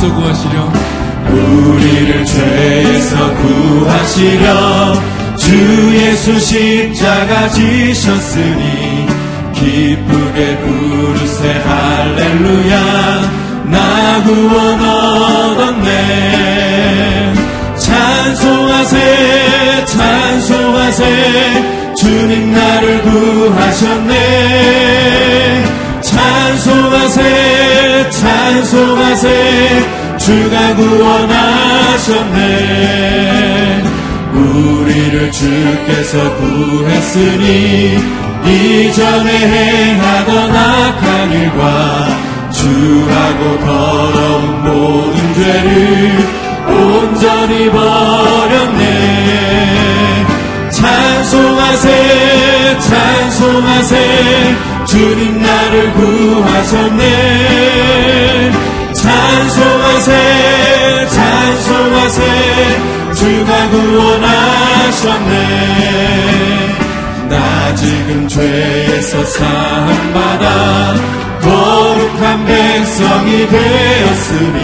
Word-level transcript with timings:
죄에서 0.00 0.14
구하시려. 0.14 0.72
우리를 1.28 2.24
죄에서 2.24 3.34
구하시려. 3.34 4.94
주 5.36 5.94
예수 5.94 6.40
십자가 6.40 7.46
지셨으니 7.50 9.06
기쁘게 9.54 10.56
부르세. 10.58 11.52
할렐루야. 11.52 13.30
나 13.66 14.22
구원 14.24 14.80
얻었네. 15.60 17.34
찬송하세 17.76 19.84
찬송하세. 19.84 21.04
주님 21.94 22.52
나를 22.52 23.02
구하셨네. 23.02 24.14
찬송하세 26.00 27.59
찬송하세. 28.20 29.88
주가 30.18 30.76
구원하셨네. 30.76 32.38
우리를 34.34 35.32
주께서 35.32 36.36
구했으니 36.36 37.98
이전에 38.44 39.30
행하던 39.30 40.54
악한 40.54 41.32
일과 41.32 42.06
주하고 42.50 43.58
더러운 43.60 44.64
모든 44.64 45.34
죄를 45.34 46.28
온전히 46.68 47.70
버렸네 47.70 49.69
찬송하세 51.30 52.78
찬송하세. 52.80 53.94
주님 54.84 55.40
나를 55.40 55.92
구하셨네. 55.92 57.04
찬송하세 58.92 60.10
찬송하세. 61.08 62.24
주가 63.14 63.68
구원하셨네. 63.70 65.36
나 67.28 67.74
지금 67.76 68.26
죄에서 68.26 69.24
사함받아 69.24 70.94
거룩한 71.42 72.44
백성이 72.44 73.46
되었으니 73.46 74.58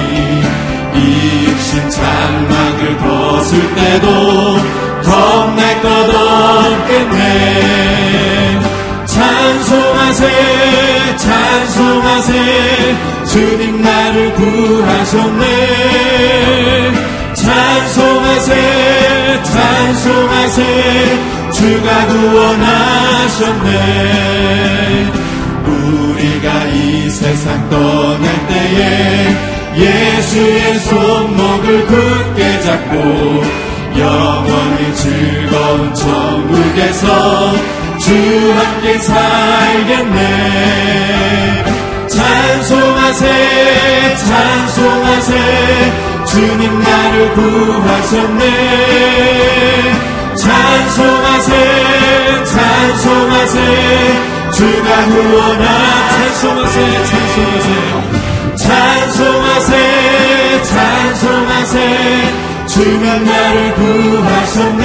이 0.96 1.46
육신 1.46 1.90
장막을 1.90 2.96
벗을 2.96 3.74
때도 3.76 4.56
겁낼 5.04 5.65
것 5.86 6.14
없겠네 6.14 7.26
찬송하세 9.06 10.56
찬송하세. 11.16 12.32
주님 13.26 13.82
나를 13.82 14.32
구하셨네. 14.34 15.44
찬송하세 17.34 19.42
찬송하세. 19.42 21.18
주가 21.52 22.06
구원하셨네. 22.06 23.70
우리가 25.66 26.64
이 26.66 27.10
세상 27.10 27.68
떠날 27.68 28.46
때에 28.46 29.36
예수의 29.76 30.78
손목을 30.80 31.86
굳게 31.86 32.60
잡고 32.60 33.42
영원히 33.98 34.94
즐거운 34.94 35.92
천국에서 35.94 37.52
주 37.98 38.54
함께 38.54 38.98
살겠네. 38.98 40.20
찬송하세 42.08 44.16
찬송하세. 44.16 45.32
주님 46.26 46.78
나를 46.80 47.32
구하셨네. 47.34 48.44
찬송하세 50.36 52.44
찬송하세. 52.44 53.58
주가 54.52 55.06
구원하 55.06 56.08
찬송하세 56.10 57.04
찬송하세. 57.04 57.68
찬송하세 58.56 59.72
찬송하세 60.62 62.25
주가 62.76 63.04
나를 63.18 63.74
구하셨네. 63.74 64.84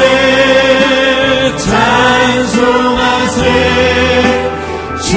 찬송하세 2.52 3.40
주 5.02 5.12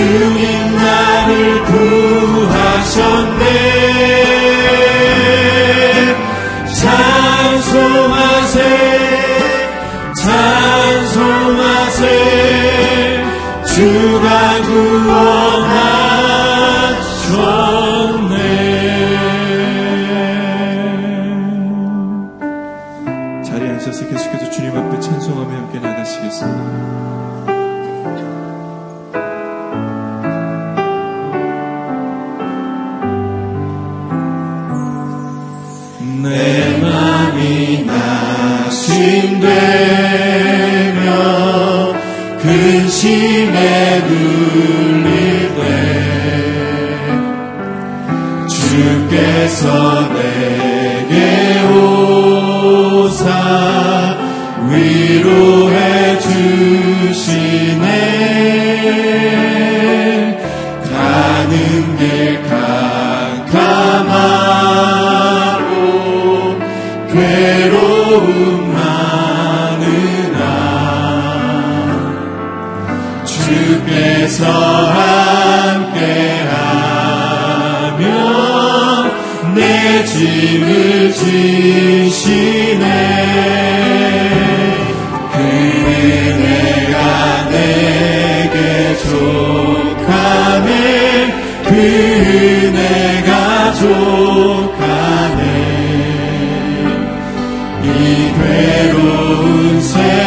주 49.64 49.93
Dulce 99.34 100.23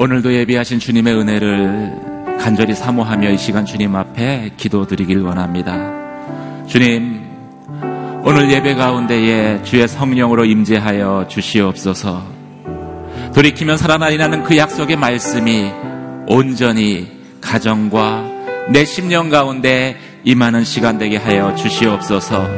오늘도 0.06 0.32
예비하신 0.34 0.78
주님의 0.78 1.14
은혜를 1.16 2.38
간절히 2.38 2.76
사모하며 2.76 3.28
이 3.30 3.38
시간 3.38 3.66
주님 3.66 3.96
앞에 3.96 4.52
기도드리길 4.56 5.20
원합니다. 5.20 5.74
주님, 6.68 7.22
오늘 8.22 8.48
예배 8.52 8.76
가운데에 8.76 9.64
주의 9.64 9.88
성령으로 9.88 10.44
임재하여 10.44 11.26
주시옵소서. 11.28 12.24
돌이키면 13.34 13.78
살아나리라는 13.78 14.44
그 14.44 14.56
약속의 14.56 14.94
말씀이 14.96 15.72
온전히 16.28 17.10
가정과 17.40 18.30
내 18.68 18.84
심령 18.84 19.28
가운데 19.28 19.96
임하는 20.22 20.62
시간 20.62 20.98
되게 20.98 21.16
하여 21.16 21.52
주시옵소서. 21.56 22.48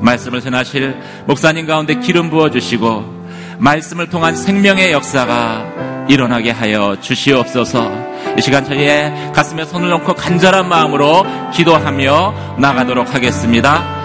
말씀을 0.00 0.40
전하실 0.40 0.96
목사님 1.28 1.68
가운데 1.68 2.00
기름 2.00 2.30
부어 2.30 2.50
주시고 2.50 3.20
말씀을 3.60 4.08
통한 4.08 4.34
생명의 4.34 4.90
역사가 4.90 5.99
일어나게 6.10 6.50
하여 6.50 6.96
주시옵소서. 7.00 7.88
이 8.36 8.42
시간 8.42 8.64
저희의 8.64 9.32
가슴에 9.32 9.64
손을 9.64 9.90
놓고 9.90 10.14
간절한 10.14 10.68
마음으로 10.68 11.24
기도하며 11.54 12.56
나가도록 12.58 13.14
하겠습니다. 13.14 14.00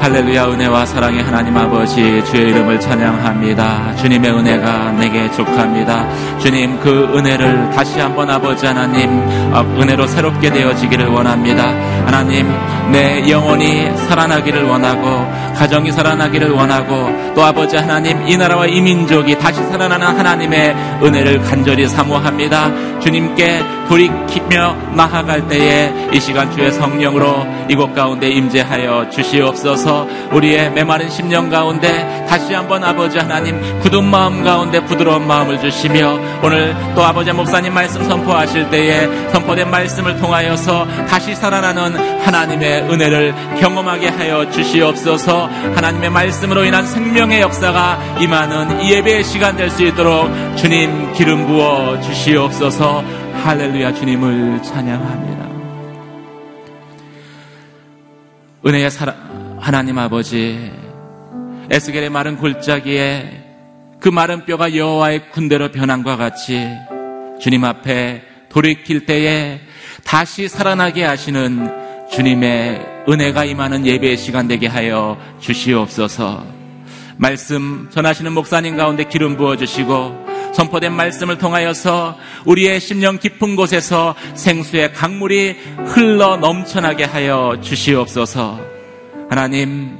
할렐루야 0.00 0.46
은혜와 0.46 0.84
사랑의 0.84 1.22
하나님 1.22 1.56
아버지 1.56 2.22
주의 2.26 2.50
이름을 2.50 2.80
찬양합니다. 2.80 3.96
주님의 3.96 4.30
은혜가 4.30 4.92
내게 4.92 5.30
족합니다. 5.32 6.06
주님 6.38 6.78
그 6.80 7.10
은혜를 7.16 7.70
다시 7.70 7.98
한번 7.98 8.28
아버지 8.28 8.66
하나님 8.66 9.08
어, 9.54 9.60
은혜로 9.80 10.06
새롭게 10.06 10.50
되어지기를 10.50 11.06
원합니다. 11.06 11.72
하나님 12.06 12.48
내 12.92 13.28
영혼이 13.28 13.96
살아나기를 14.06 14.64
원하고 14.64 15.26
가정이 15.56 15.90
살아나기를 15.90 16.50
원하고 16.50 17.10
또 17.34 17.44
아버지 17.44 17.76
하나님 17.76 18.26
이 18.28 18.36
나라와 18.36 18.66
이 18.66 18.80
민족이 18.80 19.36
다시 19.38 19.62
살아나는 19.64 20.06
하나님의 20.06 20.74
은혜를 21.02 21.42
간절히 21.42 21.88
사모합니다. 21.88 22.70
주님께 23.00 23.62
돌이키며 23.88 24.76
나아갈 24.94 25.46
때에 25.48 25.92
이 26.12 26.20
시간 26.20 26.50
주의 26.52 26.70
성령으로 26.72 27.46
이곳 27.68 27.94
가운데 27.94 28.28
임재하여 28.28 29.10
주시옵소서 29.10 30.06
우리의 30.32 30.72
메마른 30.72 31.08
심령 31.08 31.48
가운데 31.48 32.26
다시 32.28 32.54
한번 32.54 32.82
아버지 32.82 33.18
하나님 33.18 33.60
굳은 33.80 34.04
마음 34.04 34.42
가운데 34.42 34.80
부드러운 34.84 35.26
마음을 35.26 35.60
주시며 35.60 36.18
오늘 36.42 36.74
또 36.94 37.04
아버지 37.04 37.32
목사님 37.32 37.72
말씀 37.72 38.04
선포하실 38.04 38.70
때에 38.70 39.06
선포된 39.30 39.70
말씀을 39.70 40.16
통하여서 40.16 40.86
다시 41.08 41.34
살아나는 41.34 41.95
하나님의 41.96 42.82
은혜를 42.90 43.34
경험하게 43.60 44.08
하여 44.08 44.50
주시옵소서 44.50 45.46
하나님의 45.46 46.10
말씀으로 46.10 46.64
인한 46.64 46.86
생명의 46.86 47.40
역사가 47.40 48.18
임하는 48.20 48.82
이 48.82 48.92
예배의 48.92 49.22
시간 49.24 49.56
될 49.56 49.66
수 49.70 49.84
있도록 49.84 50.30
주님 50.56 51.12
기름 51.12 51.46
부어 51.46 52.00
주시옵소서 52.00 53.04
할렐루야 53.44 53.94
주님을 53.94 54.62
찬양합니다. 54.62 55.46
은혜의 58.64 58.90
사랑, 58.90 59.58
하나님 59.60 59.98
아버지, 59.98 60.72
에스겔의 61.70 62.10
마른 62.10 62.36
골짜기에 62.36 63.44
그 64.00 64.08
마른 64.08 64.44
뼈가 64.44 64.74
여호와의 64.74 65.30
군대로 65.30 65.70
변한과 65.70 66.16
같이 66.16 66.66
주님 67.40 67.64
앞에 67.64 68.22
돌이킬 68.48 69.06
때에 69.06 69.60
다시 70.04 70.48
살아나게 70.48 71.04
하시는 71.04 71.85
주님의 72.10 73.04
은혜가 73.08 73.44
임하는 73.44 73.86
예배의 73.86 74.16
시간 74.16 74.48
되게 74.48 74.66
하여 74.66 75.16
주시옵소서. 75.40 76.44
말씀 77.16 77.88
전하시는 77.90 78.32
목사님 78.32 78.76
가운데 78.76 79.04
기름 79.04 79.36
부어 79.36 79.56
주시고 79.56 80.26
선포된 80.54 80.92
말씀을 80.92 81.38
통하여서 81.38 82.16
우리의 82.46 82.80
심령 82.80 83.18
깊은 83.18 83.56
곳에서 83.56 84.14
생수의 84.34 84.92
강물이 84.92 85.56
흘러 85.86 86.36
넘쳐나게 86.36 87.04
하여 87.04 87.58
주시옵소서. 87.60 88.58
하나님, 89.28 89.98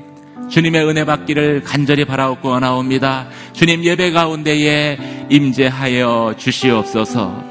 주님의 0.48 0.86
은혜 0.86 1.04
받기를 1.04 1.62
간절히 1.62 2.04
바라옵고 2.04 2.48
원하옵니다. 2.48 3.28
주님 3.52 3.84
예배 3.84 4.12
가운데에 4.12 4.98
임재하여 5.28 6.34
주시옵소서. 6.38 7.44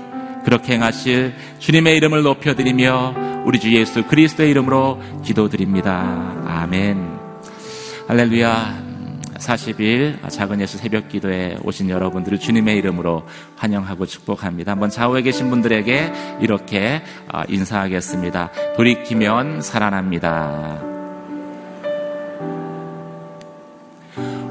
그렇게 0.45 0.73
행하실 0.73 1.33
주님의 1.59 1.97
이름을 1.97 2.23
높여드리며 2.23 3.24
우리 3.45 3.59
주 3.59 3.71
예수 3.73 4.03
그리스도의 4.03 4.49
이름으로 4.49 4.99
기도드립니다. 5.23 5.93
아멘. 6.47 7.19
할렐루야. 8.07 8.83
40일 9.35 10.27
작은 10.29 10.61
예수 10.61 10.79
새벽 10.79 11.09
기도에 11.09 11.57
오신 11.63 11.89
여러분들을 11.89 12.39
주님의 12.39 12.77
이름으로 12.77 13.23
환영하고 13.55 14.07
축복합니다. 14.07 14.71
한번 14.71 14.89
좌우에 14.89 15.21
계신 15.21 15.51
분들에게 15.51 16.39
이렇게 16.41 17.03
아, 17.27 17.43
인사하겠습니다. 17.47 18.51
돌이키면 18.77 19.61
살아납니다. 19.61 20.81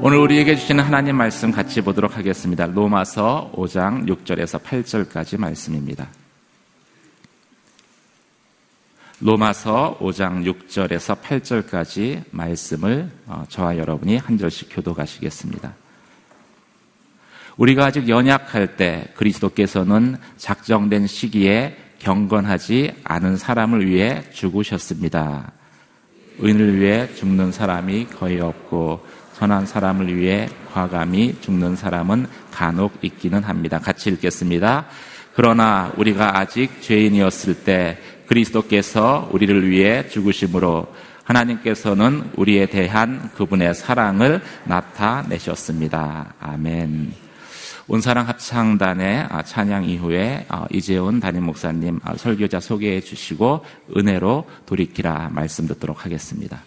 오늘 0.01 0.19
우리에게 0.19 0.55
주시는 0.55 0.83
하나님 0.83 1.17
말씀 1.17 1.51
같이 1.51 1.81
보도록 1.81 2.15
하겠습니다. 2.15 2.67
로마서 2.67 3.51
5장 3.55 4.07
6절에서 4.07 4.61
8절까지 4.61 5.37
말씀입니다. 5.37 6.07
로마서 9.21 9.97
5장 10.01 10.43
6절에서 10.43 11.21
8절까지 11.21 12.23
말씀을 12.31 13.09
어, 13.27 13.45
저와 13.47 13.77
여러분이 13.77 14.17
한 14.17 14.37
절씩 14.37 14.67
교도가시겠습니다. 14.71 15.73
우리가 17.55 17.85
아직 17.85 18.09
연약할 18.09 18.75
때 18.75 19.07
그리스도께서는 19.15 20.17
작정된 20.35 21.07
시기에 21.07 21.77
경건하지 21.99 22.93
않은 23.05 23.37
사람을 23.37 23.87
위해 23.87 24.21
죽으셨습니다. 24.33 25.53
의인을 26.39 26.81
위해 26.81 27.07
죽는 27.15 27.53
사람이 27.53 28.07
거의 28.07 28.41
없고 28.41 29.05
선한 29.33 29.65
사람을 29.65 30.13
위해 30.13 30.49
과감히 30.73 31.39
죽는 31.39 31.77
사람은 31.77 32.27
간혹 32.51 32.91
있기는 33.01 33.43
합니다. 33.43 33.79
같이 33.79 34.09
읽겠습니다. 34.09 34.87
그러나 35.35 35.91
우리가 35.97 36.37
아직 36.37 36.81
죄인이었을 36.81 37.63
때 37.63 37.97
그리스도께서 38.27 39.29
우리를 39.31 39.69
위해 39.69 40.07
죽으심으로 40.09 40.87
하나님께서는 41.23 42.31
우리에 42.35 42.67
대한 42.67 43.31
그분의 43.35 43.73
사랑을 43.73 44.41
나타내셨습니다. 44.65 46.35
아멘. 46.39 47.13
온사랑 47.87 48.27
합창단의 48.27 49.27
찬양 49.45 49.85
이후에 49.85 50.47
이재훈 50.71 51.19
담임 51.19 51.45
목사님 51.45 51.99
설교자 52.17 52.59
소개해 52.59 53.01
주시고 53.01 53.63
은혜로 53.95 54.45
돌이키라 54.65 55.29
말씀 55.31 55.67
듣도록 55.67 56.05
하겠습니다. 56.05 56.63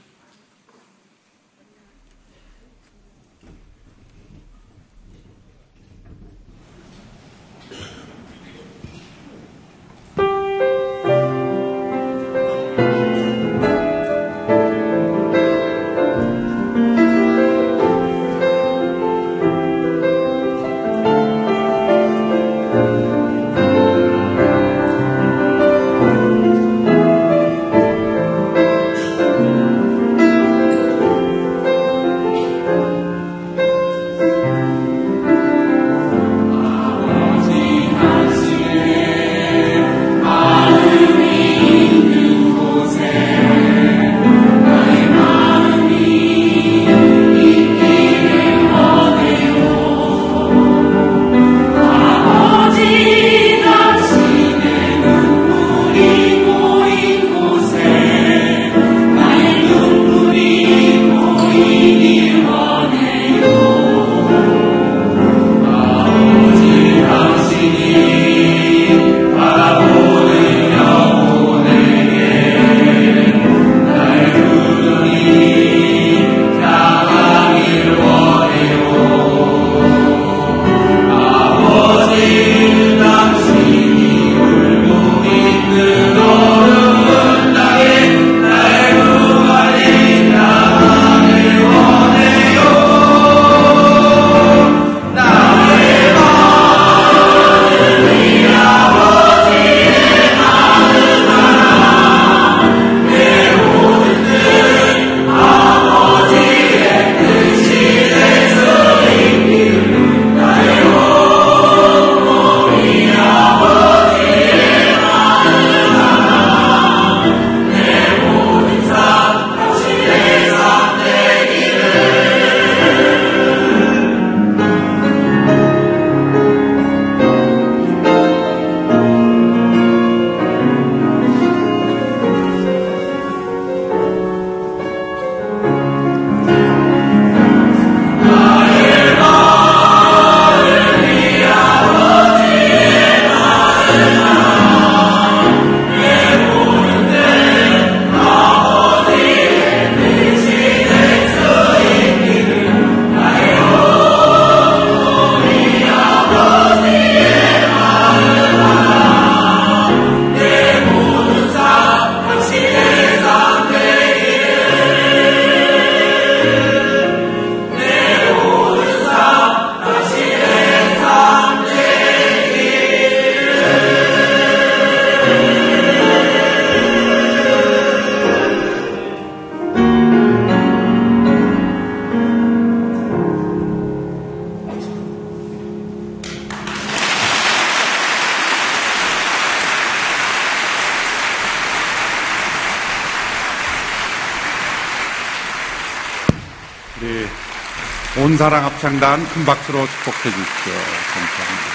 온 198.20 198.36
사랑 198.36 198.64
합창단 198.64 199.24
큰 199.28 199.44
박수로 199.44 199.86
축복해 199.86 200.22
주십시오. 200.22 200.72
감사합니다. 201.14 201.68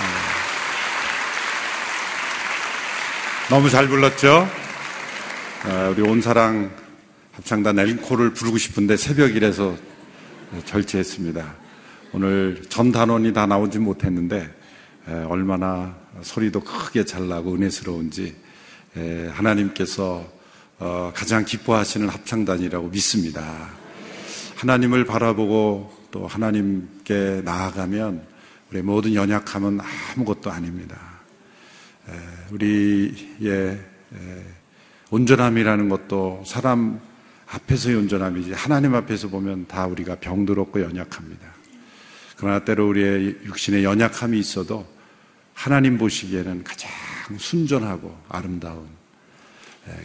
네. 0.00 0.04
너무 3.48 3.70
잘 3.70 3.86
불렀죠? 3.86 4.48
어, 5.64 5.94
우리 5.96 6.02
온 6.02 6.20
사랑 6.20 6.72
합창단 7.34 7.78
앵콜을 7.78 8.34
부르고 8.34 8.58
싶은데 8.58 8.96
새벽이라서 8.96 9.76
절제했습니다. 10.64 11.54
오늘 12.14 12.62
전 12.68 12.90
단원이 12.90 13.32
다 13.32 13.46
나오지 13.46 13.78
못했는데 13.78 14.52
얼마나 15.28 15.94
소리도 16.20 16.60
크게 16.64 17.04
잘 17.04 17.28
나고 17.28 17.54
은혜스러운지 17.54 18.34
하나님께서 19.34 20.35
어, 20.78 21.10
가장 21.14 21.44
기뻐하시는 21.44 22.06
합창단이라고 22.08 22.88
믿습니다. 22.88 23.70
하나님을 24.56 25.04
바라보고 25.04 25.90
또 26.10 26.26
하나님께 26.26 27.42
나아가면 27.44 28.26
우리 28.70 28.82
모든 28.82 29.14
연약함은 29.14 29.80
아무것도 29.80 30.50
아닙니다. 30.50 30.98
우리의 32.50 33.78
온전함이라는 35.10 35.88
것도 35.88 36.42
사람 36.46 37.00
앞에서의 37.48 37.96
온전함이지 37.96 38.52
하나님 38.52 38.94
앞에서 38.94 39.28
보면 39.28 39.66
다 39.68 39.86
우리가 39.86 40.16
병들었고 40.16 40.80
연약합니다. 40.80 41.46
그러나 42.36 42.64
때로 42.64 42.88
우리의 42.88 43.38
육신에 43.44 43.82
연약함이 43.82 44.38
있어도 44.38 44.86
하나님 45.54 45.96
보시기에는 45.96 46.64
가장 46.64 46.90
순전하고 47.38 48.14
아름다운 48.28 48.95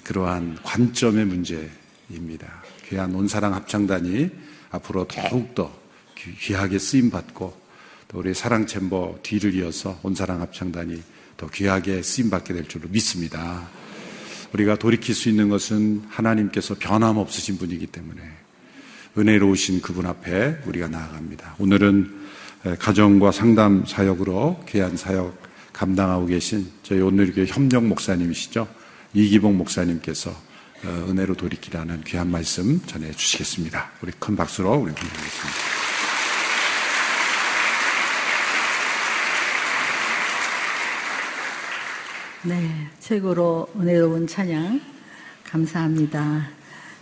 그러한 0.03 0.57
관점의 0.63 1.25
문제입니다. 1.25 2.63
귀한 2.87 3.13
온사랑 3.15 3.53
합창단이 3.53 4.29
앞으로 4.71 5.07
더욱더 5.07 5.73
귀하게 6.15 6.79
쓰임받고 6.79 7.61
또 8.07 8.19
우리 8.19 8.33
사랑 8.33 8.67
챔버 8.67 9.19
뒤를 9.23 9.53
이어서 9.55 9.99
온사랑 10.03 10.41
합창단이 10.41 11.01
더 11.37 11.47
귀하게 11.47 12.01
쓰임받게 12.01 12.53
될 12.53 12.67
줄로 12.67 12.87
믿습니다. 12.89 13.67
우리가 14.53 14.75
돌이킬 14.75 15.15
수 15.15 15.29
있는 15.29 15.49
것은 15.49 16.03
하나님께서 16.09 16.75
변함없으신 16.77 17.57
분이기 17.57 17.87
때문에 17.87 18.21
은혜로우신 19.17 19.81
그분 19.81 20.05
앞에 20.05 20.59
우리가 20.65 20.87
나아갑니다. 20.89 21.55
오늘은 21.57 22.21
가정과 22.79 23.31
상담 23.31 23.85
사역으로 23.85 24.63
귀한 24.67 24.97
사역 24.97 25.41
감당하고 25.73 26.27
계신 26.27 26.69
저희 26.83 27.01
오늘교회 27.01 27.45
협력 27.47 27.85
목사님이시죠. 27.85 28.80
이기봉 29.13 29.57
목사님께서 29.57 30.31
어, 30.31 31.05
은혜로 31.09 31.35
돌이키라는 31.35 32.01
귀한 32.05 32.31
말씀 32.31 32.81
전해 32.85 33.11
주시겠습니다. 33.11 33.91
우리 34.01 34.11
큰 34.17 34.35
박수로 34.35 34.71
우리 34.71 34.91
공개하겠습니다. 34.93 35.81
네, 42.43 42.87
최고로 42.99 43.67
은혜로운 43.79 44.25
찬양 44.25 44.81
감사합니다. 45.43 46.47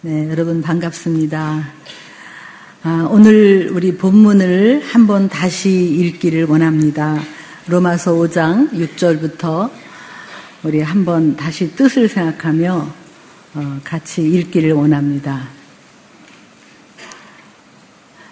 네, 0.02 0.30
여러분 0.30 0.62
반갑습니다. 0.62 1.64
아, 2.84 3.08
오늘 3.12 3.70
우리 3.72 3.96
본문을 3.96 4.82
한번 4.82 5.30
다시 5.30 5.70
읽기를 5.70 6.46
원합니다. 6.46 7.22
로마서 7.68 8.16
5장 8.16 8.72
6절부터 8.72 9.70
우리 10.62 10.82
한번 10.82 11.38
다시 11.38 11.74
뜻을 11.74 12.10
생각하며 12.10 12.94
어, 13.56 13.80
같이 13.82 14.22
읽기를 14.22 14.74
원합니다. 14.74 15.48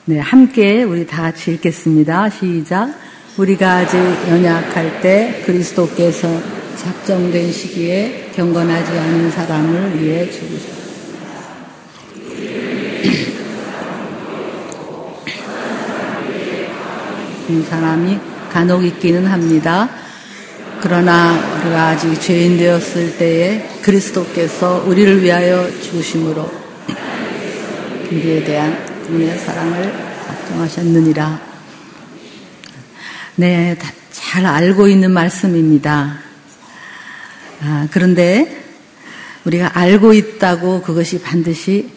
네, 0.03 0.19
함께 0.19 0.83
우리 0.83 1.07
다 1.07 1.21
같이 1.21 1.53
읽겠습니다. 1.53 2.29
시작. 2.29 2.93
우리가 3.37 3.77
아직 3.77 3.97
연약할 3.97 4.99
때 4.99 5.41
그리스도께서 5.45 6.27
작정된 6.75 7.49
시기에 7.49 8.31
경건하지 8.35 8.91
않은 8.91 9.31
사람을 9.31 10.01
위해 10.01 10.29
죽으셨다. 10.29 10.77
그 17.47 17.65
사람이 17.69 18.19
간혹 18.51 18.83
있기는 18.83 19.25
합니다. 19.25 20.06
그러나 20.79 21.33
우리가 21.55 21.87
아직 21.87 22.21
죄인 22.21 22.57
되었을 22.57 23.17
때에 23.17 23.67
그리스도께서 23.81 24.83
우리를 24.85 25.23
위하여 25.23 25.67
죽으심으로 25.81 26.51
우리에 28.11 28.43
대한 28.43 28.85
그분의 29.03 29.39
사랑을 29.39 29.91
작정하셨느니라. 30.27 31.41
네, 33.37 33.75
잘 34.11 34.45
알고 34.45 34.87
있는 34.87 35.11
말씀입니다. 35.11 36.19
아, 37.63 37.87
그런데 37.91 38.63
우리가 39.45 39.71
알고 39.77 40.13
있다고 40.13 40.83
그것이 40.83 41.21
반드시 41.21 41.89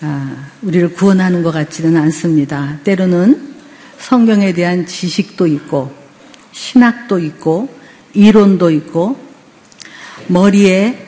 아, 0.00 0.50
우리를 0.62 0.92
구원하는 0.92 1.42
것 1.42 1.50
같지는 1.50 1.96
않습니다. 1.96 2.78
때로는 2.84 3.54
성경에 3.98 4.52
대한 4.52 4.86
지식도 4.86 5.46
있고 5.46 5.92
신학도 6.52 7.18
있고 7.20 7.77
이론도 8.18 8.70
있고 8.72 9.16
머리에 10.26 11.06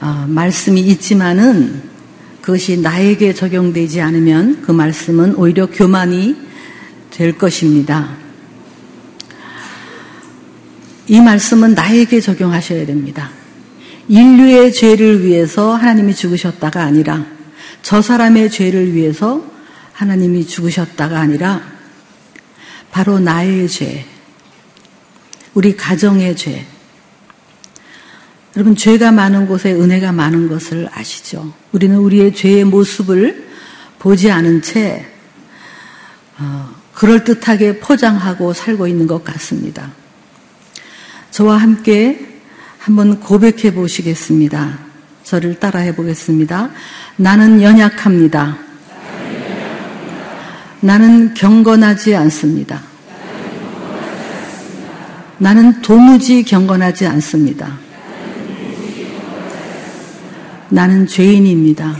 어, 0.00 0.26
말씀이 0.28 0.80
있지만은 0.80 1.82
그것이 2.42 2.78
나에게 2.78 3.32
적용되지 3.32 4.02
않으면 4.02 4.60
그 4.60 4.70
말씀은 4.70 5.36
오히려 5.36 5.66
교만이 5.66 6.36
될 7.10 7.38
것입니다. 7.38 8.16
이 11.06 11.20
말씀은 11.20 11.74
나에게 11.74 12.20
적용하셔야 12.20 12.84
됩니다. 12.84 13.30
인류의 14.08 14.72
죄를 14.74 15.24
위해서 15.24 15.74
하나님이 15.74 16.14
죽으셨다가 16.14 16.82
아니라 16.82 17.24
저 17.82 18.02
사람의 18.02 18.50
죄를 18.50 18.92
위해서 18.92 19.44
하나님이 19.92 20.46
죽으셨다가 20.46 21.18
아니라 21.18 21.62
바로 22.90 23.18
나의 23.18 23.68
죄, 23.68 24.04
우리 25.54 25.76
가정의 25.76 26.36
죄. 26.36 26.64
여러분, 28.56 28.76
죄가 28.76 29.12
많은 29.12 29.46
곳에 29.46 29.72
은혜가 29.72 30.12
많은 30.12 30.48
것을 30.48 30.88
아시죠? 30.92 31.52
우리는 31.72 31.96
우리의 31.96 32.34
죄의 32.34 32.64
모습을 32.64 33.48
보지 33.98 34.30
않은 34.30 34.62
채, 34.62 35.06
어, 36.38 36.70
그럴듯하게 36.94 37.78
포장하고 37.78 38.52
살고 38.52 38.86
있는 38.86 39.06
것 39.06 39.24
같습니다. 39.24 39.90
저와 41.30 41.58
함께 41.58 42.40
한번 42.78 43.20
고백해 43.20 43.74
보시겠습니다. 43.74 44.78
저를 45.22 45.60
따라해 45.60 45.94
보겠습니다. 45.94 46.70
나는 47.16 47.62
연약합니다. 47.62 48.58
나는 50.80 51.34
경건하지 51.34 52.16
않습니다. 52.16 52.89
나는 55.40 55.80
도무지 55.80 56.42
경건하지 56.42 57.06
않습니다. 57.06 57.78
나는 60.68 61.06
죄인입니다. 61.06 61.96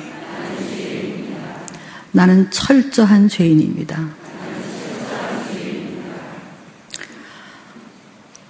나는 2.12 2.50
철저한 2.50 3.31
죄인입니다. 3.31 4.09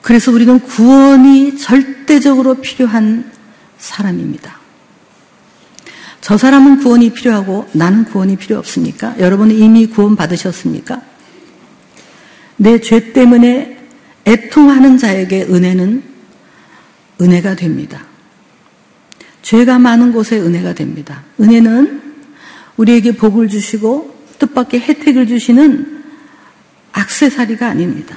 그래서 0.03 0.33
우리는 0.33 0.59
구원이 0.59 1.57
절대적으로 1.57 2.57
필요한 2.57 3.31
사람입니다. 3.79 4.59
저 6.21 6.37
사람은 6.37 6.81
구원이 6.81 7.11
필요하고 7.11 7.69
나는 7.75 8.05
구원이 8.07 8.37
필요 8.39 8.59
없습니까? 8.59 9.15
여러분은 9.21 9.55
이미 9.55 9.87
구원 9.87 10.17
받으셨습니까? 10.17 11.01
내 12.57 12.81
죄 12.81 13.13
때문에 13.13 13.80
애통하는 14.27 14.99
자에게 14.99 15.43
은혜는 15.45 16.03
은혜가 17.21 17.57
됩니다. 17.57 18.05
죄가 19.43 19.79
많은 19.79 20.13
곳에 20.13 20.39
은혜가 20.39 20.75
됩니다. 20.75 21.23
은혜는 21.41 22.03
우리에게 22.77 23.13
복을 23.13 23.49
주시고 23.49 24.27
뜻밖의 24.39 24.81
혜택을 24.81 25.27
주시는 25.27 26.05
악세사리가 26.93 27.69
아닙니다. 27.69 28.17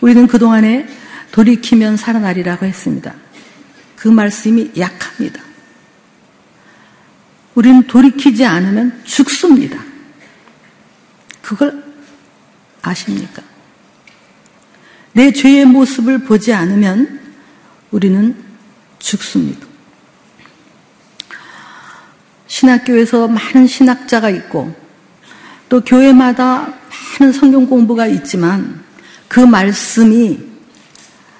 우리는 0.00 0.26
그동안에 0.26 0.86
돌이키면 1.30 1.96
살아나리라고 1.96 2.66
했습니다. 2.66 3.14
그 3.96 4.08
말씀이 4.08 4.72
약합니다. 4.76 5.40
우리는 7.54 7.86
돌이키지 7.86 8.44
않으면 8.44 9.00
죽습니다. 9.04 9.78
그걸 11.40 11.84
아십니까? 12.82 13.42
내 15.12 15.32
죄의 15.32 15.66
모습을 15.66 16.20
보지 16.20 16.52
않으면 16.52 17.20
우리는 17.90 18.34
죽습니다. 18.98 19.66
신학교에서 22.46 23.28
많은 23.28 23.66
신학자가 23.66 24.30
있고 24.30 24.74
또 25.68 25.80
교회마다 25.82 26.74
많은 27.18 27.32
성경 27.32 27.66
공부가 27.66 28.06
있지만 28.06 28.82
그 29.28 29.40
말씀이 29.40 30.38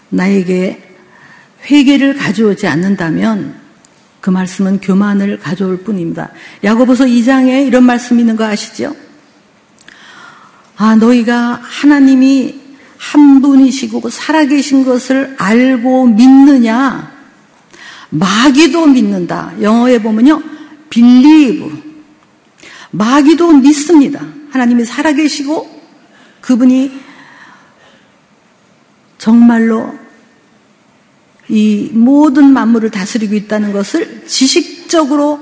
나에게 0.09 0.83
회개를 1.71 2.17
가져오지 2.17 2.67
않는다면 2.67 3.61
그 4.21 4.31
말씀은 4.31 4.81
교만을 4.81 5.39
가져올 5.39 5.79
뿐입니다. 5.79 6.31
야고보서 6.65 7.05
2장에 7.05 7.67
이런 7.67 7.85
말씀이 7.85 8.21
있는 8.21 8.37
거 8.37 8.45
아시죠? 8.45 8.95
아, 10.77 10.97
너희가 10.97 11.61
하나님이 11.63 12.62
한 13.03 13.43
분이시고 13.43 14.09
살아계신 14.09 14.85
것을 14.85 15.35
알고 15.37 16.07
믿느냐? 16.07 17.13
마귀도 18.11 18.87
믿는다. 18.87 19.53
영어에 19.61 20.01
보면요. 20.01 20.41
believe. 20.89 21.83
마귀도 22.93 23.55
믿습니다. 23.55 24.25
하나님이 24.51 24.85
살아계시고 24.85 25.83
그분이 26.41 26.93
정말로 29.19 29.99
이 31.49 31.91
모든 31.93 32.53
만물을 32.53 32.91
다스리고 32.91 33.35
있다는 33.35 33.73
것을 33.73 34.27
지식적으로 34.29 35.41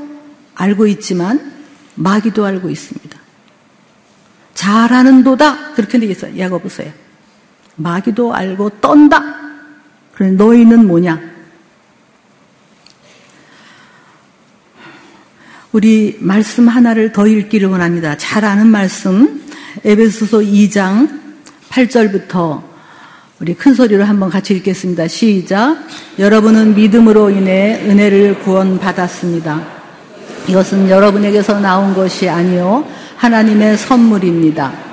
알고 0.55 0.87
있지만 0.87 1.53
마귀도 1.95 2.43
알고 2.47 2.71
있습니다. 2.71 3.21
잘하는 4.55 5.25
도다 5.25 5.75
그렇게 5.75 5.99
되어 5.99 6.09
있어요. 6.09 6.39
야고보서에 6.39 7.10
마귀도 7.81 8.35
알고 8.35 8.81
떤다. 8.81 9.23
그래 10.15 10.31
너희는 10.33 10.87
뭐냐? 10.87 11.31
우리 15.73 16.19
말씀 16.21 16.69
하나를 16.69 17.13
더 17.13 17.27
읽기를 17.27 17.69
원합니다. 17.69 18.17
잘 18.17 18.45
아는 18.45 18.67
말씀 18.67 19.43
에베소서 19.85 20.39
2장 20.39 21.21
8절부터 21.71 22.63
우리 23.41 23.55
큰 23.55 23.73
소리로 23.73 24.05
한번 24.05 24.29
같이 24.29 24.55
읽겠습니다. 24.55 25.09
시작. 25.09 25.79
여러분은 26.19 26.75
믿음으로 26.75 27.31
인해 27.31 27.81
은혜를 27.87 28.41
구원받았습니다. 28.41 29.81
이것은 30.49 30.91
여러분에게서 30.91 31.61
나온 31.61 31.95
것이 31.95 32.29
아니요 32.29 32.85
하나님의 33.17 33.79
선물입니다. 33.79 34.90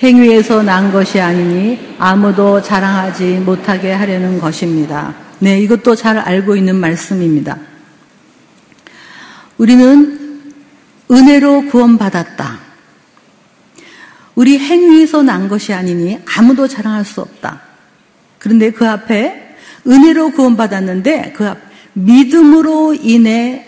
행위에서 0.00 0.62
난 0.62 0.92
것이 0.92 1.20
아니니 1.20 1.94
아무도 1.98 2.60
자랑하지 2.62 3.38
못하게 3.44 3.92
하려는 3.92 4.38
것입니다. 4.40 5.14
네, 5.38 5.60
이것도 5.60 5.94
잘 5.94 6.18
알고 6.18 6.56
있는 6.56 6.76
말씀입니다. 6.76 7.58
우리는 9.58 10.52
은혜로 11.10 11.66
구원받았다. 11.66 12.60
우리 14.34 14.58
행위에서 14.58 15.22
난 15.22 15.48
것이 15.48 15.72
아니니 15.72 16.18
아무도 16.36 16.66
자랑할 16.66 17.04
수 17.04 17.20
없다. 17.20 17.60
그런데 18.38 18.70
그 18.70 18.88
앞에 18.88 19.56
은혜로 19.86 20.30
구원받았는데 20.30 21.32
그 21.36 21.48
앞, 21.48 21.58
믿음으로 21.92 22.94
인해 22.94 23.66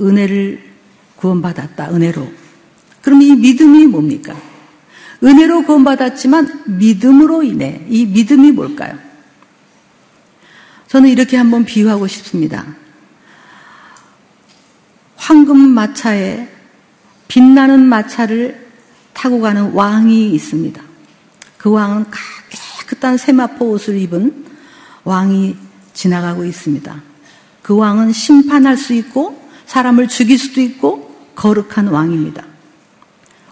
은혜를 0.00 0.62
구원받았다. 1.16 1.90
은혜로. 1.90 2.26
그럼 3.02 3.22
이 3.22 3.34
믿음이 3.34 3.86
뭡니까? 3.86 4.34
은혜로 5.24 5.64
구원받았지만 5.64 6.64
믿음으로 6.66 7.42
인해 7.42 7.84
이 7.88 8.04
믿음이 8.04 8.52
뭘까요? 8.52 8.98
저는 10.88 11.08
이렇게 11.08 11.36
한번 11.36 11.64
비유하고 11.64 12.06
싶습니다. 12.06 12.66
황금 15.16 15.58
마차에 15.58 16.48
빛나는 17.28 17.80
마차를 17.80 18.68
타고 19.14 19.40
가는 19.40 19.72
왕이 19.72 20.32
있습니다. 20.34 20.82
그 21.56 21.70
왕은 21.70 22.04
깨끗한 22.78 23.16
세마포 23.16 23.70
옷을 23.70 23.96
입은 23.98 24.44
왕이 25.04 25.56
지나가고 25.94 26.44
있습니다. 26.44 27.02
그 27.62 27.74
왕은 27.74 28.12
심판할 28.12 28.76
수 28.76 28.92
있고 28.92 29.42
사람을 29.64 30.08
죽일 30.08 30.38
수도 30.38 30.60
있고 30.60 31.32
거룩한 31.34 31.88
왕입니다. 31.88 32.44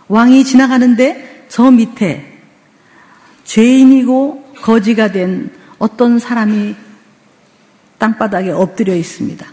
왕이 0.09 0.45
지나가는데 0.45 1.32
저 1.53 1.71
밑에 1.71 2.41
죄인이고 3.45 4.55
거지가 4.63 5.13
된 5.13 5.55
어떤 5.79 6.19
사람이 6.19 6.75
땅바닥에 7.99 8.53
엎드려 8.53 8.97
있습니다. 8.97 9.47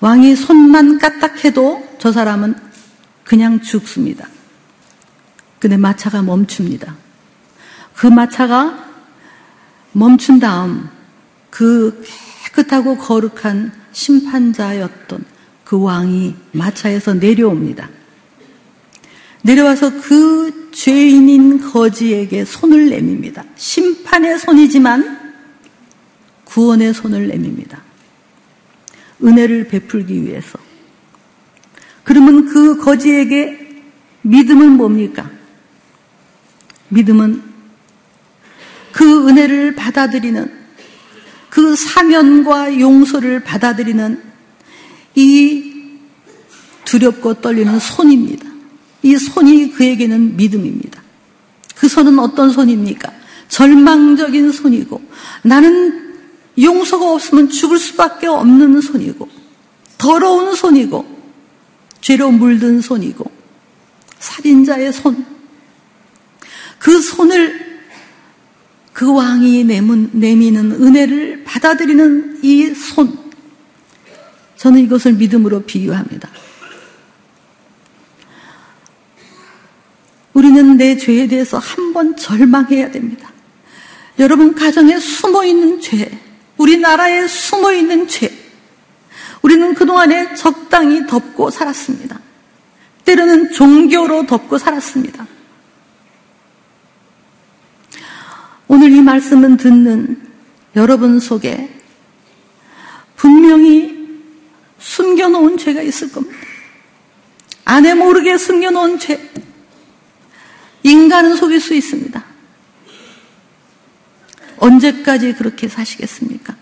왕이 0.00 0.34
손만 0.34 0.98
까딱해도 0.98 1.98
저 1.98 2.10
사람은 2.10 2.56
그냥 3.22 3.60
죽습니다. 3.60 4.26
근데 5.60 5.76
마차가 5.76 6.20
멈춥니다. 6.20 6.96
그 7.94 8.08
마차가 8.08 8.84
멈춘 9.92 10.40
다음 10.40 10.88
그 11.48 12.04
깨끗하고 12.46 12.96
거룩한 12.96 13.70
심판자였던 13.92 15.24
그 15.62 15.80
왕이 15.80 16.34
마차에서 16.50 17.14
내려옵니다. 17.14 17.88
내려와서 19.42 20.00
그 20.00 20.61
죄인인 20.72 21.60
거지에게 21.60 22.44
손을 22.44 22.90
내밉니다. 22.90 23.44
심판의 23.56 24.38
손이지만 24.38 25.34
구원의 26.44 26.94
손을 26.94 27.28
내밉니다. 27.28 27.82
은혜를 29.22 29.68
베풀기 29.68 30.24
위해서. 30.24 30.58
그러면 32.04 32.46
그 32.46 32.78
거지에게 32.78 33.82
믿음은 34.22 34.72
뭡니까? 34.72 35.30
믿음은 36.88 37.42
그 38.92 39.28
은혜를 39.28 39.74
받아들이는 39.74 40.62
그 41.48 41.76
사면과 41.76 42.80
용서를 42.80 43.40
받아들이는 43.40 44.22
이 45.14 45.72
두렵고 46.84 47.34
떨리는 47.34 47.78
손입니다. 47.78 48.51
이 49.02 49.16
손이 49.16 49.72
그에게는 49.72 50.36
믿음입니다. 50.36 51.02
그 51.76 51.88
손은 51.88 52.18
어떤 52.18 52.50
손입니까? 52.50 53.12
절망적인 53.48 54.52
손이고 54.52 55.02
나는 55.42 56.14
용서가 56.60 57.12
없으면 57.12 57.50
죽을 57.50 57.78
수밖에 57.78 58.26
없는 58.26 58.80
손이고 58.80 59.28
더러운 59.98 60.54
손이고 60.54 61.06
죄로 62.00 62.30
물든 62.30 62.80
손이고 62.80 63.30
살인자의 64.18 64.92
손. 64.92 65.24
그 66.78 67.00
손을 67.00 67.80
그 68.92 69.12
왕이 69.12 69.64
내미는 69.64 70.72
은혜를 70.72 71.44
받아들이는 71.44 72.40
이 72.42 72.74
손. 72.74 73.18
저는 74.56 74.80
이것을 74.80 75.14
믿음으로 75.14 75.62
비유합니다. 75.62 76.28
우리는 80.34 80.76
내 80.76 80.96
죄에 80.96 81.26
대해서 81.26 81.58
한 81.58 81.92
번 81.92 82.16
절망해야 82.16 82.90
됩니다. 82.90 83.30
여러분 84.18 84.54
가정에 84.54 84.98
숨어 84.98 85.44
있는 85.44 85.78
죄, 85.80 86.10
우리나라에 86.56 87.26
숨어 87.28 87.72
있는 87.72 88.08
죄, 88.08 88.30
우리는 89.42 89.74
그동안에 89.74 90.34
적당히 90.34 91.06
덮고 91.06 91.50
살았습니다. 91.50 92.18
때로는 93.04 93.52
종교로 93.52 94.24
덮고 94.26 94.56
살았습니다. 94.56 95.26
오늘 98.68 98.90
이 98.90 99.02
말씀은 99.02 99.58
듣는 99.58 100.22
여러분 100.76 101.20
속에 101.20 101.68
분명히 103.16 104.22
숨겨놓은 104.78 105.58
죄가 105.58 105.82
있을 105.82 106.10
겁니다. 106.10 106.38
아내 107.66 107.92
모르게 107.92 108.38
숨겨놓은 108.38 108.98
죄. 108.98 109.30
인간은 110.82 111.36
속일 111.36 111.60
수 111.60 111.74
있습니다. 111.74 112.24
언제까지 114.58 115.34
그렇게 115.34 115.68
사시겠습니까? 115.68 116.56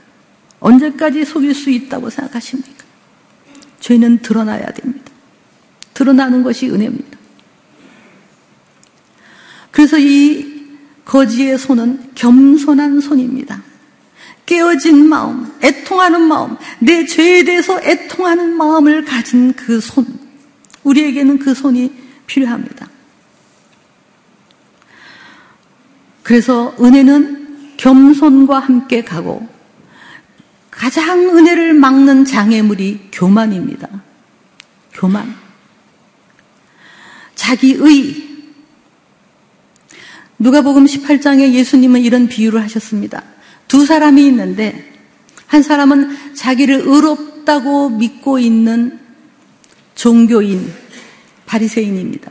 언제까지 0.61 1.25
속일 1.25 1.55
수 1.55 1.71
있다고 1.71 2.11
생각하십니까? 2.11 2.85
죄는 3.81 4.19
드러나야 4.19 4.67
됩니다. 4.73 5.11
드러나는 5.95 6.43
것이 6.43 6.69
은혜입니다. 6.69 7.19
그래서 9.71 9.99
이 9.99 10.61
거지의 11.05 11.59
손은 11.59 12.13
겸손한 12.15 13.01
손입니다. 13.01 13.63
깨어진 14.47 15.09
마음, 15.09 15.53
애통하는 15.63 16.23
마음, 16.23 16.57
내 16.81 17.07
죄에 17.07 17.45
대해서 17.45 17.81
애통하는 17.81 18.57
마음을 18.57 19.05
가진 19.05 19.53
그 19.53 19.81
손. 19.81 20.07
우리에게는 20.83 21.39
그 21.39 21.55
손이 21.55 21.93
필요합니다. 22.27 22.89
그래서 26.23 26.75
은혜는 26.81 27.77
겸손과 27.77 28.59
함께 28.59 29.03
가고 29.03 29.49
가장 30.71 31.37
은혜를 31.37 31.75
막는 31.75 32.25
장애물이 32.25 33.09
교만입니다. 33.13 33.89
교만, 34.93 35.35
자기의. 37.35 38.31
누가복음 40.39 40.87
18장에 40.87 41.53
예수님은 41.53 42.01
이런 42.01 42.27
비유를 42.29 42.63
하셨습니다. 42.63 43.23
두 43.69 43.85
사람이 43.85 44.27
있는데 44.29 44.91
한 45.47 45.63
사람은 45.63 46.35
자기를 46.35 46.83
의롭다고 46.87 47.91
믿고 47.91 48.39
있는 48.39 48.99
종교인, 49.95 50.73
바리새인입니다. 51.45 52.31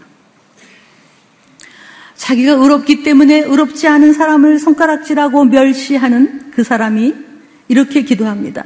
자기가 2.20 2.54
의롭기 2.54 3.02
때문에 3.04 3.40
의롭지 3.40 3.88
않은 3.88 4.14
사람을 4.14 4.60
손가락질하고 4.60 5.46
멸시하는 5.46 6.52
그 6.52 6.64
사람이 6.64 7.16
이렇게 7.70 8.04
기도합니다. 8.04 8.66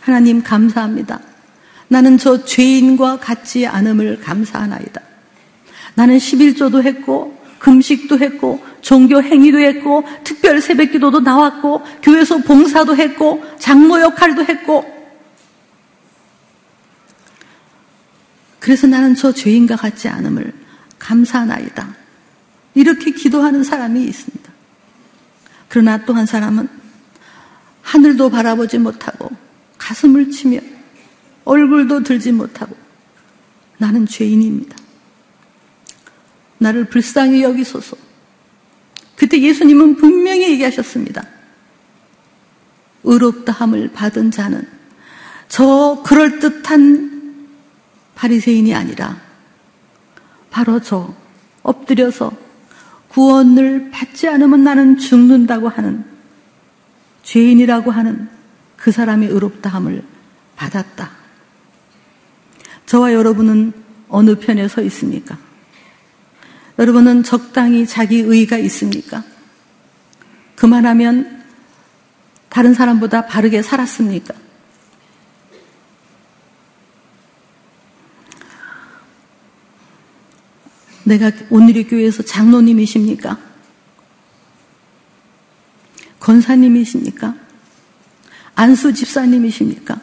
하나님 0.00 0.42
감사합니다. 0.42 1.20
나는 1.88 2.16
저 2.16 2.44
죄인과 2.44 3.18
같지 3.18 3.66
않음을 3.66 4.20
감사하나이다. 4.20 5.00
나는 5.94 6.16
11조도 6.16 6.82
했고 6.84 7.36
금식도 7.58 8.20
했고 8.20 8.64
종교 8.82 9.20
행위도 9.20 9.58
했고 9.58 10.04
특별 10.22 10.60
새벽 10.60 10.92
기도도 10.92 11.20
나왔고 11.20 11.82
교회에서 12.02 12.38
봉사도 12.38 12.94
했고 12.96 13.42
장모 13.58 14.00
역할도 14.00 14.44
했고 14.44 14.86
그래서 18.60 18.86
나는 18.86 19.16
저 19.16 19.32
죄인과 19.32 19.74
같지 19.74 20.08
않음을 20.08 20.52
감사하나이다. 21.00 22.07
이렇게 22.78 23.10
기도하는 23.10 23.64
사람이 23.64 24.04
있습니다. 24.04 24.52
그러나 25.68 26.04
또 26.04 26.14
한 26.14 26.26
사람은 26.26 26.68
하늘도 27.82 28.30
바라보지 28.30 28.78
못하고 28.78 29.30
가슴을 29.78 30.30
치며 30.30 30.60
얼굴도 31.44 32.04
들지 32.04 32.30
못하고 32.30 32.76
나는 33.78 34.06
죄인입니다. 34.06 34.76
나를 36.58 36.84
불쌍히 36.84 37.42
여기소서. 37.42 37.96
그때 39.16 39.40
예수님은 39.40 39.96
분명히 39.96 40.48
얘기하셨습니다. 40.52 41.24
의롭다함을 43.02 43.90
받은 43.92 44.30
자는 44.30 44.68
저 45.48 46.00
그럴듯한 46.06 47.48
바리새인이 48.14 48.72
아니라 48.72 49.20
바로 50.50 50.80
저 50.80 51.12
엎드려서 51.62 52.47
구원을 53.08 53.90
받지 53.90 54.28
않으면 54.28 54.64
나는 54.64 54.98
죽는다고 54.98 55.68
하는 55.68 56.04
죄인이라고 57.22 57.90
하는 57.90 58.28
그 58.76 58.90
사람의 58.92 59.28
의롭다함을 59.28 60.02
받았다. 60.56 61.10
저와 62.86 63.12
여러분은 63.12 63.72
어느 64.08 64.36
편에 64.36 64.66
서 64.68 64.82
있습니까? 64.82 65.36
여러분은 66.78 67.22
적당히 67.22 67.86
자기 67.86 68.20
의가 68.20 68.56
있습니까? 68.58 69.24
그만하면 70.54 71.42
다른 72.48 72.72
사람보다 72.72 73.26
바르게 73.26 73.62
살았습니까? 73.62 74.34
내가 81.08 81.32
오늘의 81.50 81.88
교회에서 81.88 82.22
장로님이십니까? 82.22 83.38
권사님이십니까? 86.20 87.34
안수 88.54 88.92
집사님이십니까? 88.92 89.98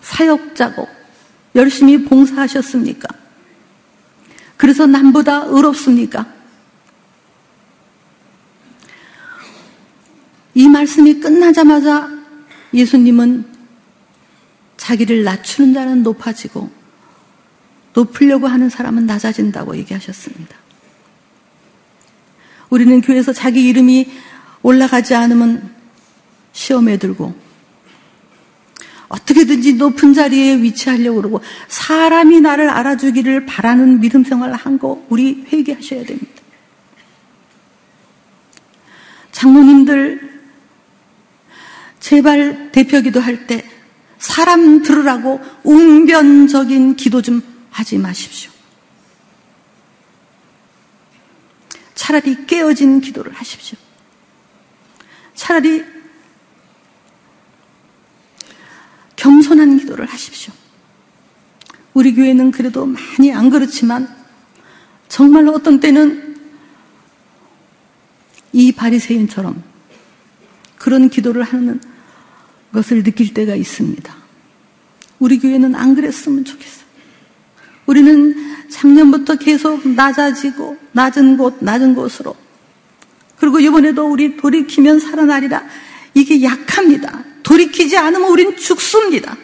사역자고 0.00 0.88
열심히 1.56 2.04
봉사하셨습니까? 2.04 3.08
그래서 4.56 4.86
남보다 4.86 5.44
의롭습니까? 5.46 6.34
이 10.54 10.68
말씀이 10.68 11.20
끝나자마자 11.20 12.08
예수님은 12.72 13.44
자기를 14.76 15.24
낮추는 15.24 15.74
자는 15.74 16.02
높아지고 16.02 16.70
높으려고 17.96 18.46
하는 18.46 18.68
사람은 18.68 19.06
낮아진다고 19.06 19.76
얘기하셨습니다. 19.78 20.54
우리는 22.68 23.00
교회에서 23.00 23.32
자기 23.32 23.66
이름이 23.68 24.10
올라가지 24.62 25.14
않으면 25.14 25.74
시험에 26.52 26.98
들고 26.98 27.34
어떻게든지 29.08 29.74
높은 29.74 30.12
자리에 30.12 30.60
위치하려고 30.62 31.16
그러고 31.16 31.40
사람이 31.68 32.40
나를 32.40 32.68
알아주기를 32.68 33.46
바라는 33.46 34.00
믿음 34.00 34.24
생활을 34.24 34.54
한 34.54 34.78
거 34.78 35.02
우리 35.08 35.46
회개하셔야 35.50 36.04
됩니다. 36.04 36.42
장모님들 39.32 40.42
제발 42.00 42.72
대표 42.72 43.00
기도 43.00 43.20
할 43.20 43.46
때 43.46 43.64
사람 44.18 44.82
들으라고 44.82 45.40
웅변적인 45.62 46.96
기도 46.96 47.22
좀 47.22 47.55
하지 47.76 47.98
마십시오. 47.98 48.50
차라리 51.94 52.46
깨어진 52.46 53.02
기도를 53.02 53.32
하십시오. 53.34 53.76
차라리 55.34 55.84
겸손한 59.16 59.78
기도를 59.78 60.06
하십시오. 60.06 60.54
우리 61.92 62.14
교회는 62.14 62.50
그래도 62.50 62.86
많이 62.86 63.30
안 63.30 63.50
그렇지만 63.50 64.08
정말로 65.08 65.52
어떤 65.52 65.78
때는 65.78 66.34
이 68.54 68.72
바리새인처럼 68.72 69.62
그런 70.78 71.10
기도를 71.10 71.42
하는 71.42 71.78
것을 72.72 73.02
느낄 73.02 73.34
때가 73.34 73.54
있습니다. 73.54 74.16
우리 75.18 75.38
교회는 75.38 75.74
안 75.74 75.94
그랬으면 75.94 76.46
좋겠어요. 76.46 76.85
우리는 77.86 78.68
작년부터 78.68 79.36
계속 79.36 79.88
낮아지고 79.88 80.76
낮은 80.92 81.36
곳 81.36 81.58
낮은 81.60 81.94
곳으로 81.94 82.36
그리고 83.38 83.60
이번에도 83.60 84.06
우리 84.06 84.36
돌이키면 84.36 85.00
살아나리라 85.00 85.64
이게 86.14 86.42
약합니다. 86.42 87.24
돌이키지 87.42 87.96
않으면 87.96 88.30
우린 88.30 88.56
죽습니다. 88.56 89.36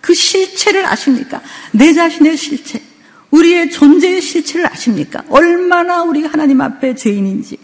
그 0.00 0.14
실체를 0.14 0.86
아십니까? 0.86 1.42
내 1.72 1.92
자신의 1.92 2.36
실체, 2.36 2.82
우리의 3.30 3.70
존재의 3.70 4.22
실체를 4.22 4.66
아십니까? 4.66 5.22
얼마나 5.28 6.02
우리가 6.04 6.30
하나님 6.32 6.60
앞에 6.60 6.94
죄인인지. 6.94 7.58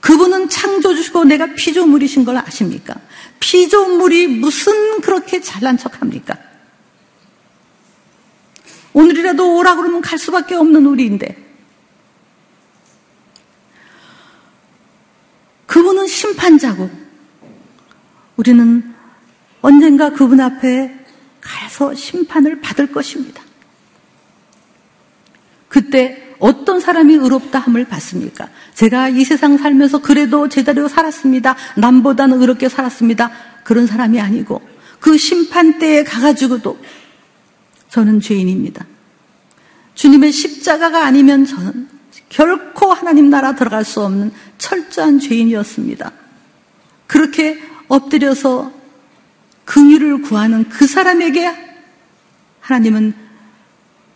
그분은 0.00 0.48
창조주시고 0.48 1.24
내가 1.24 1.46
피조물이신 1.54 2.24
걸 2.24 2.38
아십니까? 2.38 2.94
피조물이 3.40 4.28
무슨 4.28 5.00
그렇게 5.00 5.40
잘난 5.40 5.76
척 5.76 6.00
합니까? 6.00 6.36
오늘이라도 8.98 9.58
오라 9.58 9.76
그러면 9.76 10.00
갈 10.00 10.18
수밖에 10.18 10.56
없는 10.56 10.84
우리인데. 10.84 11.36
그분은 15.66 16.08
심판자고, 16.08 16.90
우리는 18.36 18.94
언젠가 19.60 20.10
그분 20.10 20.40
앞에 20.40 20.92
가서 21.40 21.94
심판을 21.94 22.60
받을 22.60 22.90
것입니다. 22.90 23.40
그때 25.68 26.34
어떤 26.40 26.80
사람이 26.80 27.14
의롭다 27.14 27.60
함을 27.60 27.84
받습니까? 27.84 28.48
제가 28.74 29.10
이 29.10 29.22
세상 29.22 29.58
살면서 29.58 29.98
그래도 29.98 30.48
제자리로 30.48 30.88
살았습니다. 30.88 31.54
남보다는 31.76 32.40
의롭게 32.40 32.68
살았습니다. 32.68 33.30
그런 33.62 33.86
사람이 33.86 34.20
아니고 34.20 34.60
그 34.98 35.16
심판 35.16 35.78
때에 35.78 36.02
가가지고도 36.02 36.78
저는 37.90 38.20
죄인입니다. 38.20 38.86
주님의 39.94 40.32
십자가가 40.32 41.04
아니면 41.04 41.44
저는 41.44 41.88
결코 42.28 42.92
하나님 42.92 43.30
나라 43.30 43.54
들어갈 43.54 43.84
수 43.84 44.02
없는 44.02 44.32
철저한 44.58 45.18
죄인이었습니다. 45.18 46.12
그렇게 47.06 47.58
엎드려서 47.88 48.72
긍휼을 49.64 50.22
구하는 50.22 50.68
그 50.68 50.86
사람에게 50.86 51.52
하나님은 52.60 53.14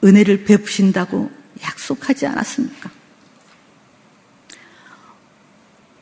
은혜를 0.05 0.45
베푸신다고 0.45 1.31
약속하지 1.63 2.27
않았습니까? 2.27 2.91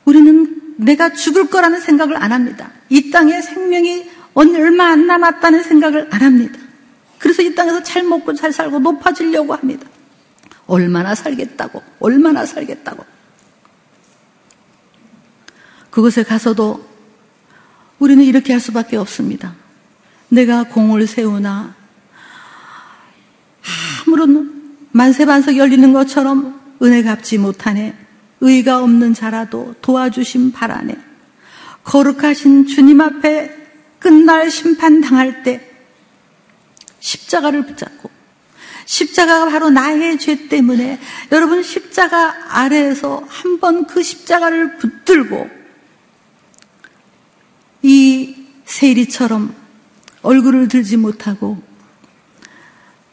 우리는 0.04 0.74
내가 0.78 1.12
죽을 1.12 1.48
거라는 1.48 1.80
생각을 1.80 2.16
안 2.20 2.32
합니다. 2.32 2.72
이 2.88 3.10
땅에 3.10 3.40
생명이 3.40 4.10
얼마 4.34 4.86
안 4.86 5.06
남았다는 5.06 5.62
생각을 5.62 6.08
안 6.10 6.22
합니다. 6.22 6.58
그래서 7.20 7.42
이 7.42 7.54
땅에서 7.54 7.84
잘 7.84 8.02
먹고 8.02 8.34
잘 8.34 8.52
살고 8.52 8.80
높아지려고 8.80 9.54
합니다. 9.54 9.86
얼마나 10.66 11.14
살겠다고, 11.14 11.80
얼마나 12.00 12.44
살겠다고. 12.44 13.04
그곳에 15.90 16.24
가서도 16.24 16.84
우리는 18.00 18.24
이렇게 18.24 18.52
할 18.52 18.60
수밖에 18.60 18.96
없습니다. 18.96 19.54
내가 20.28 20.64
공을 20.64 21.06
세우나 21.06 21.74
바울은 24.20 24.76
만세반석 24.92 25.56
열리는 25.56 25.92
것처럼 25.92 26.60
은혜 26.82 27.02
갚지 27.02 27.38
못하네. 27.38 27.96
의가 28.40 28.82
없는 28.82 29.14
자라도 29.14 29.74
도와주심 29.80 30.52
바라네. 30.52 30.96
거룩하신 31.84 32.66
주님 32.66 33.00
앞에 33.00 33.54
끝날 33.98 34.50
심판 34.50 35.00
당할 35.00 35.42
때 35.42 35.69
십자가를 37.00 37.66
붙잡고 37.66 38.10
십자가가 38.84 39.50
바로 39.50 39.70
나의 39.70 40.18
죄 40.18 40.48
때문에 40.48 40.98
여러분 41.32 41.62
십자가 41.62 42.34
아래에서 42.58 43.24
한번 43.28 43.86
그 43.86 44.02
십자가를 44.02 44.78
붙들고 44.78 45.48
이 47.82 48.36
세리처럼 48.64 49.54
얼굴을 50.22 50.68
들지 50.68 50.96
못하고 50.96 51.62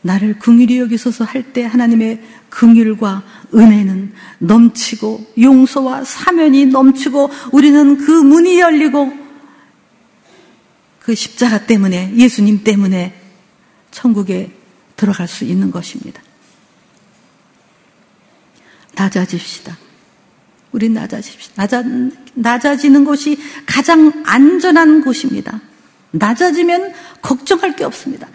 나를 0.01 0.39
긍휼히 0.39 0.79
여기소서 0.79 1.25
할 1.25 1.53
때 1.53 1.63
하나님의 1.65 2.21
긍휼과 2.49 3.23
은혜는 3.53 4.13
넘치고 4.39 5.33
용서와 5.39 6.03
사면이 6.03 6.67
넘치고 6.67 7.29
우리는 7.51 7.97
그 7.97 8.11
문이 8.11 8.59
열리고 8.59 9.11
그 10.99 11.15
십자가 11.15 11.65
때문에 11.65 12.13
예수님 12.15 12.63
때문에 12.63 13.16
천국에 13.91 14.51
들어갈 14.95 15.27
수 15.27 15.43
있는 15.43 15.71
것입니다. 15.71 16.21
낮아집시다. 18.95 19.77
우리 20.71 20.89
낮아집시다. 20.89 21.53
낮아, 21.55 21.83
낮아지는 22.33 23.05
곳이 23.05 23.37
가장 23.65 24.23
안전한 24.25 25.03
곳입니다. 25.03 25.61
낮아지면 26.11 26.93
걱정할 27.21 27.75
게 27.75 27.83
없습니다. 27.83 28.27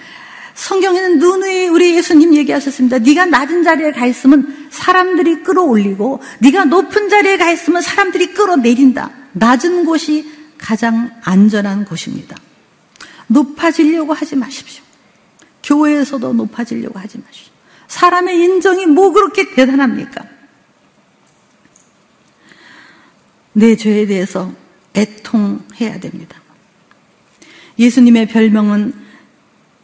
성경에는 0.54 1.18
누누이 1.18 1.68
우리 1.68 1.96
예수님 1.96 2.34
얘기하셨습니다. 2.34 2.98
네가 2.98 3.26
낮은 3.26 3.62
자리에 3.64 3.92
가 3.92 4.06
있으면 4.06 4.68
사람들이 4.70 5.42
끌어올리고 5.42 6.20
네가 6.40 6.66
높은 6.66 7.08
자리에 7.08 7.38
가 7.38 7.50
있으면 7.50 7.82
사람들이 7.82 8.34
끌어내린다. 8.34 9.10
낮은 9.32 9.84
곳이 9.84 10.30
가장 10.58 11.10
안전한 11.22 11.84
곳입니다. 11.84 12.36
높아지려고 13.26 14.12
하지 14.12 14.36
마십시오. 14.36 14.81
교회에서도 15.62 16.32
높아지려고 16.32 16.98
하지 16.98 17.18
마십시오. 17.18 17.52
사람의 17.88 18.38
인정이 18.38 18.86
뭐 18.86 19.12
그렇게 19.12 19.54
대단합니까? 19.54 20.24
내 23.52 23.76
죄에 23.76 24.06
대해서 24.06 24.52
애통해야 24.94 26.00
됩니다. 26.00 26.40
예수님의 27.78 28.28
별명은 28.28 28.94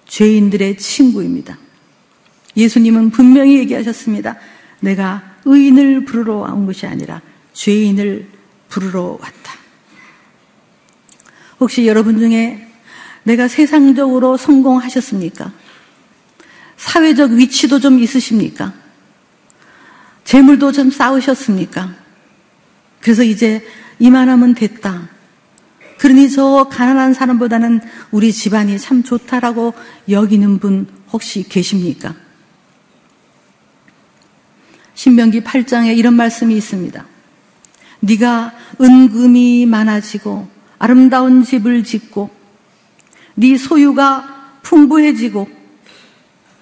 죄인들의 0.07 0.79
친구입니다. 0.79 1.59
예수님은 2.57 3.11
분명히 3.11 3.59
얘기하셨습니다. 3.59 4.37
내가 4.81 5.37
의인을 5.45 6.05
부르러 6.05 6.39
온 6.39 6.67
것이 6.67 6.87
아니라 6.87 7.21
죄인을 7.53 8.29
부르러 8.69 9.19
왔다. 9.21 9.53
혹시 11.61 11.87
여러분 11.87 12.19
중에 12.19 12.67
내가 13.25 13.49
세상적으로 13.49 14.37
성공하셨습니까? 14.37 15.53
사회적 16.79 17.33
위치도 17.33 17.81
좀 17.81 17.99
있으십니까? 17.99 18.73
재물도 20.25 20.73
좀 20.73 20.91
쌓으셨습니까? 20.91 21.95
그래서 23.01 23.23
이제 23.23 23.67
이만하면 23.99 24.55
됐다. 24.55 25.09
그러니 25.99 26.31
저 26.31 26.69
가난한 26.71 27.13
사람보다는 27.15 27.81
우리 28.13 28.33
집안이 28.33 28.79
참 28.79 29.03
좋다라고 29.03 29.75
여기는 30.09 30.59
분 30.59 30.87
혹시 31.13 31.43
계십니까? 31.43 32.15
신명기 34.95 35.43
8장에 35.43 35.97
이런 35.97 36.15
말씀이 36.15 36.57
있습니다. 36.57 37.05
네가 38.01 38.53
은금이 38.81 39.67
많아지고 39.67 40.49
아름다운 40.79 41.43
집을 41.43 41.83
짓고 41.83 42.31
네 43.35 43.57
소유가 43.57 44.53
풍부해지고 44.63 45.58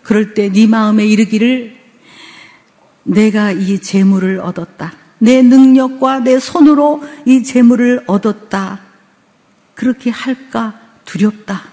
그럴 0.07 0.35
때 0.35 0.49
네 0.51 0.69
마음에 0.69 1.05
이르기를 1.05 1.77
내가 3.03 3.51
이 3.51 3.81
재물을 3.81 4.39
얻었다. 4.39 4.93
내 5.19 5.43
능력과 5.43 6.21
내 6.21 6.39
손으로 6.39 7.03
이 7.25 7.43
재물을 7.43 8.05
얻었다. 8.07 8.81
그렇게 9.75 10.11
할까 10.11 10.79
두렵다. 11.05 11.65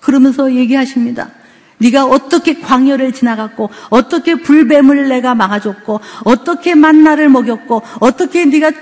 그러면서 0.00 0.52
얘기하십니다. 0.52 1.30
네가 1.78 2.06
어떻게 2.06 2.60
광야를 2.60 3.12
지나갔고 3.12 3.70
어떻게 3.90 4.34
불뱀을 4.34 5.08
내가 5.08 5.36
막아줬고 5.36 6.00
어떻게 6.24 6.74
만나를 6.74 7.28
먹였고 7.28 7.82
어떻게 8.00 8.46
네가 8.46 8.72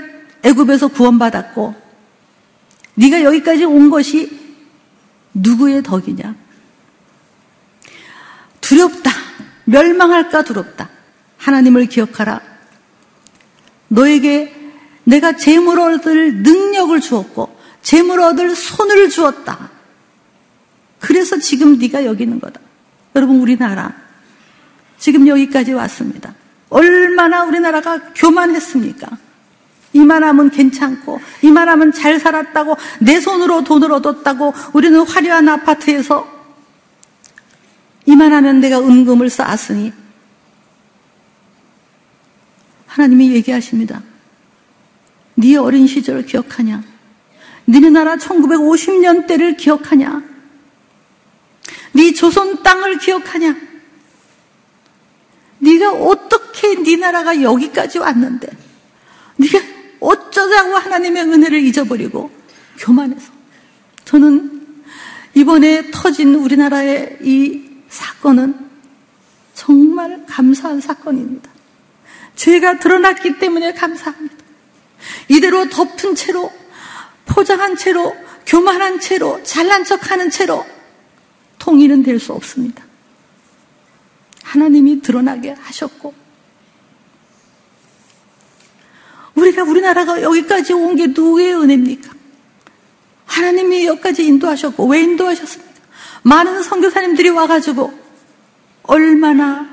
애굽에서 0.43 0.89
구원받았고 0.89 1.75
네가 2.95 3.23
여기까지 3.23 3.67
온 3.67 3.91
것이 3.91 4.31
누구의 5.35 5.83
덕이냐? 5.83 6.48
두렵다. 8.69 9.11
멸망할까 9.65 10.43
두렵다. 10.45 10.91
하나님을 11.39 11.87
기억하라. 11.87 12.43
너에게 13.89 14.55
내가 15.05 15.33
재물 15.33 15.81
얻을 15.81 16.43
능력을 16.43 17.01
주었고 17.01 17.57
재물 17.81 18.21
얻을 18.21 18.55
손을 18.55 19.09
주었다. 19.09 19.71
그래서 21.01 21.39
지금 21.39 21.79
네가 21.79 22.05
여기 22.05 22.25
있는 22.25 22.41
거다. 22.41 22.61
여러분 23.17 23.41
우리나라 23.41 23.95
지금 24.99 25.27
여기까지 25.27 25.73
왔습니다. 25.73 26.35
얼마나 26.69 27.45
우리나라가 27.45 27.99
교만했습니까? 28.15 29.09
이만하면 29.95 30.51
괜찮고 30.51 31.19
이만하면 31.41 31.93
잘 31.93 32.21
살았다고 32.21 32.77
내 33.01 33.19
손으로 33.19 33.65
돈을 33.65 33.91
얻었다고 33.93 34.53
우리는 34.75 35.01
화려한 35.01 35.49
아파트에서 35.49 36.38
이만하면 38.09 38.61
내가 38.61 38.81
은금을 38.81 39.29
쌓았으니 39.29 39.93
하나님이 42.87 43.33
얘기하십니다. 43.35 44.03
네 45.35 45.57
어린 45.57 45.87
시절을 45.87 46.25
기억하냐? 46.25 46.83
니네 47.69 47.91
나라 47.91 48.17
1950년 48.17 49.27
대를 49.27 49.59
기억하냐? 49.59 50.23
네 51.93 52.15
조선 52.15 52.63
땅을 52.63 52.97
기억하냐? 52.97 53.55
네가 55.59 55.93
어떻게 55.93 56.83
네 56.83 56.97
나라가 56.97 57.43
여기까지 57.43 57.99
왔는데 57.99 58.49
네가 59.37 59.59
어쩌자고 60.01 60.77
하나님의 60.77 61.25
은혜를 61.25 61.63
잊어버리고 61.63 62.31
교만해서 62.79 63.31
저는 64.07 64.67
이번에 65.35 65.91
터진 65.91 66.37
우리나라의 66.37 67.19
이 67.21 67.68
사건은 67.89 68.69
정말 69.55 70.25
감사한 70.27 70.81
사건입니다. 70.81 71.51
죄가 72.37 72.79
드러났기 72.79 73.39
때문에 73.39 73.73
감사합니다. 73.73 74.37
이대로 75.29 75.69
덮은 75.69 76.15
채로 76.15 76.53
포장한 77.27 77.77
채로 77.77 78.15
교만한 78.47 79.01
채로 79.01 79.43
잘난 79.43 79.85
척하는 79.85 80.31
채로 80.31 80.65
통일은 81.59 82.03
될 82.03 82.19
수 82.21 82.33
없습니다. 82.33 82.85
하나님이 84.45 85.03
드러나게 85.03 85.51
하셨고 85.53 86.15
우리가 89.35 89.63
우리나라가 89.65 90.23
여기까지 90.23 90.73
온 90.73 90.97
게 90.97 91.09
누구의 91.09 91.55
은혜입니까? 91.55 92.11
하나님이 93.27 93.87
여기까지 93.87 94.25
인도하셨고 94.27 94.87
왜 94.87 95.03
인도하셨습니까? 95.03 95.68
많은 96.29 96.63
선교사님들이 96.63 97.31
와가지고 97.31 97.93
얼마나 98.83 99.67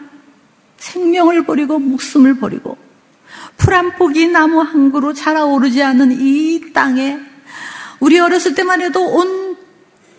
생명을 0.78 1.46
버리고 1.46 1.80
목숨을 1.80 2.40
버리고 2.40 2.78
풀 3.58 3.74
한 3.74 3.92
포기 3.96 4.28
나무 4.28 4.62
한 4.62 4.92
그루 4.92 5.14
자라오르지 5.14 5.84
않은 5.84 6.18
이 6.22 6.72
땅에 6.72 7.20
우리 8.00 8.20
어렸을 8.20 8.56
때만 8.56 8.82
해도 8.82 9.04
온 9.04 9.58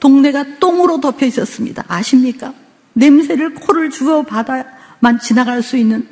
동네가 0.01 0.59
똥으로 0.59 1.01
덮여 1.01 1.25
있었습니다. 1.27 1.85
아십니까? 1.89 2.53
냄새를 2.93 3.55
코를 3.55 3.91
주워 3.91 4.23
받아만 4.23 5.19
지나갈 5.23 5.63
수 5.63 5.77
있는 5.77 6.07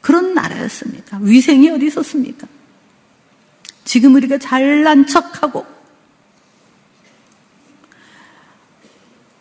그런 0.00 0.34
나라였습니까? 0.34 1.18
위생이 1.20 1.70
어디 1.70 1.86
있었습니까? 1.86 2.46
지금 3.84 4.14
우리가 4.14 4.38
잘난 4.38 5.06
척하고 5.06 5.73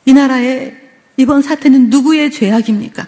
이 0.06 0.14
나라의 0.14 0.76
이번 1.18 1.42
사태는 1.42 1.90
누구의 1.90 2.32
죄악입니까? 2.32 3.08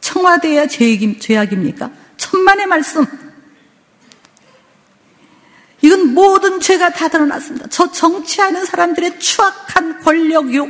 청와대의 0.00 0.68
죄악입니까? 0.68 1.90
천만의 2.16 2.66
말씀. 2.66 3.04
이건 5.80 6.14
모든 6.14 6.60
죄가 6.60 6.90
다 6.90 7.08
드러났습니다. 7.08 7.66
저 7.70 7.90
정치하는 7.92 8.64
사람들의 8.64 9.20
추악한 9.20 10.00
권력욕, 10.02 10.68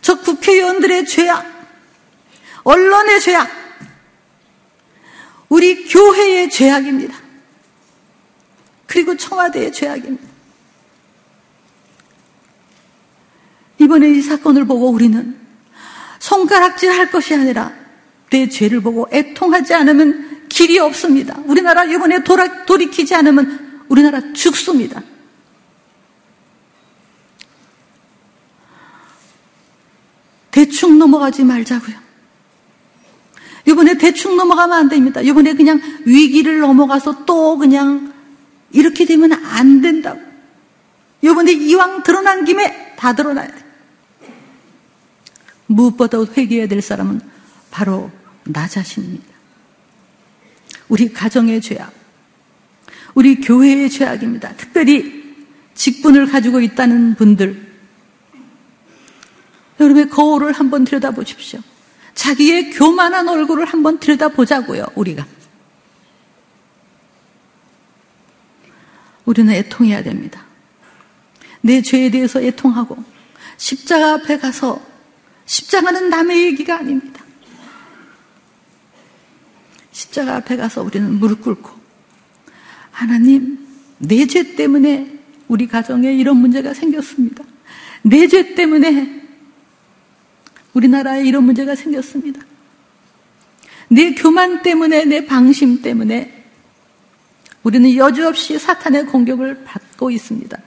저 0.00 0.20
국회의원들의 0.20 1.06
죄악, 1.06 1.44
언론의 2.62 3.20
죄악, 3.20 3.48
우리 5.48 5.86
교회의 5.86 6.50
죄악입니다. 6.50 7.14
그리고 8.86 9.16
청와대의 9.16 9.72
죄악입니다. 9.72 10.35
이번에 13.86 14.10
이 14.10 14.20
사건을 14.20 14.64
보고 14.64 14.90
우리는 14.90 15.36
손가락질 16.18 16.90
할 16.90 17.08
것이 17.08 17.34
아니라 17.34 17.72
내 18.30 18.48
죄를 18.48 18.80
보고 18.80 19.06
애통하지 19.12 19.74
않으면 19.74 20.48
길이 20.48 20.80
없습니다. 20.80 21.38
우리나라 21.44 21.84
이번에 21.84 22.24
돌아, 22.24 22.64
돌이키지 22.64 23.14
않으면 23.14 23.84
우리나라 23.88 24.20
죽습니다. 24.32 25.00
대충 30.50 30.98
넘어가지 30.98 31.44
말자고요. 31.44 31.96
이번에 33.68 33.98
대충 33.98 34.36
넘어가면 34.36 34.76
안 34.76 34.88
됩니다. 34.88 35.20
이번에 35.20 35.54
그냥 35.54 35.80
위기를 36.04 36.58
넘어가서 36.58 37.24
또 37.24 37.56
그냥 37.56 38.12
이렇게 38.72 39.04
되면 39.04 39.32
안 39.32 39.80
된다고. 39.80 40.20
이번에 41.22 41.52
이왕 41.52 42.02
드러난 42.02 42.44
김에 42.44 42.94
다 42.96 43.14
드러나야 43.14 43.46
돼. 43.46 43.65
무엇보다 45.66 46.18
회개해야 46.24 46.68
될 46.68 46.80
사람은 46.80 47.20
바로 47.70 48.10
나 48.44 48.68
자신입니다. 48.68 49.26
우리 50.88 51.12
가정의 51.12 51.60
죄악, 51.60 51.92
우리 53.14 53.40
교회의 53.40 53.90
죄악입니다. 53.90 54.54
특별히 54.56 55.34
직분을 55.74 56.26
가지고 56.26 56.60
있다는 56.60 57.16
분들, 57.16 57.66
여러분의 59.80 60.08
거울을 60.08 60.52
한번 60.52 60.84
들여다보십시오. 60.84 61.60
자기의 62.14 62.70
교만한 62.70 63.28
얼굴을 63.28 63.66
한번 63.66 63.98
들여다보자고요, 63.98 64.86
우리가. 64.94 65.26
우리는 69.26 69.52
애통해야 69.52 70.02
됩니다. 70.02 70.44
내 71.60 71.82
죄에 71.82 72.10
대해서 72.10 72.40
애통하고 72.40 72.96
십자가 73.56 74.14
앞에 74.14 74.38
가서 74.38 74.80
십자가는 75.46 76.10
남의 76.10 76.46
얘기가 76.46 76.78
아닙니다. 76.78 77.24
십자가 79.92 80.36
앞에 80.36 80.56
가서 80.56 80.82
우리는 80.82 81.18
무릎 81.18 81.42
꿇고 81.42 81.70
하나님 82.90 83.66
내 83.98 84.26
죄 84.26 84.56
때문에 84.56 85.18
우리 85.48 85.66
가정에 85.66 86.12
이런 86.12 86.36
문제가 86.36 86.74
생겼습니다. 86.74 87.44
내 88.02 88.26
죄 88.28 88.54
때문에 88.54 89.22
우리나라에 90.74 91.24
이런 91.24 91.44
문제가 91.44 91.74
생겼습니다. 91.74 92.42
내 93.88 94.14
교만 94.14 94.62
때문에 94.62 95.04
내 95.04 95.24
방심 95.24 95.80
때문에 95.80 96.44
우리는 97.62 97.96
여지없이 97.96 98.58
사탄의 98.58 99.06
공격을 99.06 99.64
받고 99.64 100.10
있습니다. 100.10 100.58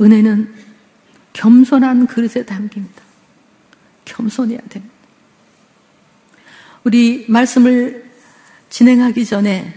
은혜는 0.00 0.71
겸손한 1.32 2.06
그릇에 2.06 2.44
담깁니다. 2.44 3.02
겸손해야 4.04 4.60
됩니다. 4.68 4.94
우리 6.84 7.24
말씀을 7.28 8.10
진행하기 8.70 9.24
전에 9.24 9.74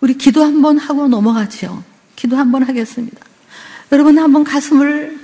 우리 0.00 0.14
기도 0.14 0.44
한번 0.44 0.78
하고 0.78 1.08
넘어가지요. 1.08 1.82
기도 2.16 2.36
한번 2.36 2.62
하겠습니다. 2.62 3.18
여러분 3.92 4.18
한번 4.18 4.44
가슴을 4.44 5.20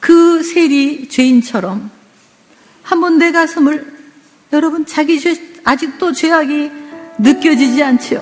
그 0.00 0.42
세리 0.42 1.08
죄인처럼 1.08 1.90
한번 2.82 3.18
내 3.18 3.30
가슴을 3.30 3.98
여러분 4.52 4.86
자기 4.86 5.20
죄 5.20 5.36
아직도 5.62 6.12
죄악이 6.12 6.70
느껴지지 7.18 7.82
않지요. 7.82 8.18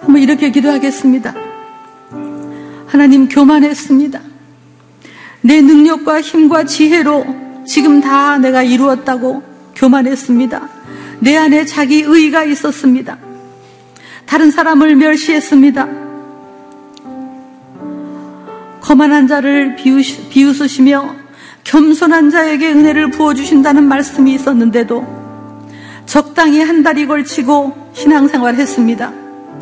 한번 0.00 0.22
이렇게 0.22 0.50
기도하겠습니다. 0.50 1.49
하나님 2.90 3.28
교만했습니다. 3.28 4.20
내 5.42 5.62
능력과 5.62 6.20
힘과 6.22 6.64
지혜로 6.64 7.24
지금 7.64 8.00
다 8.00 8.36
내가 8.38 8.64
이루었다고 8.64 9.44
교만했습니다. 9.76 10.68
내 11.20 11.36
안에 11.36 11.66
자기 11.66 12.00
의가 12.00 12.42
있었습니다. 12.42 13.16
다른 14.26 14.50
사람을 14.50 14.96
멸시했습니다. 14.96 15.88
거만한 18.80 19.28
자를 19.28 19.76
비웃으시며 19.76 21.14
겸손한 21.62 22.30
자에게 22.30 22.72
은혜를 22.72 23.12
부어주신다는 23.12 23.84
말씀이 23.84 24.34
있었는데도 24.34 25.06
적당히 26.06 26.60
한 26.60 26.82
달이 26.82 27.06
걸치고 27.06 27.92
신앙생활 27.94 28.56
했습니다. 28.56 29.12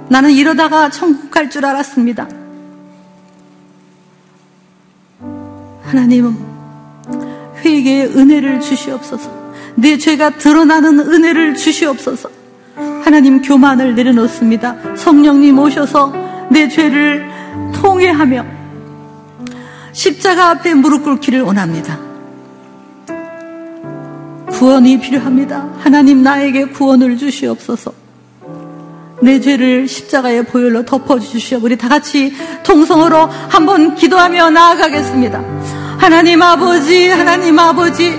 나는 0.08 0.30
이러다가 0.30 0.88
천국 0.88 1.30
갈 1.30 1.50
줄 1.50 1.66
알았습니다. 1.66 2.26
하나님은 5.88 6.36
회개의 7.64 8.16
은혜를 8.16 8.60
주시옵소서. 8.60 9.30
내 9.74 9.96
죄가 9.96 10.30
드러나는 10.30 10.98
은혜를 11.00 11.54
주시옵소서. 11.54 12.28
하나님 13.02 13.40
교만을 13.40 13.94
내려놓습니다. 13.94 14.96
성령님 14.96 15.58
오셔서 15.58 16.12
내 16.50 16.68
죄를 16.68 17.26
통회하며 17.74 18.44
십자가 19.92 20.50
앞에 20.50 20.74
무릎 20.74 21.04
꿇기를 21.04 21.40
원합니다. 21.40 21.98
구원이 24.50 25.00
필요합니다. 25.00 25.68
하나님 25.78 26.22
나에게 26.22 26.66
구원을 26.66 27.16
주시옵소서. 27.16 28.07
내 29.20 29.40
죄를 29.40 29.88
십자가의 29.88 30.44
보혈로 30.44 30.84
덮어주시오. 30.84 31.60
우리 31.62 31.76
다 31.76 31.88
같이 31.88 32.34
통성으로 32.62 33.28
한번 33.48 33.94
기도하며 33.94 34.50
나아가겠습니다. 34.50 35.42
하나님 35.98 36.40
아버지, 36.42 37.08
하나님 37.08 37.58
아버지, 37.58 38.16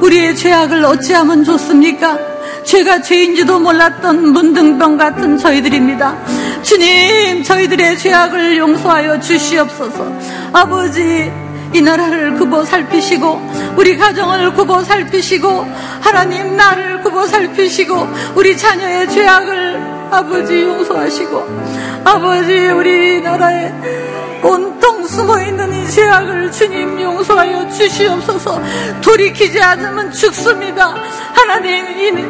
우리의 0.00 0.36
죄악을 0.36 0.84
어찌하면 0.84 1.44
좋습니까? 1.44 2.18
죄가 2.64 3.02
죄인지도 3.02 3.58
몰랐던 3.60 4.32
문둥병 4.32 4.96
같은 4.96 5.38
저희들입니다. 5.38 6.62
주님, 6.62 7.42
저희들의 7.42 7.98
죄악을 7.98 8.58
용서하여 8.58 9.20
주시옵소서. 9.20 10.12
아버지, 10.52 11.32
이 11.74 11.82
나라를 11.82 12.36
굽어 12.36 12.64
살피시고 12.64 13.74
우리 13.76 13.96
가정을 13.96 14.54
굽어 14.54 14.82
살피시고 14.84 15.66
하나님 16.00 16.56
나를 16.56 17.02
굽어 17.02 17.26
살피시고 17.26 18.08
우리 18.34 18.56
자녀의 18.56 19.10
죄악을 19.10 19.87
아버지 20.10 20.62
용서하시고 20.62 22.02
아버지 22.04 22.68
우리나라에 22.68 23.72
온통 24.42 25.06
숨어있는 25.06 25.72
이 25.72 25.90
죄악을 25.90 26.52
주님 26.52 27.00
용서하여 27.00 27.68
주시옵소서. 27.70 28.60
돌이키지 29.02 29.60
않으면 29.60 30.12
죽습니다. 30.12 30.94
하나님 31.34 31.86
이 31.98 32.24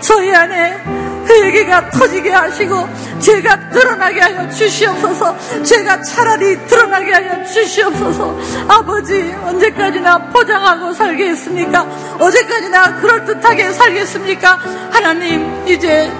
저희 0.00 0.34
안에 0.34 0.82
회개가 1.26 1.90
터지게 1.90 2.30
하시고 2.30 2.88
죄가 3.18 3.70
드러나게 3.70 4.20
하여 4.20 4.48
주시옵소서. 4.50 5.62
죄가 5.62 6.02
차라리 6.02 6.66
드러나게 6.66 7.12
하여 7.12 7.44
주시옵소서. 7.44 8.38
아버지 8.68 9.34
언제까지나 9.44 10.18
포장하고 10.30 10.92
살겠습니까? 10.92 11.82
어제까지나 12.18 13.00
그럴듯하게 13.00 13.72
살겠습니까? 13.72 14.58
하나님 14.90 15.66
이제 15.66 16.12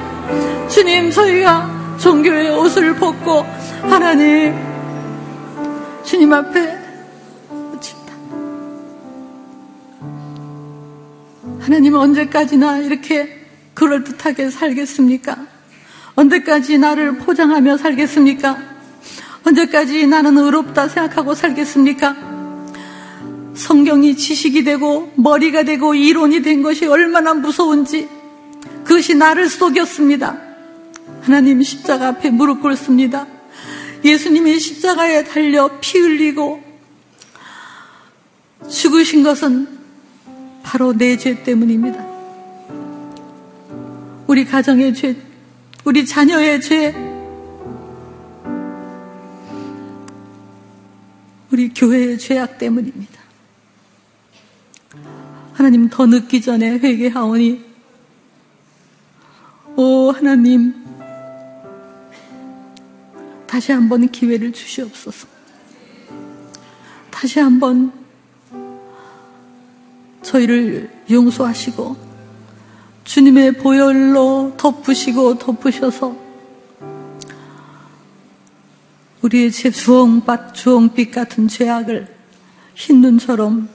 주님 0.68 1.11
저희가 1.11 1.97
종교의 1.99 2.51
옷을 2.59 2.95
벗고 2.97 3.45
하나님 3.83 4.55
주님 6.05 6.33
앞에 6.33 6.79
묻힌다 7.49 8.12
하나님 11.61 11.95
언제까지나 11.95 12.79
이렇게 12.79 13.45
그럴듯하게 13.75 14.51
살겠습니까? 14.51 15.37
언제까지 16.14 16.79
나를 16.79 17.18
포장하며 17.18 17.77
살겠습니까? 17.77 18.59
언제까지 19.45 20.07
나는 20.07 20.39
의롭다 20.39 20.89
생각하고 20.89 21.35
살겠습니까? 21.35 22.16
성경이 23.55 24.16
지식이 24.16 24.64
되고 24.64 25.12
머리가 25.16 25.64
되고 25.64 25.95
이론이 25.95 26.43
된 26.43 26.62
것이 26.62 26.87
얼마나 26.87 27.35
무서운지 27.35 28.09
그것이 28.85 29.14
나를 29.14 29.49
속였습니다. 29.49 30.39
하나님 31.22 31.62
십자가 31.62 32.09
앞에 32.09 32.30
무릎 32.30 32.62
꿇습니다. 32.62 33.26
예수님이 34.05 34.59
십자가에 34.61 35.24
달려 35.24 35.78
피 35.80 35.99
흘리고 35.99 36.62
죽으신 38.68 39.22
것은 39.22 39.68
바로 40.62 40.93
내 40.93 41.16
죄 41.16 41.43
때문입니다. 41.43 42.05
우리 44.26 44.45
가정의 44.45 44.95
죄, 44.95 45.16
우리 45.85 46.05
자녀의 46.07 46.61
죄, 46.61 46.95
우리 51.51 51.68
교회의 51.68 52.18
죄악 52.18 52.59
때문입니다. 52.59 53.20
하나님 55.53 55.89
더 55.89 56.07
늦기 56.07 56.41
전에 56.41 56.78
회개하오니 56.78 57.53
오 57.53 57.64
하나님 60.15 60.75
다시 63.47 63.73
한번 63.73 64.09
기회를 64.09 64.53
주시옵소서. 64.53 65.27
다시 67.11 67.41
한번 67.41 67.93
저희를 70.23 70.91
용서하시고 71.11 71.97
주님의 73.05 73.59
보혈로 73.59 74.55
덮으시고 74.57 75.39
덮으셔서 75.39 76.17
우리의 79.23 79.53
제 79.53 79.71
주홍밭 79.71 80.55
주홍빛 80.55 81.11
같은 81.12 81.49
죄악을 81.49 82.15
흰 82.75 83.01
눈처럼 83.01 83.69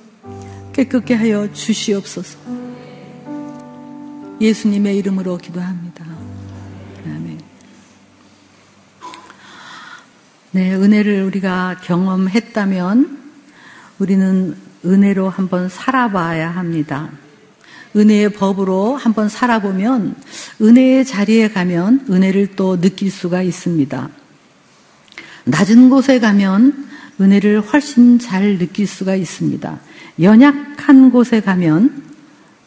깨끗게 0.74 1.16
하여 1.16 1.52
주시옵소서. 1.52 2.38
예수님의 4.42 4.98
이름으로 4.98 5.38
기도합니다. 5.38 5.89
네, 10.52 10.74
은혜를 10.74 11.22
우리가 11.26 11.78
경험했다면 11.84 13.20
우리는 14.00 14.56
은혜로 14.84 15.30
한번 15.30 15.70
살아봐야 15.70 16.50
합니다. 16.50 17.12
은혜의 17.96 18.34
법으로 18.34 18.96
한번 18.96 19.30
살아보면 19.30 20.16
은혜의 20.60 21.06
자리에 21.06 21.50
가면 21.50 22.08
은혜를 22.10 22.56
또 22.56 22.82
느낄 22.82 23.12
수가 23.12 23.44
있습니다. 23.44 24.10
낮은 25.44 25.92
곳에 25.92 26.20
가면 26.20 26.88
은혜를 27.22 27.62
훨씬 27.62 28.18
잘 28.18 28.58
느낄 28.58 28.88
수가 28.88 29.14
있습니다. 29.14 29.80
연약한 30.20 31.12
곳에 31.12 31.42
가면 31.42 32.04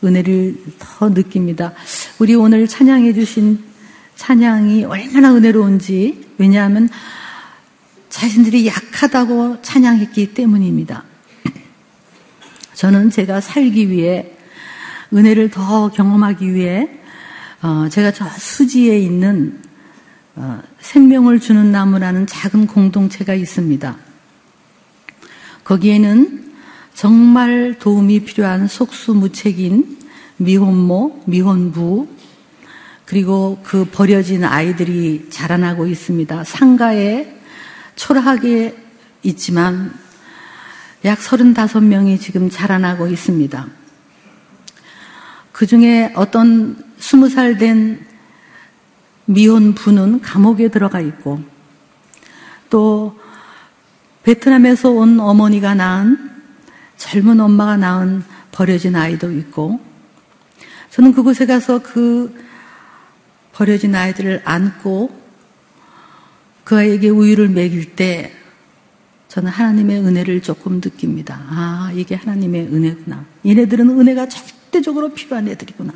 은혜를 0.04 0.56
더 0.78 1.08
느낍니다. 1.08 1.72
우리 2.20 2.36
오늘 2.36 2.68
찬양해 2.68 3.12
주신 3.12 3.58
찬양이 4.14 4.84
얼마나 4.84 5.34
은혜로운지 5.34 6.34
왜냐하면 6.38 6.88
자신들이 8.12 8.66
약하다고 8.66 9.62
찬양했기 9.62 10.34
때문입니다. 10.34 11.02
저는 12.74 13.08
제가 13.08 13.40
살기 13.40 13.88
위해 13.90 14.32
은혜를 15.14 15.50
더 15.50 15.90
경험하기 15.90 16.52
위해 16.52 16.90
어, 17.62 17.88
제가 17.88 18.12
저 18.12 18.28
수지에 18.28 18.98
있는 18.98 19.62
어, 20.36 20.60
생명을 20.80 21.40
주는 21.40 21.72
나무라는 21.72 22.26
작은 22.26 22.66
공동체가 22.66 23.32
있습니다. 23.32 23.96
거기에는 25.64 26.52
정말 26.92 27.76
도움이 27.78 28.24
필요한 28.24 28.68
속수무책인 28.68 29.98
미혼모, 30.36 31.22
미혼부, 31.26 32.08
그리고 33.06 33.58
그 33.62 33.86
버려진 33.86 34.44
아이들이 34.44 35.28
자라나고 35.30 35.86
있습니다. 35.86 36.44
상가에 36.44 37.41
초라하게 37.96 38.76
있지만 39.22 39.94
약 41.04 41.18
35명이 41.18 42.20
지금 42.20 42.48
자라나고 42.50 43.08
있습니다. 43.08 43.66
그 45.52 45.66
중에 45.66 46.12
어떤 46.14 46.76
20살 46.98 47.58
된 47.58 48.06
미혼 49.26 49.74
부는 49.74 50.20
감옥에 50.20 50.68
들어가 50.68 51.00
있고 51.00 51.40
또 52.70 53.18
베트남에서 54.22 54.90
온 54.90 55.20
어머니가 55.20 55.74
낳은 55.74 56.30
젊은 56.96 57.40
엄마가 57.40 57.76
낳은 57.76 58.24
버려진 58.52 58.94
아이도 58.94 59.32
있고 59.32 59.80
저는 60.90 61.12
그곳에 61.12 61.46
가서 61.46 61.80
그 61.80 62.34
버려진 63.52 63.94
아이들을 63.94 64.42
안고 64.44 65.21
그 66.64 66.76
아이에게 66.76 67.08
우유를 67.08 67.48
먹일 67.48 67.94
때 67.94 68.32
저는 69.28 69.50
하나님의 69.50 70.00
은혜를 70.00 70.42
조금 70.42 70.74
느낍니다. 70.74 71.42
아, 71.48 71.90
이게 71.94 72.14
하나님의 72.14 72.66
은혜구나. 72.66 73.24
얘네들은 73.46 73.88
은혜가 73.98 74.28
절대적으로 74.28 75.14
필요한 75.14 75.48
애들이구나. 75.48 75.94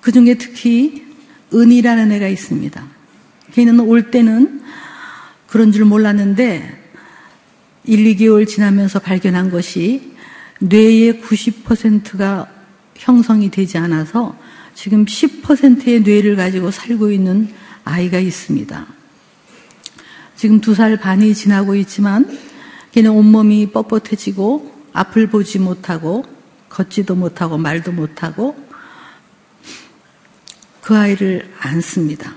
그 0.00 0.12
중에 0.12 0.34
특히 0.34 1.04
은이라는 1.52 2.12
애가 2.12 2.28
있습니다. 2.28 2.86
걔는 3.52 3.80
올 3.80 4.10
때는 4.10 4.62
그런 5.48 5.72
줄 5.72 5.84
몰랐는데 5.84 6.84
1, 7.84 8.16
2개월 8.16 8.46
지나면서 8.46 9.00
발견한 9.00 9.50
것이 9.50 10.12
뇌의 10.60 11.20
90%가 11.20 12.46
형성이 12.94 13.50
되지 13.50 13.78
않아서 13.78 14.38
지금 14.74 15.04
10%의 15.04 16.02
뇌를 16.02 16.36
가지고 16.36 16.70
살고 16.70 17.10
있는 17.10 17.48
아이가 17.86 18.18
있습니다. 18.18 18.86
지금 20.36 20.60
두 20.60 20.74
살 20.74 20.98
반이 20.98 21.34
지나고 21.34 21.74
있지만 21.76 22.38
걔는 22.92 23.10
온몸이 23.10 23.72
뻣뻣해지고 23.72 24.72
앞을 24.92 25.28
보지 25.28 25.58
못하고 25.60 26.24
걷지도 26.68 27.14
못하고 27.14 27.56
말도 27.56 27.92
못하고 27.92 28.56
그 30.82 30.96
아이를 30.96 31.52
안습니다. 31.58 32.34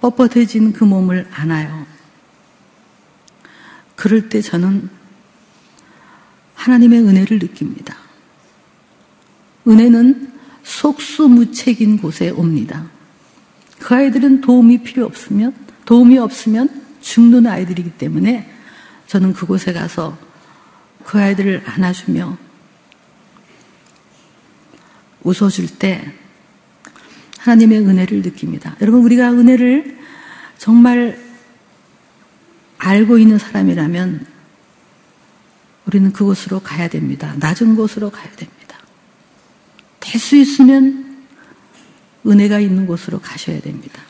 뻣뻣해진 0.00 0.72
그 0.74 0.84
몸을 0.84 1.28
안아요. 1.30 1.86
그럴 3.96 4.28
때 4.28 4.40
저는 4.40 4.90
하나님의 6.54 7.00
은혜를 7.00 7.38
느낍니다. 7.38 7.96
은혜는 9.68 10.32
속수무책인 10.62 11.98
곳에 11.98 12.30
옵니다. 12.30 12.93
그 13.84 13.94
아이들은 13.94 14.40
도움이 14.40 14.78
필요 14.78 15.04
없으면, 15.04 15.54
도움이 15.84 16.16
없으면 16.16 16.82
죽는 17.02 17.46
아이들이기 17.46 17.90
때문에 17.98 18.50
저는 19.08 19.34
그곳에 19.34 19.74
가서 19.74 20.16
그 21.04 21.20
아이들을 21.20 21.62
안아주며 21.66 22.38
웃어줄 25.22 25.78
때 25.78 26.14
하나님의 27.40 27.80
은혜를 27.80 28.22
느낍니다. 28.22 28.74
여러분, 28.80 29.02
우리가 29.02 29.30
은혜를 29.32 29.98
정말 30.56 31.22
알고 32.78 33.18
있는 33.18 33.36
사람이라면 33.36 34.26
우리는 35.84 36.10
그곳으로 36.10 36.60
가야 36.60 36.88
됩니다. 36.88 37.34
낮은 37.38 37.76
곳으로 37.76 38.08
가야 38.08 38.30
됩니다. 38.30 38.78
될 40.00 40.18
수 40.18 40.36
있으면 40.36 41.03
은혜가 42.26 42.60
있는 42.60 42.86
곳으로 42.86 43.20
가셔야 43.20 43.60
됩니다. 43.60 44.02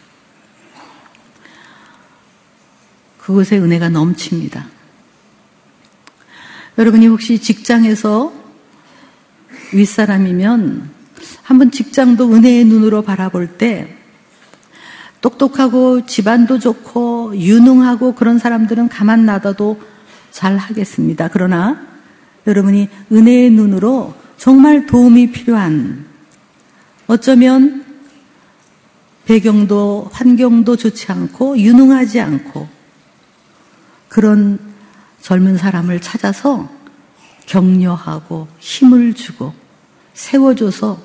그곳에 3.19 3.59
은혜가 3.59 3.89
넘칩니다. 3.89 4.67
여러분이 6.77 7.07
혹시 7.07 7.39
직장에서 7.39 8.33
윗사람이면 9.73 10.91
한번 11.43 11.71
직장도 11.71 12.33
은혜의 12.33 12.65
눈으로 12.65 13.03
바라볼 13.03 13.57
때 13.57 13.97
똑똑하고 15.21 16.05
집안도 16.05 16.59
좋고 16.59 17.39
유능하고 17.39 18.15
그런 18.15 18.39
사람들은 18.39 18.89
가만 18.89 19.25
놔둬도 19.25 19.81
잘 20.31 20.59
하겠습니다. 20.59 21.29
그러나 21.33 21.87
여러분이 22.47 22.89
은혜의 23.11 23.51
눈으로 23.51 24.15
정말 24.37 24.85
도움이 24.85 25.31
필요한 25.31 26.05
어쩌면 27.07 27.84
배경도 29.27 30.11
환경도 30.13 30.77
좋지 30.77 31.11
않고 31.11 31.59
유능하지 31.59 32.21
않고 32.21 32.69
그런 34.09 34.59
젊은 35.23 35.57
사람을 35.57 36.01
찾아서 36.01 36.71
격려하고 37.47 38.49
힘을 38.59 39.15
주고 39.15 39.55
세워줘서 40.13 41.01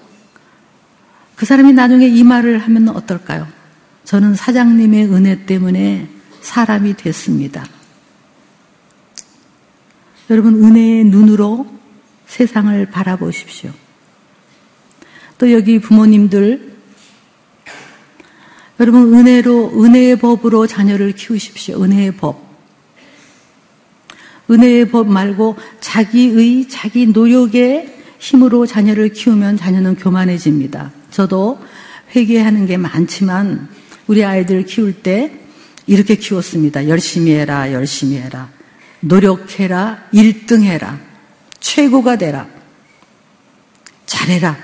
그 1.35 1.45
사람이 1.45 1.73
나중에 1.73 2.05
이 2.07 2.23
말을 2.23 2.59
하면 2.59 2.89
어떨까요? 2.89 3.47
저는 4.03 4.35
사장님의 4.35 5.05
은혜 5.13 5.45
때문에 5.45 6.09
사람이 6.41 6.97
됐습니다. 6.97 7.65
여러분, 10.29 10.63
은혜의 10.63 11.05
눈으로 11.05 11.65
세상을 12.27 12.85
바라보십시오. 12.87 13.71
또 15.37 15.51
여기 15.51 15.79
부모님들, 15.79 16.68
여러분, 18.79 19.13
은혜로, 19.13 19.83
은혜의 19.83 20.17
법으로 20.17 20.65
자녀를 20.65 21.11
키우십시오. 21.13 21.83
은혜의 21.83 22.15
법. 22.15 22.47
은혜의 24.49 24.89
법 24.89 25.07
말고 25.07 25.57
자기의, 25.79 26.69
자기 26.69 27.07
노력의 27.07 27.93
힘으로 28.19 28.65
자녀를 28.65 29.09
키우면 29.09 29.57
자녀는 29.57 29.95
교만해집니다. 29.95 30.91
저도 31.11 31.59
회개하는 32.15 32.65
게 32.65 32.77
많지만 32.77 33.69
우리 34.07 34.23
아이들 34.23 34.65
키울 34.65 34.93
때 34.93 35.31
이렇게 35.85 36.15
키웠습니다. 36.15 36.87
열심히 36.87 37.31
해라, 37.33 37.71
열심히 37.71 38.17
해라. 38.17 38.49
노력해라, 39.01 40.05
1등 40.13 40.63
해라. 40.63 40.99
최고가 41.59 42.17
되라. 42.17 42.47
잘해라. 44.05 44.57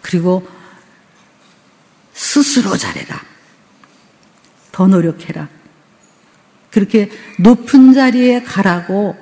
그리고 0.00 0.46
스스로 2.12 2.76
잘해라. 2.76 3.20
더 4.70 4.86
노력해라. 4.86 5.48
그렇게 6.70 7.10
높은 7.38 7.92
자리에 7.92 8.42
가라고 8.42 9.16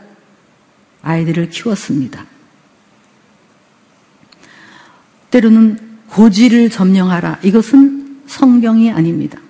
아이들을 1.02 1.50
키웠습니다. 1.50 2.26
때로는 5.30 5.90
고지를 6.08 6.70
점령하라. 6.70 7.40
이것은 7.42 8.22
성경이 8.26 8.90
아닙니다. 8.90 9.40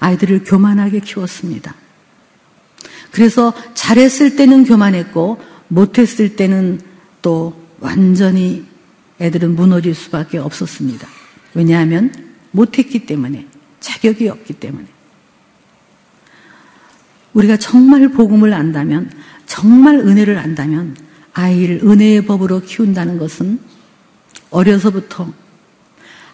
아이들을 0.00 0.44
교만하게 0.44 1.00
키웠습니다. 1.00 1.74
그래서 3.10 3.52
잘했을 3.74 4.36
때는 4.36 4.64
교만했고 4.64 5.42
못했을 5.68 6.36
때는 6.36 6.80
또 7.20 7.66
완전히 7.80 8.67
애들은 9.20 9.54
무너질 9.54 9.94
수밖에 9.94 10.38
없었습니다. 10.38 11.06
왜냐하면 11.54 12.12
못했기 12.52 13.06
때문에 13.06 13.46
자격이 13.80 14.28
없기 14.28 14.54
때문에 14.54 14.86
우리가 17.32 17.56
정말 17.56 18.08
복음을 18.08 18.52
안다면 18.52 19.10
정말 19.46 19.98
은혜를 19.98 20.38
안다면 20.38 20.96
아이를 21.32 21.80
은혜의 21.84 22.26
법으로 22.26 22.62
키운다는 22.62 23.18
것은 23.18 23.60
어려서부터 24.50 25.32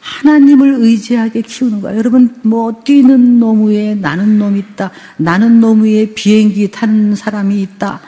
하나님을 0.00 0.76
의지하게 0.80 1.40
키우는 1.40 1.80
거야. 1.80 1.96
여러분, 1.96 2.36
뭐, 2.42 2.82
뛰는 2.84 3.38
놈 3.38 3.66
위에 3.66 3.94
나는 3.94 4.38
놈 4.38 4.56
있다. 4.56 4.90
나는 5.16 5.60
놈 5.60 5.82
위에 5.82 6.12
비행기 6.12 6.70
타는 6.70 7.14
사람이 7.14 7.60
있다. 7.62 8.00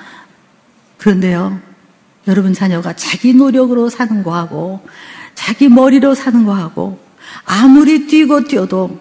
그런데요, 0.98 1.58
여러분 2.28 2.52
자녀가 2.52 2.94
자기 2.94 3.34
노력으로 3.34 3.88
사는 3.88 4.22
거하고, 4.22 4.80
자기 5.34 5.68
머리로 5.68 6.14
사는 6.14 6.44
거하고, 6.44 6.98
아무리 7.44 8.06
뛰고 8.06 8.44
뛰어도 8.44 8.98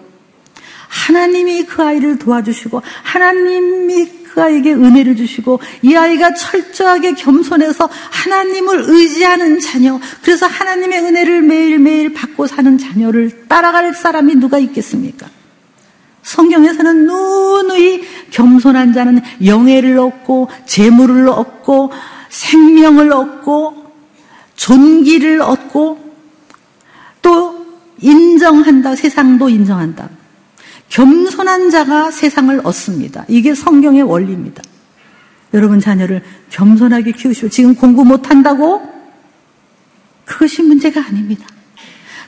하나님이 0.88 1.64
그 1.64 1.82
아이를 1.82 2.18
도와주시고, 2.18 2.82
하나님이 3.02 4.26
그 4.36 4.42
아이에게 4.42 4.74
은혜를 4.74 5.16
주시고 5.16 5.60
이 5.80 5.96
아이가 5.96 6.34
철저하게 6.34 7.14
겸손해서 7.14 7.88
하나님을 8.10 8.84
의지하는 8.86 9.58
자녀, 9.60 9.98
그래서 10.20 10.46
하나님의 10.46 11.00
은혜를 11.00 11.40
매일매일 11.40 12.12
받고 12.12 12.46
사는 12.46 12.76
자녀를 12.76 13.46
따라갈 13.48 13.94
사람이 13.94 14.34
누가 14.34 14.58
있겠습니까? 14.58 15.26
성경에서는 16.22 17.06
누누이 17.06 18.02
겸손한 18.30 18.92
자는 18.92 19.22
영예를 19.42 19.98
얻고 19.98 20.50
재물을 20.66 21.30
얻고 21.30 21.92
생명을 22.36 23.12
얻고 23.12 23.92
존귀를 24.56 25.40
얻고 25.40 26.14
또 27.22 27.66
인정한다. 28.00 28.94
세상도 28.94 29.48
인정한다. 29.48 30.10
겸손한 30.90 31.70
자가 31.70 32.10
세상을 32.10 32.60
얻습니다. 32.62 33.24
이게 33.28 33.54
성경의 33.54 34.02
원리입니다. 34.02 34.62
여러분 35.54 35.80
자녀를 35.80 36.22
겸손하게 36.50 37.12
키우시고 37.12 37.48
지금 37.48 37.74
공부 37.74 38.04
못한다고? 38.04 38.82
그것이 40.26 40.62
문제가 40.62 41.00
아닙니다. 41.00 41.46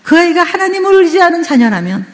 그 0.02 0.16
아이가 0.18 0.42
하나님을 0.42 1.02
의지하는 1.02 1.42
자녀라면 1.42 2.06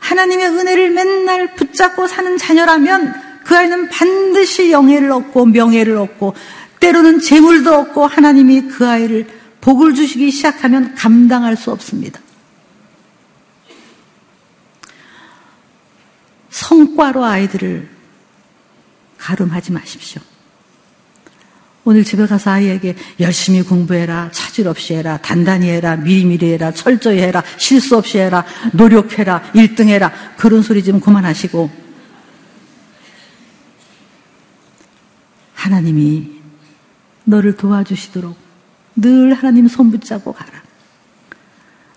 하나님의 0.00 0.48
은혜를 0.48 0.90
맨날 0.90 1.54
붙잡고 1.54 2.06
사는 2.06 2.36
자녀라면 2.36 3.14
그 3.44 3.56
아이는 3.56 3.88
반드시 3.88 4.70
영예를 4.70 5.10
얻고 5.12 5.46
명예를 5.46 5.96
얻고 5.96 6.34
때로는 6.82 7.20
재물도 7.20 7.72
얻고 7.78 8.06
하나님이 8.08 8.62
그 8.62 8.88
아이를 8.88 9.28
복을 9.60 9.94
주시기 9.94 10.32
시작하면 10.32 10.96
감당할 10.96 11.56
수 11.56 11.70
없습니다. 11.70 12.20
성과로 16.50 17.24
아이들을 17.24 17.88
가름하지 19.16 19.70
마십시오. 19.70 20.20
오늘 21.84 22.02
집에 22.02 22.26
가서 22.26 22.50
아이에게 22.50 22.96
열심히 23.20 23.62
공부해라, 23.62 24.30
차질 24.32 24.66
없이 24.66 24.94
해라, 24.94 25.18
단단히 25.18 25.68
해라, 25.68 25.94
미리미리 25.94 26.52
해라, 26.52 26.72
철저히 26.72 27.18
해라, 27.18 27.44
실수 27.58 27.96
없이 27.96 28.18
해라, 28.18 28.44
노력해라, 28.72 29.52
1등 29.52 29.86
해라, 29.86 30.12
그런 30.36 30.62
소리 30.62 30.82
좀 30.82 30.98
그만하시고, 31.00 31.70
하나님이 35.54 36.41
너를 37.24 37.56
도와주시도록 37.56 38.36
늘 38.96 39.34
하나님 39.34 39.68
손 39.68 39.90
붙잡고 39.90 40.32
가라. 40.32 40.62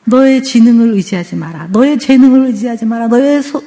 너의 0.05 0.43
지능을 0.43 0.93
의지하지 0.93 1.35
마라. 1.35 1.67
너의 1.67 1.97
재능을 1.99 2.47
의지하지 2.47 2.85
마라. 2.85 3.07
너의 3.07 3.41
소, 3.41 3.63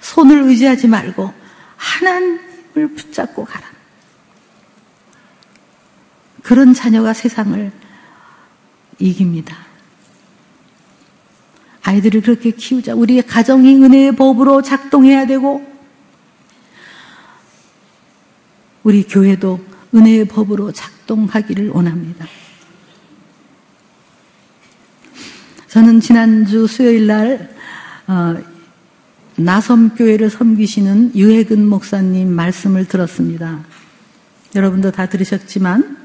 손을 0.00 0.42
의지하지 0.42 0.86
말고 0.88 1.32
하나님을 1.76 2.94
붙잡고 2.94 3.44
가라. 3.44 3.66
그런 6.42 6.74
자녀가 6.74 7.12
세상을 7.12 7.72
이깁니다. 8.98 9.56
아이들을 11.82 12.22
그렇게 12.22 12.52
키우자. 12.52 12.94
우리의 12.94 13.26
가정이 13.26 13.74
은혜의 13.76 14.16
법으로 14.16 14.62
작동해야 14.62 15.26
되고, 15.26 15.66
우리 18.84 19.02
교회도 19.02 19.71
은혜의 19.94 20.26
법으로 20.26 20.72
작동하기를 20.72 21.70
원합니다. 21.70 22.26
저는 25.68 26.00
지난주 26.00 26.66
수요일 26.66 27.06
날 27.06 27.54
어, 28.06 28.36
나섬교회를 29.36 30.28
섬기시는 30.28 31.12
유해근 31.14 31.66
목사님 31.66 32.30
말씀을 32.30 32.86
들었습니다. 32.86 33.64
여러분도 34.54 34.90
다 34.90 35.06
들으셨지만 35.06 35.96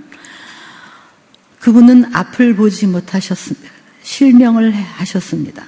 그분은 1.59 2.15
앞을 2.15 2.55
보지 2.55 2.87
못하셨습니다. 2.87 3.69
실명을 4.03 4.71
하셨습니다. 4.71 5.65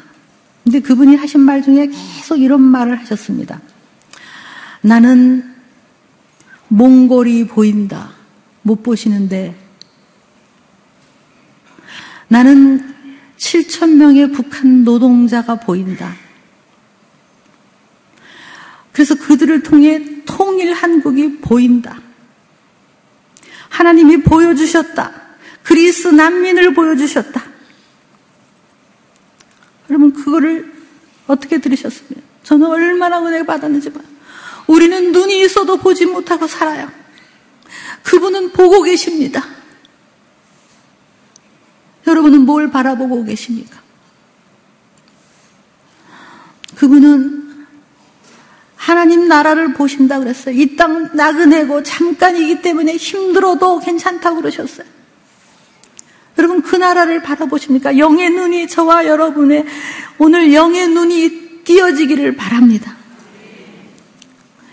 근데 0.64 0.80
그분이 0.80 1.16
하신 1.18 1.42
말 1.42 1.62
중에 1.62 1.88
계속 1.88 2.38
이런 2.38 2.62
말을 2.62 3.00
하셨습니다. 3.00 3.60
나는 4.82 5.56
몽골이 6.70 7.48
보인다. 7.48 8.12
못 8.62 8.84
보시는데 8.84 9.56
나는 12.28 12.96
7천 13.38 13.96
명의 13.96 14.32
북한 14.32 14.84
노동자가 14.84 15.56
보인다. 15.56 16.16
그래서 18.92 19.16
그들을 19.16 19.64
통해 19.64 20.24
통일 20.26 20.74
한국이 20.74 21.38
보인다. 21.40 22.00
하나님이 23.70 24.24
보여주셨다. 24.24 25.12
그리스 25.64 26.10
난민을 26.10 26.74
보여주셨다. 26.74 27.44
여러분, 29.90 30.14
그거를 30.14 30.72
어떻게 31.28 31.60
들으셨습니까? 31.60 32.22
저는 32.44 32.68
얼마나 32.68 33.26
은혜 33.26 33.46
받았는지 33.46 33.92
봐. 33.92 34.02
우리는 34.70 35.12
눈이 35.12 35.42
있어도 35.42 35.78
보지 35.78 36.06
못하고 36.06 36.46
살아요. 36.46 36.92
그분은 38.04 38.52
보고 38.52 38.84
계십니다. 38.84 39.44
여러분은 42.06 42.42
뭘 42.42 42.70
바라보고 42.70 43.26
계십니까? 43.26 43.82
그분은 46.76 47.66
하나님 48.76 49.28
나라를 49.28 49.74
보신다 49.74 50.20
그랬어요. 50.20 50.54
이 50.56 50.76
땅 50.76 51.16
나그네고 51.16 51.82
잠깐이기 51.82 52.62
때문에 52.62 52.96
힘들어도 52.96 53.80
괜찮다고 53.80 54.38
그러셨어요. 54.38 54.88
여러분 56.38 56.62
그 56.62 56.76
나라를 56.76 57.24
바라보십니까? 57.24 57.98
영의 57.98 58.30
눈이 58.30 58.68
저와 58.68 59.08
여러분의 59.08 59.66
오늘 60.20 60.54
영의 60.54 60.88
눈이 60.90 61.64
띄어지기를 61.64 62.36
바랍니다. 62.36 62.99